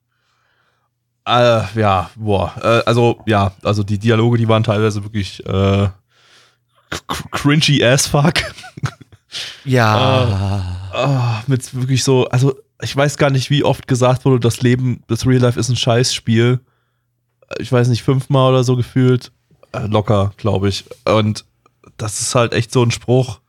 [1.25, 2.53] Äh, ja, boah.
[2.63, 5.49] Äh, also, ja, also die Dialoge, die waren teilweise wirklich äh,
[6.89, 8.35] cr- cringy as fuck.
[9.65, 10.63] Ja.
[10.93, 15.03] Ah, mit wirklich so, also ich weiß gar nicht, wie oft gesagt wurde, das Leben,
[15.07, 16.61] das Real Life ist ein Scheißspiel.
[17.59, 19.31] Ich weiß nicht, fünfmal oder so gefühlt.
[19.71, 20.85] Äh, locker, glaube ich.
[21.05, 21.45] Und
[21.97, 23.39] das ist halt echt so ein Spruch.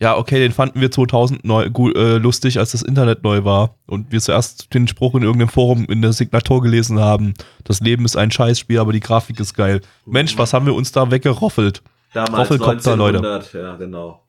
[0.00, 3.76] Ja, okay, den fanden wir 2000 neu, gut, äh, lustig, als das Internet neu war.
[3.86, 7.34] Und wir zuerst den Spruch in irgendeinem Forum in der Signatur gelesen haben.
[7.62, 9.80] Das Leben ist ein Scheißspiel, aber die Grafik ist geil.
[10.04, 11.82] Mensch, was haben wir uns da weggeroffelt?
[12.14, 13.18] damals Roffelkopter, Leute.
[13.18, 14.22] 1900, ja genau.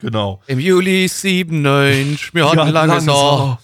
[0.00, 0.42] Genau.
[0.46, 3.08] Im Juli 97, wir hatten Ja, langes.
[3.08, 3.58] Ohr.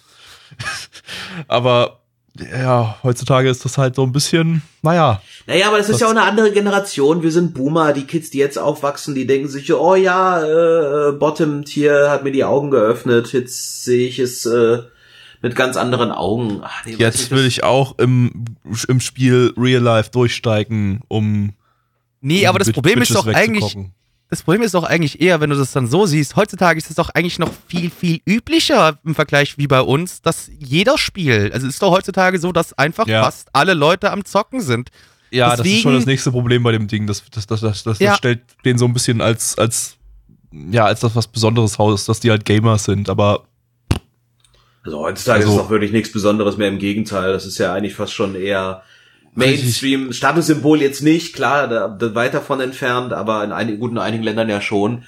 [1.48, 1.99] Aber
[2.38, 6.06] ja, heutzutage ist das halt so ein bisschen, naja, Naja, aber das ist Das- ja
[6.06, 7.22] auch eine andere Generation.
[7.22, 7.92] Wir sind Boomer.
[7.92, 10.42] Die Kids, die jetzt aufwachsen, die denken sich, oh ja,
[11.08, 13.32] äh, Bottom-Tier hat mir die Augen geöffnet.
[13.32, 14.78] Jetzt sehe ich es äh,
[15.42, 16.60] mit ganz anderen Augen.
[16.62, 18.44] Ach, nee, jetzt nicht, will ich auch im,
[18.88, 21.52] im Spiel Real Life durchsteigen, um.
[22.20, 23.76] Nee, aber das um Problem ist doch eigentlich.
[24.30, 26.96] Das Problem ist doch eigentlich eher, wenn du das dann so siehst, heutzutage ist es
[26.96, 31.52] doch eigentlich noch viel, viel üblicher im Vergleich wie bei uns, dass jeder spielt.
[31.52, 33.24] Also es ist doch heutzutage so, dass einfach Ja.
[33.24, 34.90] fast alle Leute am Zocken sind.
[35.32, 37.06] Ja, das ist deswegen- schon das nächste Problem bei dem Ding.
[37.06, 38.10] Das, das, das, das, das, Ja.
[38.10, 39.96] das stellt den so ein bisschen als, als,
[40.52, 43.44] ja, als das was Besonderes raus, dass die halt Gamers sind, aber
[44.82, 46.68] Also heutzutage Also- ist doch wirklich nichts Besonderes mehr.
[46.68, 48.82] Im Gegenteil, das ist ja eigentlich fast schon eher
[49.34, 50.12] Mainstream.
[50.12, 54.24] Statussymbol jetzt nicht, klar, da, da weit davon entfernt, aber in einigen, gut, in einigen
[54.24, 55.04] Ländern ja schon.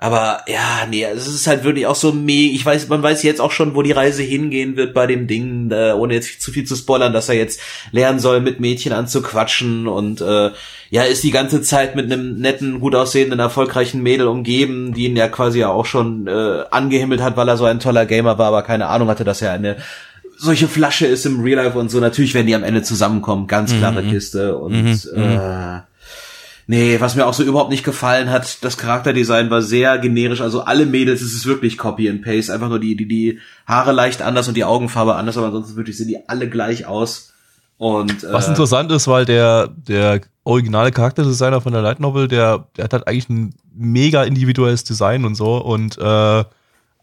[0.00, 2.54] Aber ja, nee, es ist halt wirklich auch so mega.
[2.54, 5.72] Ich weiß, man weiß jetzt auch schon, wo die Reise hingehen wird bei dem Ding,
[5.72, 7.60] äh, ohne jetzt zu viel zu spoilern, dass er jetzt
[7.90, 10.52] lernen soll, mit Mädchen anzuquatschen und äh,
[10.90, 15.16] ja, ist die ganze Zeit mit einem netten, gut aussehenden, erfolgreichen Mädel umgeben, die ihn
[15.16, 18.46] ja quasi ja auch schon äh, angehimmelt hat, weil er so ein toller Gamer war,
[18.46, 19.78] aber keine Ahnung hatte, dass er eine
[20.38, 22.00] solche Flasche ist im Real Life und so.
[22.00, 25.80] Natürlich werden die am Ende zusammenkommen, ganz klare Kiste und äh,
[26.70, 30.42] Nee, was mir auch so überhaupt nicht gefallen hat, das Charakterdesign war sehr generisch.
[30.42, 32.52] Also alle Mädels, es ist wirklich Copy and Paste.
[32.52, 35.96] Einfach nur die, die, die Haare leicht anders und die Augenfarbe anders, aber ansonsten wirklich
[35.96, 37.32] sehen die alle gleich aus.
[37.78, 42.66] Und Was äh, interessant ist, weil der, der originale Charakterdesigner von der Light Novel, der,
[42.76, 45.56] der hat halt eigentlich ein mega individuelles Design und so.
[45.56, 46.44] Und äh,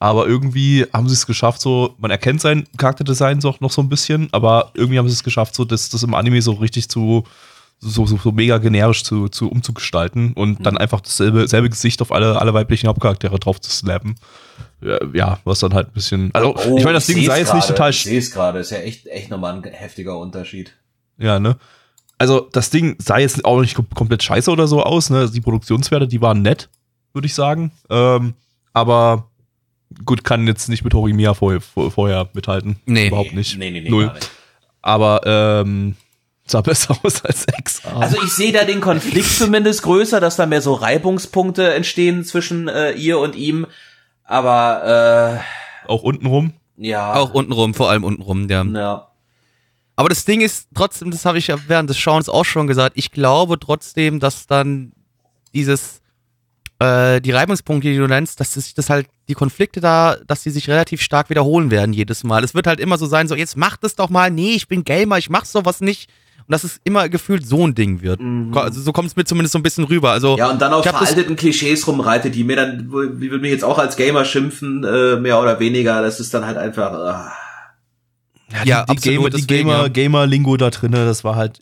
[0.06, 3.90] aber irgendwie haben sie es geschafft, so, man erkennt sein Charakterdesign so, noch so ein
[3.90, 7.24] bisschen, aber irgendwie haben sie es geschafft, so das, das im Anime so richtig zu,
[7.80, 10.64] so, so, so mega generisch zu, zu umzugestalten und Mhm.
[10.64, 14.16] dann einfach dasselbe selbe Gesicht auf alle, alle weiblichen Hauptcharaktere drauf zu slappen.
[14.82, 16.30] Ja, Ja, was dann halt ein bisschen.
[16.34, 18.72] Also, Oh, ich meine, das Ding sei jetzt nicht total Ich sehe es gerade, ist
[18.72, 20.74] ja echt, echt nochmal ein heftiger Unterschied.
[21.18, 21.58] Ja, ne?
[22.18, 25.30] Also, das Ding sah jetzt auch nicht kom komplett scheiße oder so aus, ne?
[25.30, 26.70] Die Produktionswerte, die waren nett,
[27.14, 27.72] würde ich sagen.
[27.90, 28.34] Ähm,
[28.74, 29.28] aber
[30.04, 32.78] gut, kann jetzt nicht mit Horimiya vorher, vor, vorher mithalten.
[32.86, 33.08] Nee.
[33.08, 33.58] Überhaupt nicht.
[33.58, 34.12] Nee, nee, nee, Null.
[34.14, 34.30] nicht.
[34.82, 35.96] Aber ähm,
[36.46, 37.82] sah besser aus als X.
[37.86, 42.68] Also ich sehe da den Konflikt zumindest größer, dass da mehr so Reibungspunkte entstehen zwischen
[42.68, 43.68] äh, ihr und ihm.
[44.24, 45.40] Aber
[45.88, 46.54] auch untenrum.
[46.78, 47.14] äh, ja.
[47.14, 48.64] Auch untenrum, vor allem untenrum, ja.
[48.64, 49.08] Ja.
[49.96, 52.98] Aber das Ding ist trotzdem, das habe ich ja während des Schauens auch schon gesagt,
[52.98, 54.92] ich glaube trotzdem, dass dann
[55.54, 56.02] dieses,
[56.80, 60.50] äh, die Reibungspunkte, die du nennst, dass sich das halt, die Konflikte da, dass die
[60.52, 62.44] sich relativ stark wiederholen werden jedes Mal.
[62.44, 64.84] Es wird halt immer so sein, so jetzt macht es doch mal, nee, ich bin
[64.84, 66.10] Gamer, ich mach sowas nicht.
[66.48, 68.22] Und dass es immer gefühlt so ein Ding wird.
[68.56, 70.12] Also so kommt es mir zumindest so ein bisschen rüber.
[70.12, 70.38] Also Mhm.
[70.38, 73.80] Ja, und dann auf veralteten Klischees rumreitet, die mir dann, wie würde mich jetzt auch
[73.80, 76.04] als Gamer schimpfen, äh, mehr oder weniger.
[76.04, 76.94] Das ist dann halt einfach.
[76.94, 77.30] Äh,
[78.54, 79.88] Ja, die, die absolut, Gamer, die deswegen, Gamer, ja.
[79.88, 81.62] Gamer-Lingo da drinne, das war halt,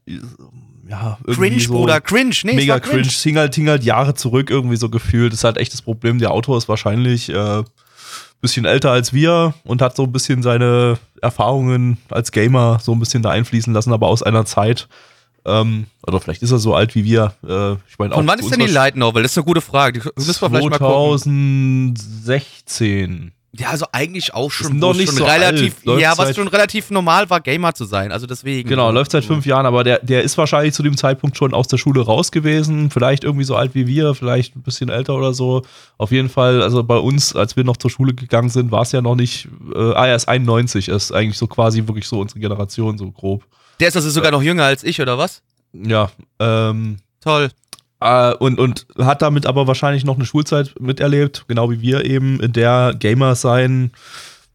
[0.93, 2.35] ja, irgendwie cringe, so Bruder, cringe.
[2.43, 3.09] Nee, mega war cringe.
[3.09, 5.33] Hing halt, hing halt Jahre zurück irgendwie so gefühlt.
[5.33, 6.19] Das ist halt echt das Problem.
[6.19, 7.63] Der Autor ist wahrscheinlich äh,
[8.41, 12.99] bisschen älter als wir und hat so ein bisschen seine Erfahrungen als Gamer so ein
[12.99, 14.87] bisschen da einfließen lassen, aber aus einer Zeit.
[15.45, 17.33] Ähm, oder vielleicht ist er so alt wie wir.
[17.43, 19.23] Äh, ich meine, Von wann ist denn die Light Novel?
[19.23, 19.99] Das ist eine gute Frage.
[19.99, 21.95] Die müssen wir vielleicht mal gucken.
[21.95, 23.31] 2016.
[23.55, 25.85] Ja, also eigentlich auch schon, noch nicht schon so relativ, alt.
[25.85, 28.11] Läuft ja, was schon relativ normal war, Gamer zu sein.
[28.11, 28.67] Also deswegen.
[28.67, 31.67] Genau, läuft seit fünf Jahren, aber der, der ist wahrscheinlich zu dem Zeitpunkt schon aus
[31.67, 32.89] der Schule raus gewesen.
[32.89, 35.61] Vielleicht irgendwie so alt wie wir, vielleicht ein bisschen älter oder so.
[35.99, 38.91] Auf jeden Fall, also bei uns, als wir noch zur Schule gegangen sind, war es
[38.91, 39.47] ja noch nicht.
[39.75, 43.11] Äh, ah, er ist 91, er ist eigentlich so quasi wirklich so unsere Generation, so
[43.11, 43.45] grob.
[43.79, 45.43] Der ist also sogar noch jünger als ich, oder was?
[45.73, 46.09] Ja,
[46.39, 47.51] ähm, Toll.
[48.03, 52.39] Äh, und, und hat damit aber wahrscheinlich noch eine Schulzeit miterlebt, genau wie wir eben,
[52.39, 53.91] in der Gamer sein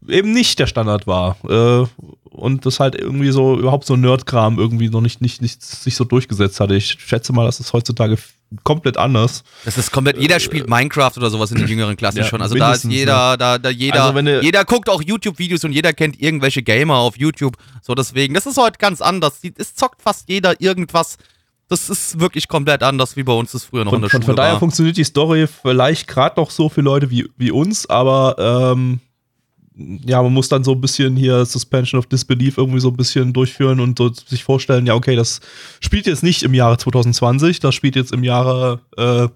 [0.06, 1.36] eben nicht der Standard war.
[1.48, 1.86] Äh,
[2.30, 6.04] und das halt irgendwie so, überhaupt so Nerdkram irgendwie noch nicht, nicht, nicht sich so
[6.04, 6.76] durchgesetzt hatte.
[6.76, 8.16] Ich schätze mal, das ist heutzutage
[8.62, 9.42] komplett anders.
[9.64, 12.40] Das ist komplett, jeder spielt Minecraft oder sowas in den jüngeren Klassen Ja, schon.
[12.40, 15.92] Also da ist jeder, da, da jeder, Also du- jeder guckt auch YouTube-Videos und jeder
[15.92, 17.56] kennt irgendwelche Gamer auf YouTube.
[17.82, 19.40] So deswegen, das ist heute ganz anders.
[19.56, 21.16] Es zockt fast jeder irgendwas.
[21.68, 24.22] Das ist wirklich komplett anders, wie bei uns das früher noch in Von, der von,
[24.22, 24.58] Schule von daher war.
[24.58, 28.36] funktioniert die Story vielleicht gerade noch so für Leute wie, wie uns, aber
[28.74, 29.00] ähm,
[29.76, 33.32] ja, man muss dann so ein bisschen hier Suspension of Disbelief irgendwie so ein bisschen
[33.32, 35.40] durchführen und so sich vorstellen, ja, okay, das
[35.80, 39.28] spielt jetzt nicht im Jahre 2020, das spielt jetzt im Jahre äh,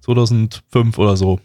[0.00, 1.38] 2005 oder so.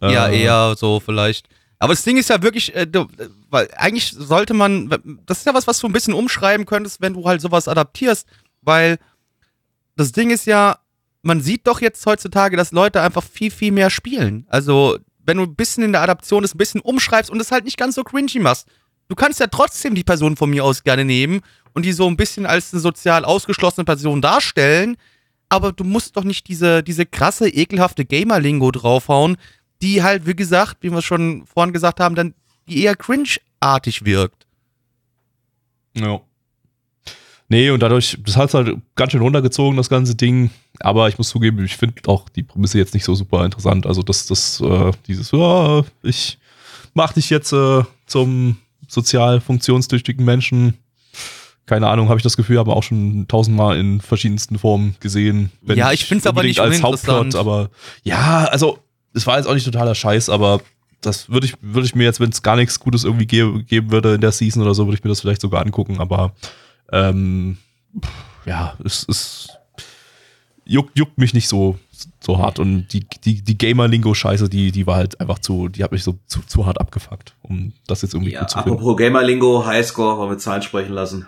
[0.00, 1.48] Ja, Äh, eher so vielleicht.
[1.78, 4.88] Aber das Ding ist ja wirklich, äh, du, äh, weil eigentlich sollte man,
[5.26, 8.26] das ist ja was, was du ein bisschen umschreiben könntest, wenn du halt sowas adaptierst,
[8.62, 8.98] weil
[10.00, 10.78] das Ding ist ja,
[11.22, 14.46] man sieht doch jetzt heutzutage, dass Leute einfach viel, viel mehr spielen.
[14.48, 17.64] Also, wenn du ein bisschen in der Adaption das ein bisschen umschreibst und es halt
[17.64, 18.66] nicht ganz so cringy machst,
[19.08, 21.42] du kannst ja trotzdem die Person von mir aus gerne nehmen
[21.74, 24.96] und die so ein bisschen als eine sozial ausgeschlossene Person darstellen,
[25.50, 29.36] aber du musst doch nicht diese, diese krasse, ekelhafte Gamer-Lingo draufhauen,
[29.82, 32.34] die halt, wie gesagt, wie wir schon vorhin gesagt haben, dann
[32.68, 34.46] die eher cringe-artig wirkt.
[35.94, 36.22] Ja.
[37.50, 40.50] Nee, und dadurch, das hat halt ganz schön runtergezogen, das ganze Ding.
[40.78, 43.86] Aber ich muss zugeben, ich finde auch die Prämisse jetzt nicht so super interessant.
[43.86, 46.38] Also, das, das, äh, dieses, ja, ich
[46.94, 48.56] mach dich jetzt äh, zum
[48.86, 50.74] sozial funktionstüchtigen Menschen.
[51.66, 55.50] Keine Ahnung, habe ich das Gefühl, aber auch schon tausendmal in verschiedensten Formen gesehen.
[55.60, 57.70] Wenn Ja, ich find's aber unbedingt nicht als Hauptplot, aber
[58.04, 58.78] ja, also,
[59.12, 60.60] es war jetzt auch nicht totaler Scheiß, aber
[61.00, 63.90] das würde ich, würde ich mir jetzt, wenn es gar nichts Gutes irgendwie ge geben
[63.90, 66.32] würde in der Season oder so, würde ich mir das vielleicht sogar angucken, aber
[66.92, 67.58] ähm,
[68.46, 69.48] ja, es, es
[70.64, 71.78] juckt, juckt mich nicht so,
[72.20, 75.92] so hart und die, die, die Gamer-Lingo-Scheiße, die, die war halt einfach zu, die hat
[75.92, 78.78] mich so zu, zu hart abgefuckt, um das jetzt irgendwie Ja, gut zu finden.
[78.78, 81.26] apropos Gamer-Lingo, Highscore, wollen wir Zahlen sprechen lassen.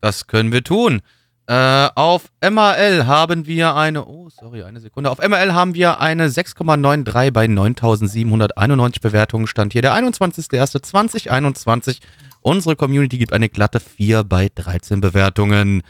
[0.00, 1.00] Das können wir tun.
[1.46, 5.10] Äh, auf MRL haben wir eine, oh, sorry, eine Sekunde.
[5.10, 9.46] Auf MRL haben wir eine 6,93 bei 9791 Bewertungen.
[9.46, 11.98] Stand hier der 21.01.2021.
[12.46, 15.82] Unsere Community gibt eine glatte 4 bei 13 Bewertungen.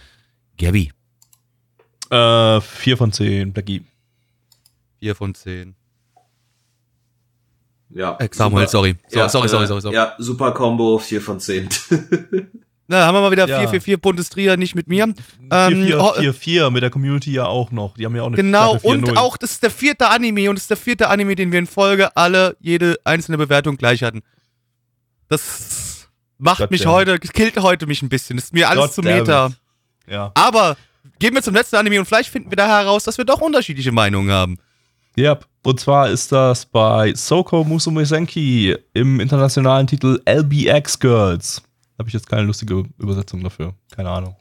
[0.56, 0.93] Gabby,
[2.10, 3.85] Äh, vier von zehn, Blackie.
[5.01, 5.74] 4 von 10.
[7.90, 8.16] Ja.
[8.20, 8.70] Äh, Samuel, super.
[8.70, 8.94] sorry.
[9.09, 9.94] So, Ja, sorry, sorry, äh, sorry, sorry.
[9.97, 11.68] Ja, super Combo, 4 von 10.
[12.86, 13.59] Na, haben wir mal wieder Ja.
[13.59, 15.06] 444 Bundesliga, nicht mit mir.
[15.06, 15.14] Vier,
[15.51, 17.97] Ähm, vier, oh, mit der Community ja auch noch.
[17.97, 19.16] Die haben ja auch eine Genau, und 4-0.
[19.16, 21.66] auch, das ist der vierte Anime und das ist der vierte Anime, den wir in
[21.66, 24.22] Folge alle, jede einzelne Bewertung gleich hatten.
[25.28, 25.94] Das
[26.39, 26.93] macht Gott mich damn.
[26.93, 28.39] heute, killt heute mich ein bisschen.
[28.39, 29.51] Ist mir alles Gott zu Meta.
[30.09, 30.32] Ja.
[30.35, 30.77] Aber
[31.19, 33.93] gehen wir zum letzten Anime und vielleicht finden wir da heraus, dass wir doch unterschiedliche
[33.93, 34.59] Meinungen haben.
[35.16, 41.62] Ja, und zwar ist das bei Soko Musume Senki im internationalen Titel LBX Girls.
[41.98, 43.74] Habe ich jetzt keine lustige Übersetzung dafür.
[43.94, 44.36] Keine Ahnung.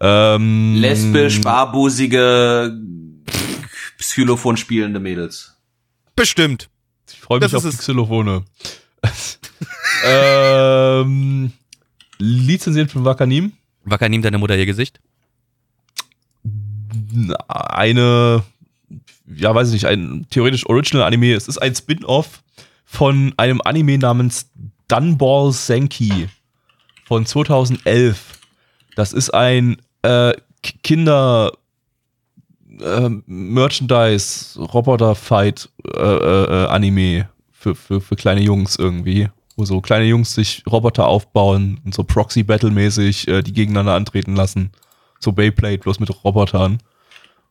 [0.00, 2.78] Ähm, Lesbisch, barbusige,
[3.96, 5.56] Xylophon spielende Mädels.
[6.14, 6.68] Bestimmt.
[7.10, 8.44] Ich freue mich Das auf die es.
[10.04, 11.52] Ähm,
[12.18, 13.52] lizenziert von Wakanim.
[13.84, 15.00] Wacker nimmt deine Mutter ihr Gesicht.
[17.48, 18.42] Eine,
[19.26, 21.34] ja, weiß ich nicht, ein theoretisch Original-Anime.
[21.34, 22.42] Es ist ein Spin-off
[22.84, 24.50] von einem Anime namens
[24.88, 26.28] Dunball Senki
[27.06, 28.38] von 2011.
[28.94, 30.32] Das ist ein äh,
[30.82, 31.52] Kinder
[32.80, 37.28] äh, Merchandise Roboter Fight äh, äh, äh, Anime
[37.58, 42.04] für, für, für kleine Jungs irgendwie, wo so kleine Jungs sich Roboter aufbauen und so
[42.04, 44.70] Proxy Battle mäßig äh, die gegeneinander antreten lassen.
[45.18, 46.78] So Beyblade bloß mit Robotern.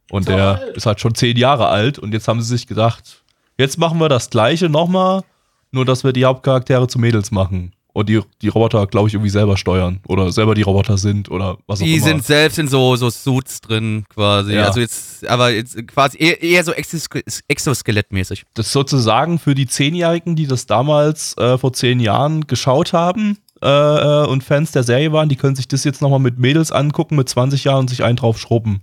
[0.10, 3.24] Und der ist halt schon zehn Jahre alt und jetzt haben sie sich gedacht,
[3.58, 5.24] jetzt machen wir das gleiche nochmal,
[5.72, 7.74] nur dass wir die Hauptcharaktere zu Mädels machen.
[7.98, 10.02] Und die, die Roboter, glaube ich, irgendwie selber steuern.
[10.07, 12.06] Oder selber die Roboter sind oder was auch Die immer.
[12.06, 14.53] sind selbst in so, so Suits drin, quasi.
[14.53, 14.65] Ja.
[14.65, 17.07] Also jetzt, aber jetzt quasi eher, eher so Exos
[17.48, 18.44] Exoskelettmäßig.
[18.53, 23.68] das sozusagen für die Zehnjährigen, die das damals äh, vor zehn Jahren geschaut haben äh,
[23.68, 27.15] äh, und Fans der Serie waren, die können sich das jetzt nochmal mit Mädels angucken
[27.15, 28.82] mit 20 Jahren und sich einen drauf schrubben.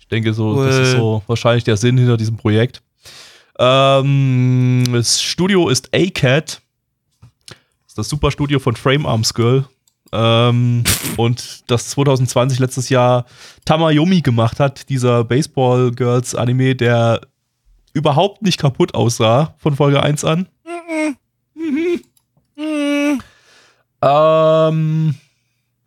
[0.00, 0.82] Ich denke so, das Cool.
[0.82, 2.82] ist so wahrscheinlich der Sinn hinter diesem Projekt.
[3.60, 6.62] Ähm, das Studio ist A-Cat.
[7.96, 9.64] Das Superstudio von Frame Arms Girl.
[10.12, 10.84] Ähm,
[11.16, 13.24] und das 2020 letztes Jahr
[13.64, 17.22] Tamayomi gemacht hat, dieser Baseball Girls Anime, der
[17.94, 20.46] überhaupt nicht kaputt aussah von Folge 1 an.
[24.02, 25.14] Ähm,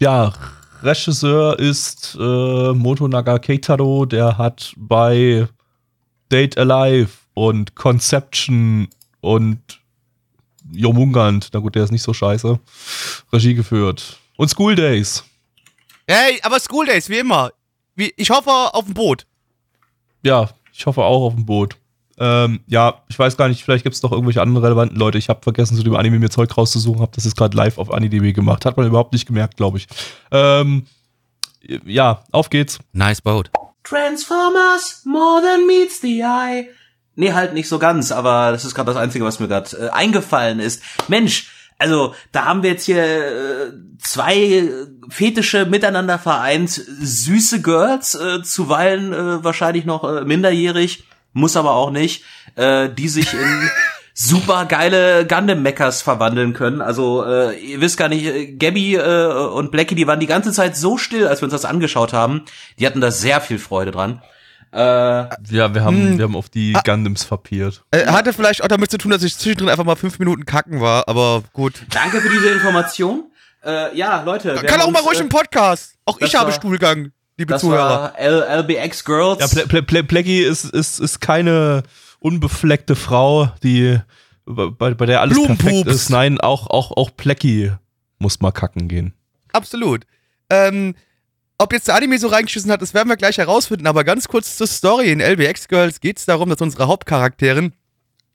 [0.02, 0.34] ja,
[0.82, 5.48] Regisseur ist äh, Motonaga Keitaro, der hat bei
[6.32, 8.88] Date Alive und Conception
[9.22, 9.79] und
[10.72, 12.60] Jomungand, na gut, der ist nicht so scheiße,
[13.34, 14.18] Regie geführt.
[14.38, 15.24] Und School Days.
[16.08, 17.52] Hey, aber School Days, wie immer.
[17.96, 19.26] Wie, ich hoffe auf dem Boot.
[20.24, 21.76] Ja, ich hoffe auch auf dem Boot.
[22.18, 25.18] Ähm, ja, ich weiß gar nicht, vielleicht gibt es noch irgendwelche anderen relevanten Leute.
[25.18, 27.94] Ich habe vergessen, zu dem Anime mir Zeug rauszusuchen, habe das jetzt gerade live auf
[27.94, 28.66] AniDB gemacht.
[28.66, 29.88] Hat man überhaupt nicht gemerkt, glaube ich.
[30.32, 30.86] Ähm,
[31.86, 32.80] ja, auf geht's.
[32.92, 33.50] Nice Boat.
[33.84, 36.70] Transformers, more than meets the eye.
[37.20, 39.90] Nee, halt nicht so ganz, aber das ist gerade das Einzige, was mir gerade äh,
[39.90, 40.82] eingefallen ist.
[41.10, 44.70] Mensch, also da haben wir jetzt hier äh, zwei
[45.10, 51.92] Fetische miteinander vereint, süße Girls, äh, zuweilen äh, wahrscheinlich noch äh, minderjährig, muss aber auch
[51.92, 52.24] nicht,
[52.56, 53.70] äh, die sich in
[54.14, 56.82] super geile Gundam-Mechas verwandeln können.
[56.82, 60.54] Also äh, ihr wisst gar nicht, äh, Gabby äh, und Blackie, die waren die ganze
[60.54, 62.46] Zeit so still, als wir uns das angeschaut haben.
[62.80, 64.22] Die hatten da sehr viel Freude dran.
[64.72, 64.78] Äh,
[65.50, 67.84] Ja, wir haben, wir haben auf die Gundams verpiert.
[67.92, 70.80] Äh, hatte vielleicht auch damit zu tun, dass ich zwischendrin einfach mal fünf Minuten kacken
[70.82, 71.84] war, aber gut.
[71.92, 73.26] danke für diese Information.
[73.66, 74.56] Äh, ja, Leute.
[74.56, 75.96] wir Kann auch mal ruhig äh, im Podcast.
[76.06, 78.14] Auch ich habe war- Stuhlgang, liebe Das Zuhörer.
[78.14, 79.40] war L LBX Girls.
[79.42, 81.84] Ja, Ple Ple Ple Pleggy ist, ist, ist keine
[82.20, 84.00] unbefleckte Frau, die
[84.46, 86.10] bei, bei der alles perfekt ist.
[86.10, 87.72] Nein, auch, auch, auch Plecky
[88.18, 89.14] muss mal kacken gehen.
[89.54, 90.06] Absolut.
[90.50, 90.96] Ähm,
[91.60, 94.56] ob jetzt der Anime so reingeschissen hat, das werden wir gleich herausfinden, aber ganz kurz
[94.56, 95.12] zur Story.
[95.12, 97.74] In LBX Girls geht es darum, dass unsere Hauptcharakterin,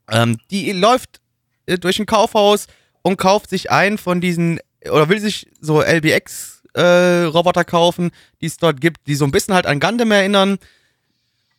[0.09, 1.19] ähm, die läuft
[1.65, 2.67] äh, durch ein Kaufhaus
[3.01, 8.11] und kauft sich einen von diesen, oder will sich so LBX-Roboter kaufen,
[8.41, 10.59] die es dort gibt, die so ein bisschen halt an Gundam erinnern.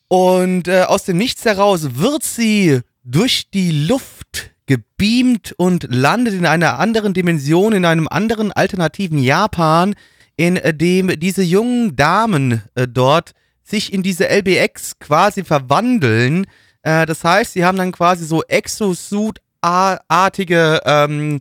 [0.06, 6.46] Und äh, aus dem Nichts heraus wird sie durch die Luft gebeamt und landet in
[6.46, 9.96] einer anderen Dimension, in einem anderen alternativen Japan,
[10.36, 13.32] in äh, dem diese jungen Damen äh, dort
[13.62, 16.46] sich in diese LBX quasi verwandeln.
[16.82, 21.38] Äh, das heißt, sie haben dann quasi so Exosuit-artige ähm,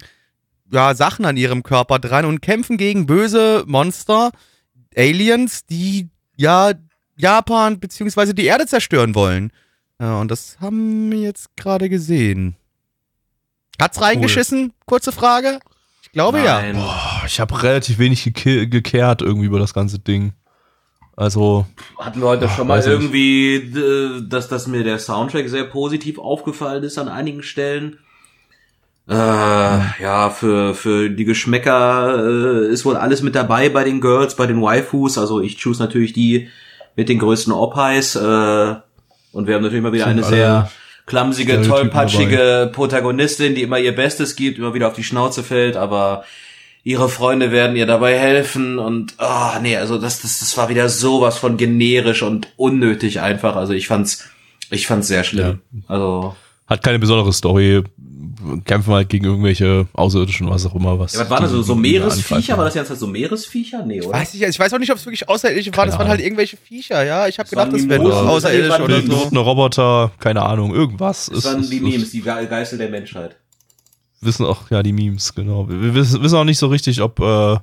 [0.72, 4.31] ja, Sachen an ihrem Körper dran und kämpfen gegen böse Monster,
[4.95, 6.72] Aliens, die ja
[7.17, 9.51] Japan beziehungsweise die Erde zerstören wollen.
[9.99, 12.55] Ja, und das haben wir jetzt gerade gesehen.
[13.80, 14.73] Hat's reingeschissen?
[14.85, 15.59] Kurze Frage.
[16.01, 16.61] Ich glaube ja.
[16.61, 16.76] Nein.
[16.76, 20.34] Boah, ich habe relativ wenig geke gekehrt irgendwie über das ganze Ding.
[21.18, 21.65] Also,
[21.97, 26.84] Hatten wir heute schon mal irgendwie, äh, dass, dass mir der Soundtrack sehr positiv aufgefallen
[26.84, 27.99] ist an einigen Stellen.
[29.07, 34.35] Äh, ja, für, für die Geschmäcker äh, ist wohl alles mit dabei bei den Girls,
[34.35, 35.18] bei den Waifus.
[35.18, 36.49] Also ich choose natürlich die
[36.95, 38.15] mit den größten Opais.
[38.15, 38.76] Äh,
[39.31, 40.69] und wir haben natürlich mal wieder eine sehr
[41.06, 46.26] klamsige, tollpatschige Protagonistin, die immer ihr Bestes gibt, immer wieder auf die Schnauze fällt, aber
[46.85, 50.87] ihre Freunde werden ihr dabei helfen und ah nee, also das, das, das war wieder
[50.87, 53.55] sowas von generisch und unnötig einfach.
[53.57, 54.23] Also ich fand's,
[54.69, 55.59] ich fand's sehr schlimm.
[55.87, 56.35] Also
[56.67, 57.83] Hat keine besondere Story.
[58.65, 60.99] Kämpfen halt gegen irgendwelche Außerirdischen, was auch immer.
[60.99, 62.57] Was ja, was waren das so, so die- die Meeresviecher?
[62.57, 63.83] War das jetzt halt so Meeresviecher?
[63.83, 64.13] Nee, oder?
[64.19, 65.89] Weiß ich, ich weiß auch nicht, ob es wirklich Außerirdische waren.
[65.89, 67.27] Das waren halt irgendwelche Viecher, ja.
[67.27, 68.27] Ich habe gedacht, das die wären Mimosen.
[68.27, 69.27] außerirdisch Das oder die so.
[69.31, 71.25] Eine Roboter, keine Ahnung, irgendwas.
[71.27, 73.35] Das ist- waren die Memes, die Ge- Geißel der Menschheit.
[74.21, 75.67] Wissen auch, ja, die Memes, genau.
[75.69, 77.57] Wir, wissen, wissen auch nicht so richtig, ob äh,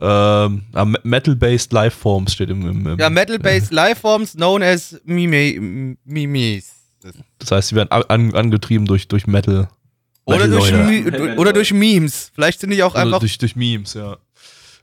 [0.00, 6.72] Me- Metal-based Lifeforms steht im, im, im Ja, Metal-based Lifeforms known as Mime, Mimes.
[7.38, 9.68] Das heißt, sie werden an, an, angetrieben durch, durch Metal.
[10.24, 10.72] Oder durch,
[11.36, 12.30] oder durch Memes.
[12.34, 13.20] Vielleicht sind die auch Also einfach.
[13.20, 14.16] durch, durch Memes, ja.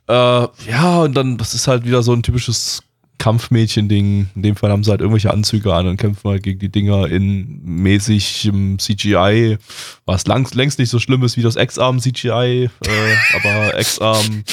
[0.07, 2.81] Äh, ja, und dann, das ist halt wieder so ein typisches
[3.19, 4.29] Kampfmädchen-Ding.
[4.35, 7.07] In dem Fall haben sie halt irgendwelche Anzüge an und kämpfen halt gegen die Dinger
[7.07, 9.57] in mäßigem CGI,
[10.05, 12.69] was lang, längst nicht so schlimm ist wie das X-Arm-CGI, äh,
[13.35, 14.43] aber X-Arm.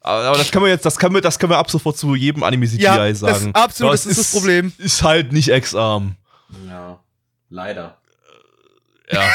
[0.00, 2.42] Aber das können wir jetzt, das können wir, das können wir ab sofort zu jedem
[2.42, 3.50] Anime-CGI Ja, das- sagen.
[3.54, 4.72] absolut, das ist das Problem.
[4.78, 6.16] Ist halt nicht X-Arm.
[6.68, 6.98] Ja,
[7.50, 7.98] leider.
[9.10, 9.28] Ja.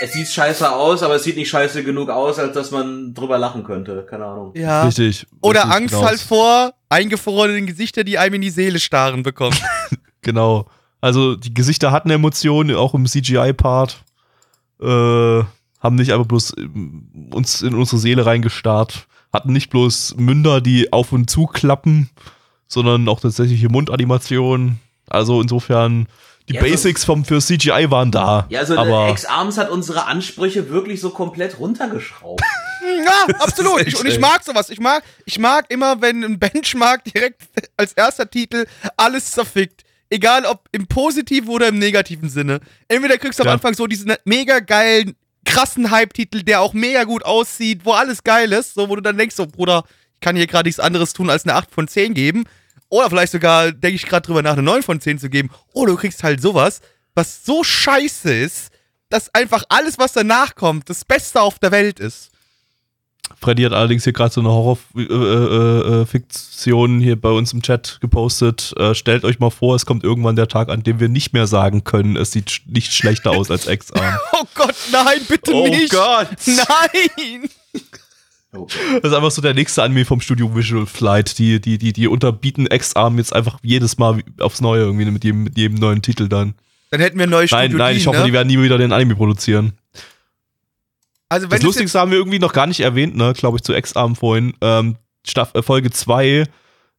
[0.00, 3.38] Es sieht scheiße aus, aber es sieht nicht scheiße genug aus, als dass man drüber
[3.38, 4.06] lachen könnte.
[4.08, 4.52] Keine Ahnung.
[4.56, 4.84] ja.
[4.84, 5.26] Richtig.
[5.42, 6.06] Oder richtig, Angst genau.
[6.06, 9.56] halt vor eingefrorenen Gesichter, die einem in die Seele starren bekommen.
[10.22, 10.66] Genau.
[11.00, 14.04] Also die Gesichter hatten Emotionen, auch im CGI-Part.
[14.82, 15.44] Äh,
[15.80, 19.06] haben nicht einfach bloß ähm, uns in unsere Seele reingestarrt.
[19.32, 22.10] Hatten nicht bloß Münder, die auf und zu klappen,
[22.66, 24.80] sondern auch tatsächliche Mundanimationen.
[25.08, 26.06] Also insofern,
[26.50, 28.46] die Ja, also- Basics vom, für CGI waren da.
[28.50, 32.42] Ja, also aber X-Arms hat unsere Ansprüche wirklich so komplett runtergeschraubt.
[33.04, 33.86] Ja, absolut.
[33.86, 34.70] Ich, und ich mag sowas.
[34.70, 37.42] Ich mag, ich mag immer, wenn ein Benchmark direkt
[37.76, 38.64] als erster Titel
[38.96, 39.82] alles zerfickt.
[40.08, 42.60] Egal ob im positiven oder im negativen Sinne.
[42.88, 43.52] Entweder kriegst du am Ja.
[43.54, 45.14] Anfang so diesen mega geilen,
[45.44, 49.18] krassen Hype-Titel, der auch mega gut aussieht, wo alles geil ist, so wo du dann
[49.18, 52.14] denkst, so, Bruder, ich kann hier gerade nichts anderes tun, als eine 8 von 10
[52.14, 52.44] geben.
[52.90, 55.50] Oder vielleicht sogar denke ich gerade drüber nach, eine 9 von 10 zu geben.
[55.72, 56.80] Oder du kriegst halt sowas,
[57.14, 58.68] was so scheiße ist,
[59.08, 62.30] dass einfach alles, was danach kommt, das Beste auf der Welt ist.
[63.40, 68.74] Freddy hat allerdings hier gerade so eine Horrorfiktion hier bei uns im Chat gepostet.
[68.76, 71.46] Äh, stellt euch mal vor, es kommt irgendwann der Tag, an dem wir nicht mehr
[71.46, 74.18] sagen können, es sieht sch nicht schlechter aus als X-Arm.
[74.32, 75.92] Oh Gott, nein, bitte Oh nicht.
[75.92, 76.28] Gott.
[76.46, 77.48] Nein.
[78.52, 81.38] Das ist einfach so der nächste Anime vom Studio Visual Flight.
[81.38, 85.44] Die, die, die, die unterbieten X-Arm jetzt einfach jedes Mal aufs Neue irgendwie mit jedem,
[85.44, 86.54] mit jedem neuen Titel dann.
[86.90, 88.24] Dann hätten wir ein neues Nein, Studio nein, ich hoffe, ne?
[88.24, 89.74] die werden nie wieder den Anime produzieren.
[91.28, 94.16] Also Das Lustigste haben wir irgendwie noch gar nicht erwähnt, ne, glaube ich, zu X-Arm
[94.16, 94.54] vorhin.
[94.60, 96.44] Ähm, Staff, äh, Folge 2,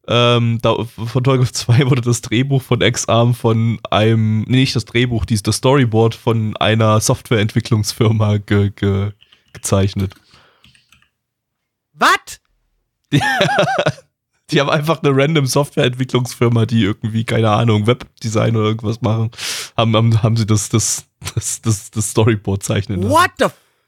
[0.08, 4.86] ähm, da, von Folge 2 wurde das Drehbuch von X-Arm von einem, nee, nicht das
[4.86, 9.12] Drehbuch, dies, das Storyboard von einer Softwareentwicklungsfirma ge, ge,
[9.52, 10.14] gezeichnet.
[12.02, 12.40] Was?
[14.50, 19.30] Die haben einfach eine random Softwareentwicklungsfirma, die irgendwie, keine Ahnung, Webdesign oder irgendwas machen,
[19.78, 23.14] haben, haben, haben sie das, das, das, das, das Storyboard zeichnen lassen.
[23.14, 23.46] What the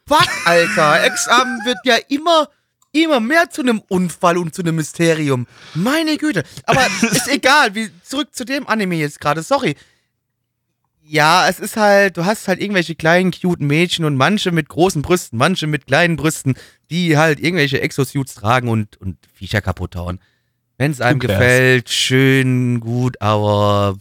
[0.08, 1.04] fuck, Alter?
[1.04, 2.48] Examen wird ja immer
[2.94, 5.46] immer mehr zu einem Unfall und zu einem Mysterium.
[5.74, 6.44] Meine Güte.
[6.64, 7.74] Aber ist egal.
[7.74, 9.42] Wie, zurück zu dem Anime jetzt gerade.
[9.42, 9.76] Sorry.
[11.06, 15.02] Ja, es ist halt, du hast halt irgendwelche kleinen, cute Mädchen und manche mit großen
[15.02, 16.54] Brüsten, manche mit kleinen Brüsten,
[16.90, 20.18] die halt irgendwelche Exosuits tragen und, und Viecher kaputt hauen.
[20.78, 23.96] Wenn es einem gefällt, schön, gut, aber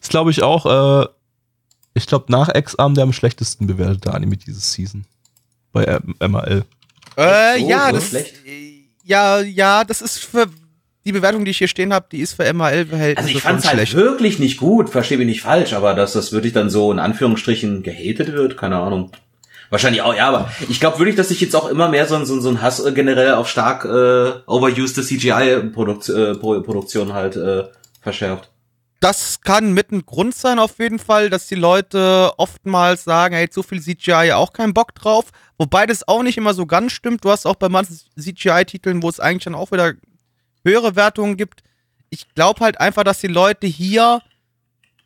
[0.00, 1.08] ist, glaube ich, auch, äh,
[1.94, 5.04] ich glaube, nach X-Arm der am schlechtesten bewertete Anime dieses Season.
[5.72, 6.64] Bei M MRL.
[7.16, 8.34] Äh, So, ja, so das schlecht?
[9.02, 10.46] Ja, ja, das ist für
[11.08, 13.76] die Bewertung, die ich hier stehen habe, die ist für MHL-Verhältnisse Also ich fand's halt
[13.76, 13.94] schlecht.
[13.94, 17.82] wirklich nicht gut, verstehe mich nicht falsch, aber dass das wirklich dann so in Anführungsstrichen
[17.82, 19.10] gehatet wird, keine Ahnung.
[19.70, 22.24] Wahrscheinlich auch, ja, aber ich glaube wirklich, dass sich jetzt auch immer mehr so, ein-
[22.24, 27.64] so, so ein Hass äh, generell auf stark äh, overused CGI-Produktion äh, Produktion halt äh,
[28.00, 28.50] verschärft.
[29.00, 33.48] Das kann mit ein Grund sein, auf jeden Fall, dass die Leute oftmals sagen, hey,
[33.48, 35.26] zu viel CGI, auch keinen Bock drauf.
[35.56, 37.24] Wobei das auch nicht immer so ganz stimmt.
[37.24, 39.92] Du hast auch bei manchen CGI-Titeln, wo es eigentlich dann auch wieder
[40.68, 41.62] höhere Wertungen gibt.
[42.10, 44.22] Ich glaube halt einfach, dass die Leute hier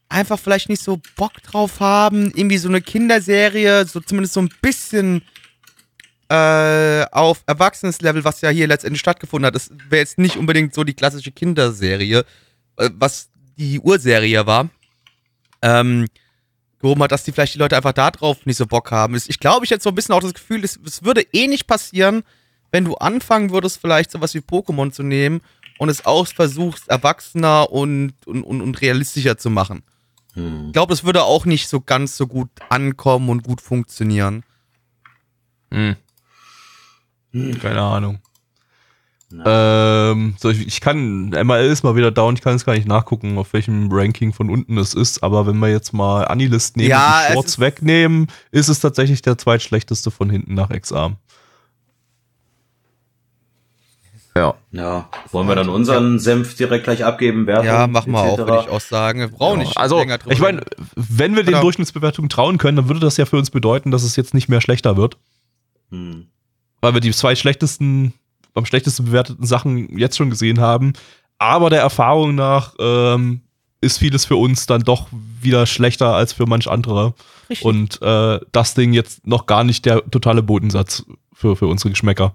[0.08, 2.32] einfach vielleicht nicht so Bock drauf haben.
[2.34, 5.22] Irgendwie so eine Kinderserie, so zumindest so ein bisschen
[6.28, 9.54] äh, auf Erwachsenes-Level, was ja hier letztendlich stattgefunden hat.
[9.54, 12.24] Das wäre jetzt nicht unbedingt so die klassische Kinderserie,
[12.76, 14.68] äh, was die Urserie war.
[15.62, 16.06] Ähm,
[16.80, 19.14] gehoben hat, dass die vielleicht die Leute einfach da drauf nicht so Bock haben.
[19.14, 21.66] Ich glaube, ich hätte so ein bisschen auch das Gefühl, es, es würde eh nicht
[21.66, 22.24] passieren,
[22.72, 25.40] wenn du anfangen würdest, vielleicht sowas wie Pokémon zu nehmen
[25.78, 29.82] und es auch versuchst, erwachsener und, und, und, und realistischer zu machen.
[30.34, 30.66] Hm.
[30.68, 34.42] Ich glaube, das würde auch nicht so ganz so gut ankommen und gut funktionieren.
[35.70, 35.96] Hm.
[37.60, 38.18] Keine Ahnung.
[39.46, 42.86] Ähm, so, ich, ich kann, ML ist mal wieder down, ich kann es gar nicht
[42.86, 46.90] nachgucken, auf welchem Ranking von unten es ist, aber wenn wir jetzt mal Anilist nehmen
[46.90, 51.16] Ja, und die Shorts ist- wegnehmen, ist es tatsächlich der zweitschlechteste von hinten nach X-Arm.
[54.36, 54.54] Ja.
[54.70, 57.46] Ja, wollen wir dann unseren Senf direkt gleich abgeben?
[57.46, 59.20] Wertung, Ja, machen wir auch, würde ich auch sagen.
[59.20, 60.62] Wir brauchen nicht Also, länger drüber ich meine,
[60.96, 64.02] wenn wir den Oder- Durchschnittsbewertungen trauen können, dann würde das ja für uns bedeuten, dass
[64.04, 65.18] es jetzt nicht mehr schlechter wird,
[65.90, 66.26] Hm.
[66.80, 68.14] weil wir die zwei schlechtesten,
[68.54, 70.94] am schlechtesten bewerteten Sachen jetzt schon gesehen haben.
[71.38, 73.42] Aber der Erfahrung nach ähm,
[73.82, 75.08] ist vieles für uns dann doch
[75.42, 77.14] wieder schlechter als für manch andere.
[77.50, 77.66] Richtig.
[77.66, 81.04] Und äh, das Ding jetzt noch gar nicht der totale Bodensatz
[81.34, 82.34] für, für unsere Geschmäcker.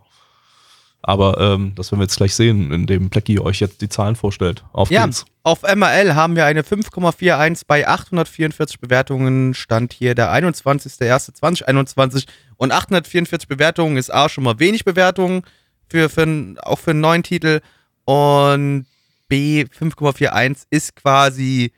[1.01, 4.65] Aber ähm, das werden wir jetzt gleich sehen, indem Plecky euch jetzt die Zahlen vorstellt.
[4.73, 5.25] Auf Ja, geht's.
[5.43, 9.53] auf MRL haben wir eine 5,41 bei 844 Bewertungen.
[9.53, 12.25] Stand hier der 21.01.2021
[12.57, 15.43] und 844 Bewertungen ist A schon mal wenig Bewertungen,
[15.87, 17.61] für, für, auch für einen neuen Titel.
[18.05, 18.85] Und
[19.27, 21.71] B 5,41 ist quasi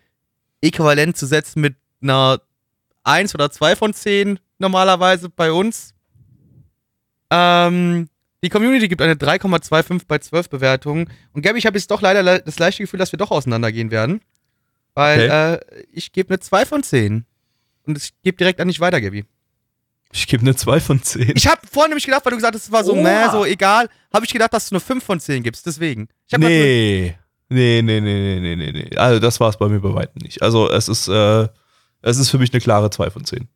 [0.61, 2.41] äquivalent zu setzen mit einer
[3.03, 5.93] 1 oder 2 von 10 normalerweise bei uns.
[7.31, 8.09] Ähm,
[8.43, 11.09] die Community gibt eine 3,25 bei 12 Bewertungen.
[11.33, 13.91] Und Gabby, ich habe jetzt doch leider le das leichte Gefühl, dass wir doch auseinandergehen
[13.91, 14.21] werden.
[14.93, 17.25] Weil äh, ich gebe eine 2 von 10.
[17.85, 19.25] Und ich gebe direkt an dich weiter, Gabby.
[20.11, 21.33] Ich gebe eine 2 von 10.
[21.35, 23.01] Ich habe vorhin nämlich gedacht, weil du gesagt hast, es war so, Oha.
[23.03, 25.65] meh, so egal, habe ich gedacht, dass du eine 5 von 10 gibst.
[25.65, 26.07] Deswegen.
[26.27, 27.15] Ich hab Nee.
[27.51, 28.97] Nee, nee, nee, nee, nee, nee, nee.
[28.97, 30.41] Also das war es bei mir bei weitem nicht.
[30.43, 31.47] Also es ist, äh,
[32.01, 33.47] es ist für mich eine klare 2 von 10.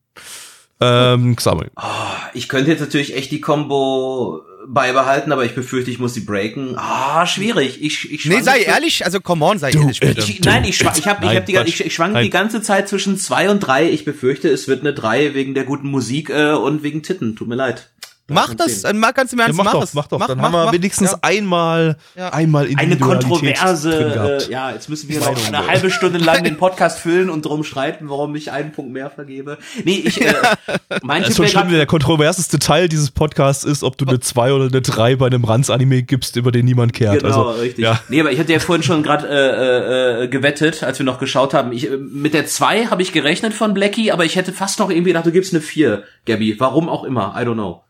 [0.81, 1.71] Ähm, Xamel.
[1.75, 6.21] Ah, ich könnte jetzt natürlich echt die Combo beibehalten, aber ich befürchte, ich muss sie
[6.21, 6.75] breaken.
[6.77, 7.81] Ah, schwierig.
[7.81, 10.21] Ich, ich Nee, sei ehrlich, also come on, sei ehrlich bitte.
[10.21, 12.23] Ich, nein, ich, schwa- ich, hab, ich, hab die, ich, ich schwanke Nein.
[12.25, 13.89] die ganze Zeit zwischen zwei und drei.
[13.89, 17.35] Ich befürchte, es wird eine drei wegen der guten Musik äh, und wegen Titten.
[17.35, 17.89] Tut mir leid.
[18.29, 19.93] Mach das, äh, mach, kannst du mir Ja, ernst mach mach doch, es.
[19.93, 20.17] mach doch.
[20.17, 20.71] Mach, Dann mach, haben wir mach.
[20.71, 21.17] wenigstens Ja.
[21.21, 22.29] einmal, Ja.
[22.29, 24.47] einmal Eine Individualität kontroverse, drin gehabt.
[24.47, 27.65] äh, ja, jetzt müssen wir noch eine halbe Stunde lang den Podcast füllen und drum
[27.65, 29.57] streiten, warum ich einen Punkt mehr vergebe.
[29.83, 30.33] Nee, ich, äh,
[31.03, 34.65] mein Tipp ist schon der kontroverseste Teil dieses Podcasts ist, ob du eine 2 oder
[34.67, 37.23] eine 3 bei einem Ranz-Anime gibst, über den niemand kehrt.
[37.23, 37.83] Genau, also, richtig.
[37.83, 37.99] Ja.
[38.07, 41.53] Nee, aber ich hatte ja vorhin schon gerade äh, äh, gewettet, als wir noch geschaut
[41.53, 41.73] haben.
[41.73, 44.89] Ich, äh, mit der 2 habe ich gerechnet von Blackie, aber ich hätte fast noch
[44.89, 46.55] irgendwie gedacht, du gibst eine 4, Gabby.
[46.59, 47.83] Warum auch immer, I don't know.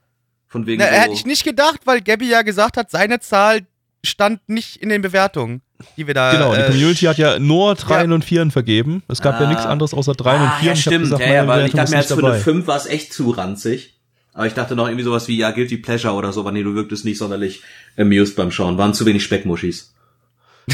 [0.53, 3.61] Von wegen Na, so, hätte ich nicht gedacht, weil Gabby ja gesagt hat, seine Zahl
[4.05, 5.61] stand nicht in den Bewertungen,
[5.97, 6.31] die wir da.
[6.31, 9.01] Genau, die äh, Community hat ja nur Dreien und Vieren vergeben.
[9.07, 9.49] Es gab ja Ah.
[9.49, 10.65] nichts anderes außer Dreien ah, und Vieren.
[10.67, 11.03] ja, Ich hab stimmt.
[11.05, 12.39] gesagt, ja, ja, weil ich dachte mir, ist jetzt für eine dabei.
[12.43, 13.99] 5 war es echt zu ranzig.
[14.35, 16.73] Aber ich dachte noch irgendwie sowas wie, ja, Guilty Pleasure oder so, aber nee, du
[16.75, 17.61] wirktest nicht sonderlich
[17.97, 18.77] amused beim Schauen.
[18.77, 19.93] Waren zu wenig Speckmuschis.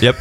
[0.01, 0.15] Yep.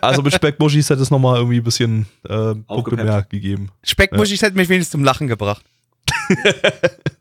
[0.00, 3.70] Also mit Speckmuschis hätte es nochmal irgendwie ein bisschen äh, Punkte mehr gegeben.
[3.84, 5.62] Speckmuschis hätte mich wenigstens zum Lachen gebracht.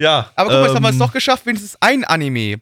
[0.00, 0.30] Ja.
[0.34, 2.56] Aber guck mal, jetzt haben wir es ähm, doch geschafft, wenigstens ein Anime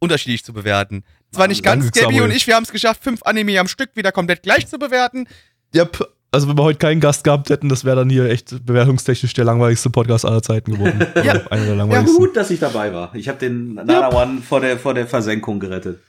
[0.00, 1.04] unterschiedlich zu bewerten.
[1.32, 4.12] Zwar nicht ganz, Gabby und ich, wir haben es geschafft, fünf Anime am Stück wieder
[4.12, 5.26] komplett gleich zu bewerten.
[5.74, 6.12] Yep.
[6.32, 9.44] Also wenn wir heute keinen Gast gehabt hätten, das wäre dann hier echt bewertungstechnisch der
[9.44, 11.06] langweiligste Podcast aller Zeiten geworden.
[11.24, 11.34] Ja.
[11.34, 12.16] Oder Einer der Ja, langweiligsten.
[12.18, 13.14] gut, dass ich dabei war.
[13.14, 16.00] Ich habe den Nana One vor der, vor der Versenkung gerettet.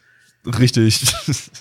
[0.60, 1.02] Richtig.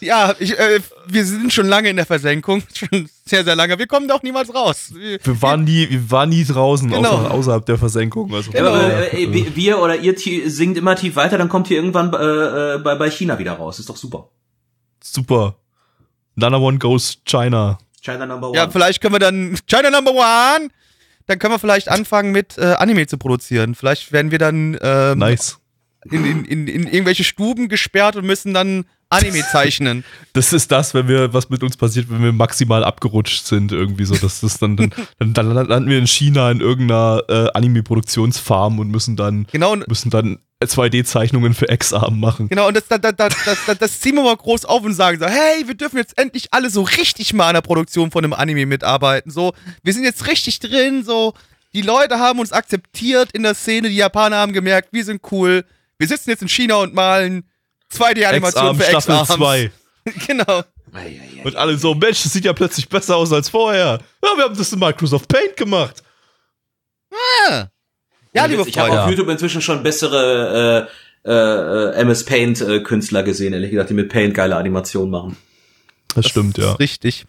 [0.01, 3.79] Ja, ich, äh, wir sind schon lange in der Versenkung, schon sehr, sehr lange.
[3.79, 4.93] Wir kommen doch niemals raus.
[4.95, 7.09] Wir- Wir waren nie, wir waren nie draußen, Genau.
[7.11, 8.33] außer, außerhalb der Versenkung.
[8.35, 8.69] Also, Genau.
[8.75, 12.75] Aber, äh, äh, wir oder ihr singt immer tief weiter, dann kommt hier irgendwann äh,
[12.75, 13.79] äh, bei, bei China wieder raus.
[13.79, 14.29] Ist doch super.
[15.03, 15.57] super.
[16.35, 17.79] Nana One goes China.
[18.03, 18.57] China Number One.
[18.59, 20.69] Ja, vielleicht können wir dann China Number One.
[21.27, 23.75] Dann können wir vielleicht anfangen mit äh, Anime zu produzieren.
[23.75, 25.59] Vielleicht werden wir dann ähm, Nice.
[26.11, 30.05] In, in, in, in irgendwelche Stuben gesperrt und müssen dann Anime zeichnen.
[30.33, 34.05] Das ist das, wenn wir, was mit uns passiert, wenn wir maximal abgerutscht sind, irgendwie
[34.05, 34.15] so.
[34.17, 38.91] Das ist dann, dann, dann, dann landen wir in China in irgendeiner äh, Anime-Produktionsfarm und
[38.91, 42.49] müssen dann, Genau, müssen dann 2D-Zeichnungen für X-Arm machen.
[42.49, 45.19] genau, und das, das, das, das, das, das ziehen wir mal groß auf und sagen
[45.19, 48.33] so, hey, wir dürfen jetzt endlich alle so richtig mal an der Produktion von einem
[48.35, 49.31] Anime mitarbeiten.
[49.31, 51.33] So, wir sind jetzt richtig drin, so,
[51.73, 55.65] die Leute haben uns akzeptiert in der Szene, die Japaner haben gemerkt, wir sind cool.
[55.99, 57.49] Wir sitzen jetzt in China und malen
[57.93, 59.29] 2D-Animationen X-Arm für Staffel X-Arms.
[59.29, 59.71] 2.
[60.27, 60.63] Genau.
[61.45, 63.99] Und alle so, Mensch, das sieht ja plötzlich besser aus als vorher.
[64.23, 66.03] Ja, wir haben das in Microsoft Paint gemacht.
[68.33, 69.05] Ja, Und liebe jetzt- ich habe Freunde.
[69.05, 70.89] auf YouTube inzwischen schon bessere
[71.25, 75.11] äh, äh, äh, MS Paint äh, Künstler gesehen, ehrlich gesagt, die mit Paint geile Animationen
[75.11, 75.37] machen.
[76.15, 76.73] Das, stimmt, Das ja.
[76.73, 77.27] ist richtig.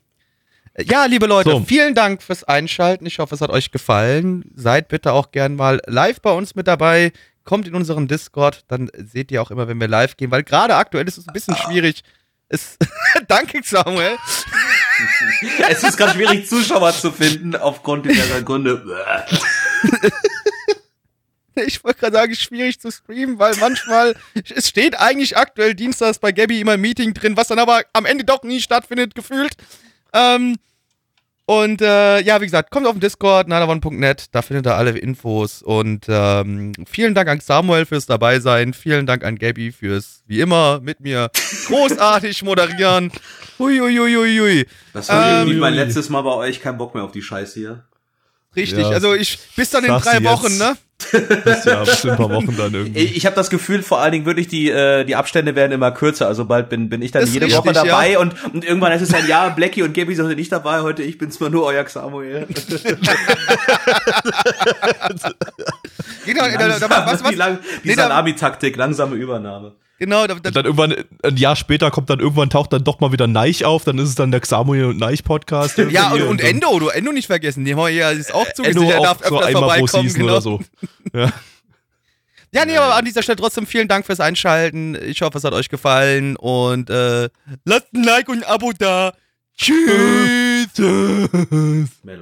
[0.80, 1.60] Ja, liebe Leute, So.
[1.62, 3.06] vielen Dank fürs Einschalten.
[3.08, 4.46] Ich hoffe, es hat euch gefallen.
[4.56, 7.12] Seid bitte auch gern mal live bei uns mit dabei.
[7.48, 10.76] Kommt in unseren Discord, dann seht ihr auch immer, wenn wir live gehen, weil gerade
[10.76, 12.04] aktuell ist es ein bisschen schwierig.
[12.50, 12.78] Es
[13.30, 14.18] Danke, Samuel.
[15.70, 19.26] es ist gerade schwierig, Zuschauer zu finden, aufgrund diverser Gründe.
[21.66, 24.16] Ich wollte gerade sagen, schwierig zu streamen, weil manchmal,
[24.54, 28.06] es steht eigentlich aktuell dienstags bei Gabby immer ein Meeting drin, was dann aber am
[28.06, 29.58] Ende doch nie stattfindet, gefühlt.
[30.14, 30.58] Ähm,
[31.50, 35.62] und äh, ja, wie gesagt, kommt auf den Discord, nanavon.net, da findet ihr alle Infos.
[35.64, 38.74] Und ähm, vielen Dank an Samuel fürs Dabeisein.
[38.74, 41.32] Vielen Dank an Gabby fürs, wie immer, mit mir
[41.68, 43.14] großartig moderieren.
[43.60, 44.66] Huiuiuiui.
[44.92, 46.62] Das war Ähm, irgendwie mein letztes Mal bei euch.
[46.62, 47.84] Kein Bock mehr auf die Scheiße hier.
[48.58, 50.60] Richtig, Ja, also ich, bis dann in drei Wochen, jetzt.
[50.60, 50.78] ne?
[51.46, 53.00] Das ist ja bestimmt ein paar Wochen dann irgendwie.
[53.00, 55.92] Ich, ich habe das Gefühl, vor allen Dingen wirklich die äh, die Abstände werden immer
[55.92, 56.28] kürzer.
[56.28, 58.20] Also bald bin bin ich dann Das jede richtig, Woche dabei ja.
[58.20, 60.82] und und irgendwann ist es dann ja Blackie und Gabby sind heute nicht dabei.
[60.82, 62.48] Heute ich bin's mal nur euer Samuel.
[66.26, 69.76] Genau, da, da, was, was, die lang, die Nee, Salami-Taktik, langsame Übernahme.
[70.00, 73.00] Genau, da, da, Und dann irgendwann, ein Jahr später kommt dann irgendwann, taucht dann doch
[73.00, 75.78] mal wieder Neich auf, dann ist es dann der Samuel und Neich Podcast.
[75.78, 77.66] Ja, und, und dann Endo, du Endo nicht vergessen.
[77.66, 80.14] Die haben wir ja ist auch zugesichert, er darf auch so vorbeikommen.
[80.14, 80.26] Genau.
[80.26, 80.60] oder so.
[81.14, 81.32] Ja.
[82.54, 84.96] Ja, nee, aber an dieser Stelle trotzdem vielen Dank fürs Einschalten.
[84.96, 87.30] Ich hoffe, es hat euch gefallen und äh,
[87.66, 89.14] lasst ein Like und ein Abo da.
[89.58, 90.70] Tschüss.
[92.04, 92.22] Mail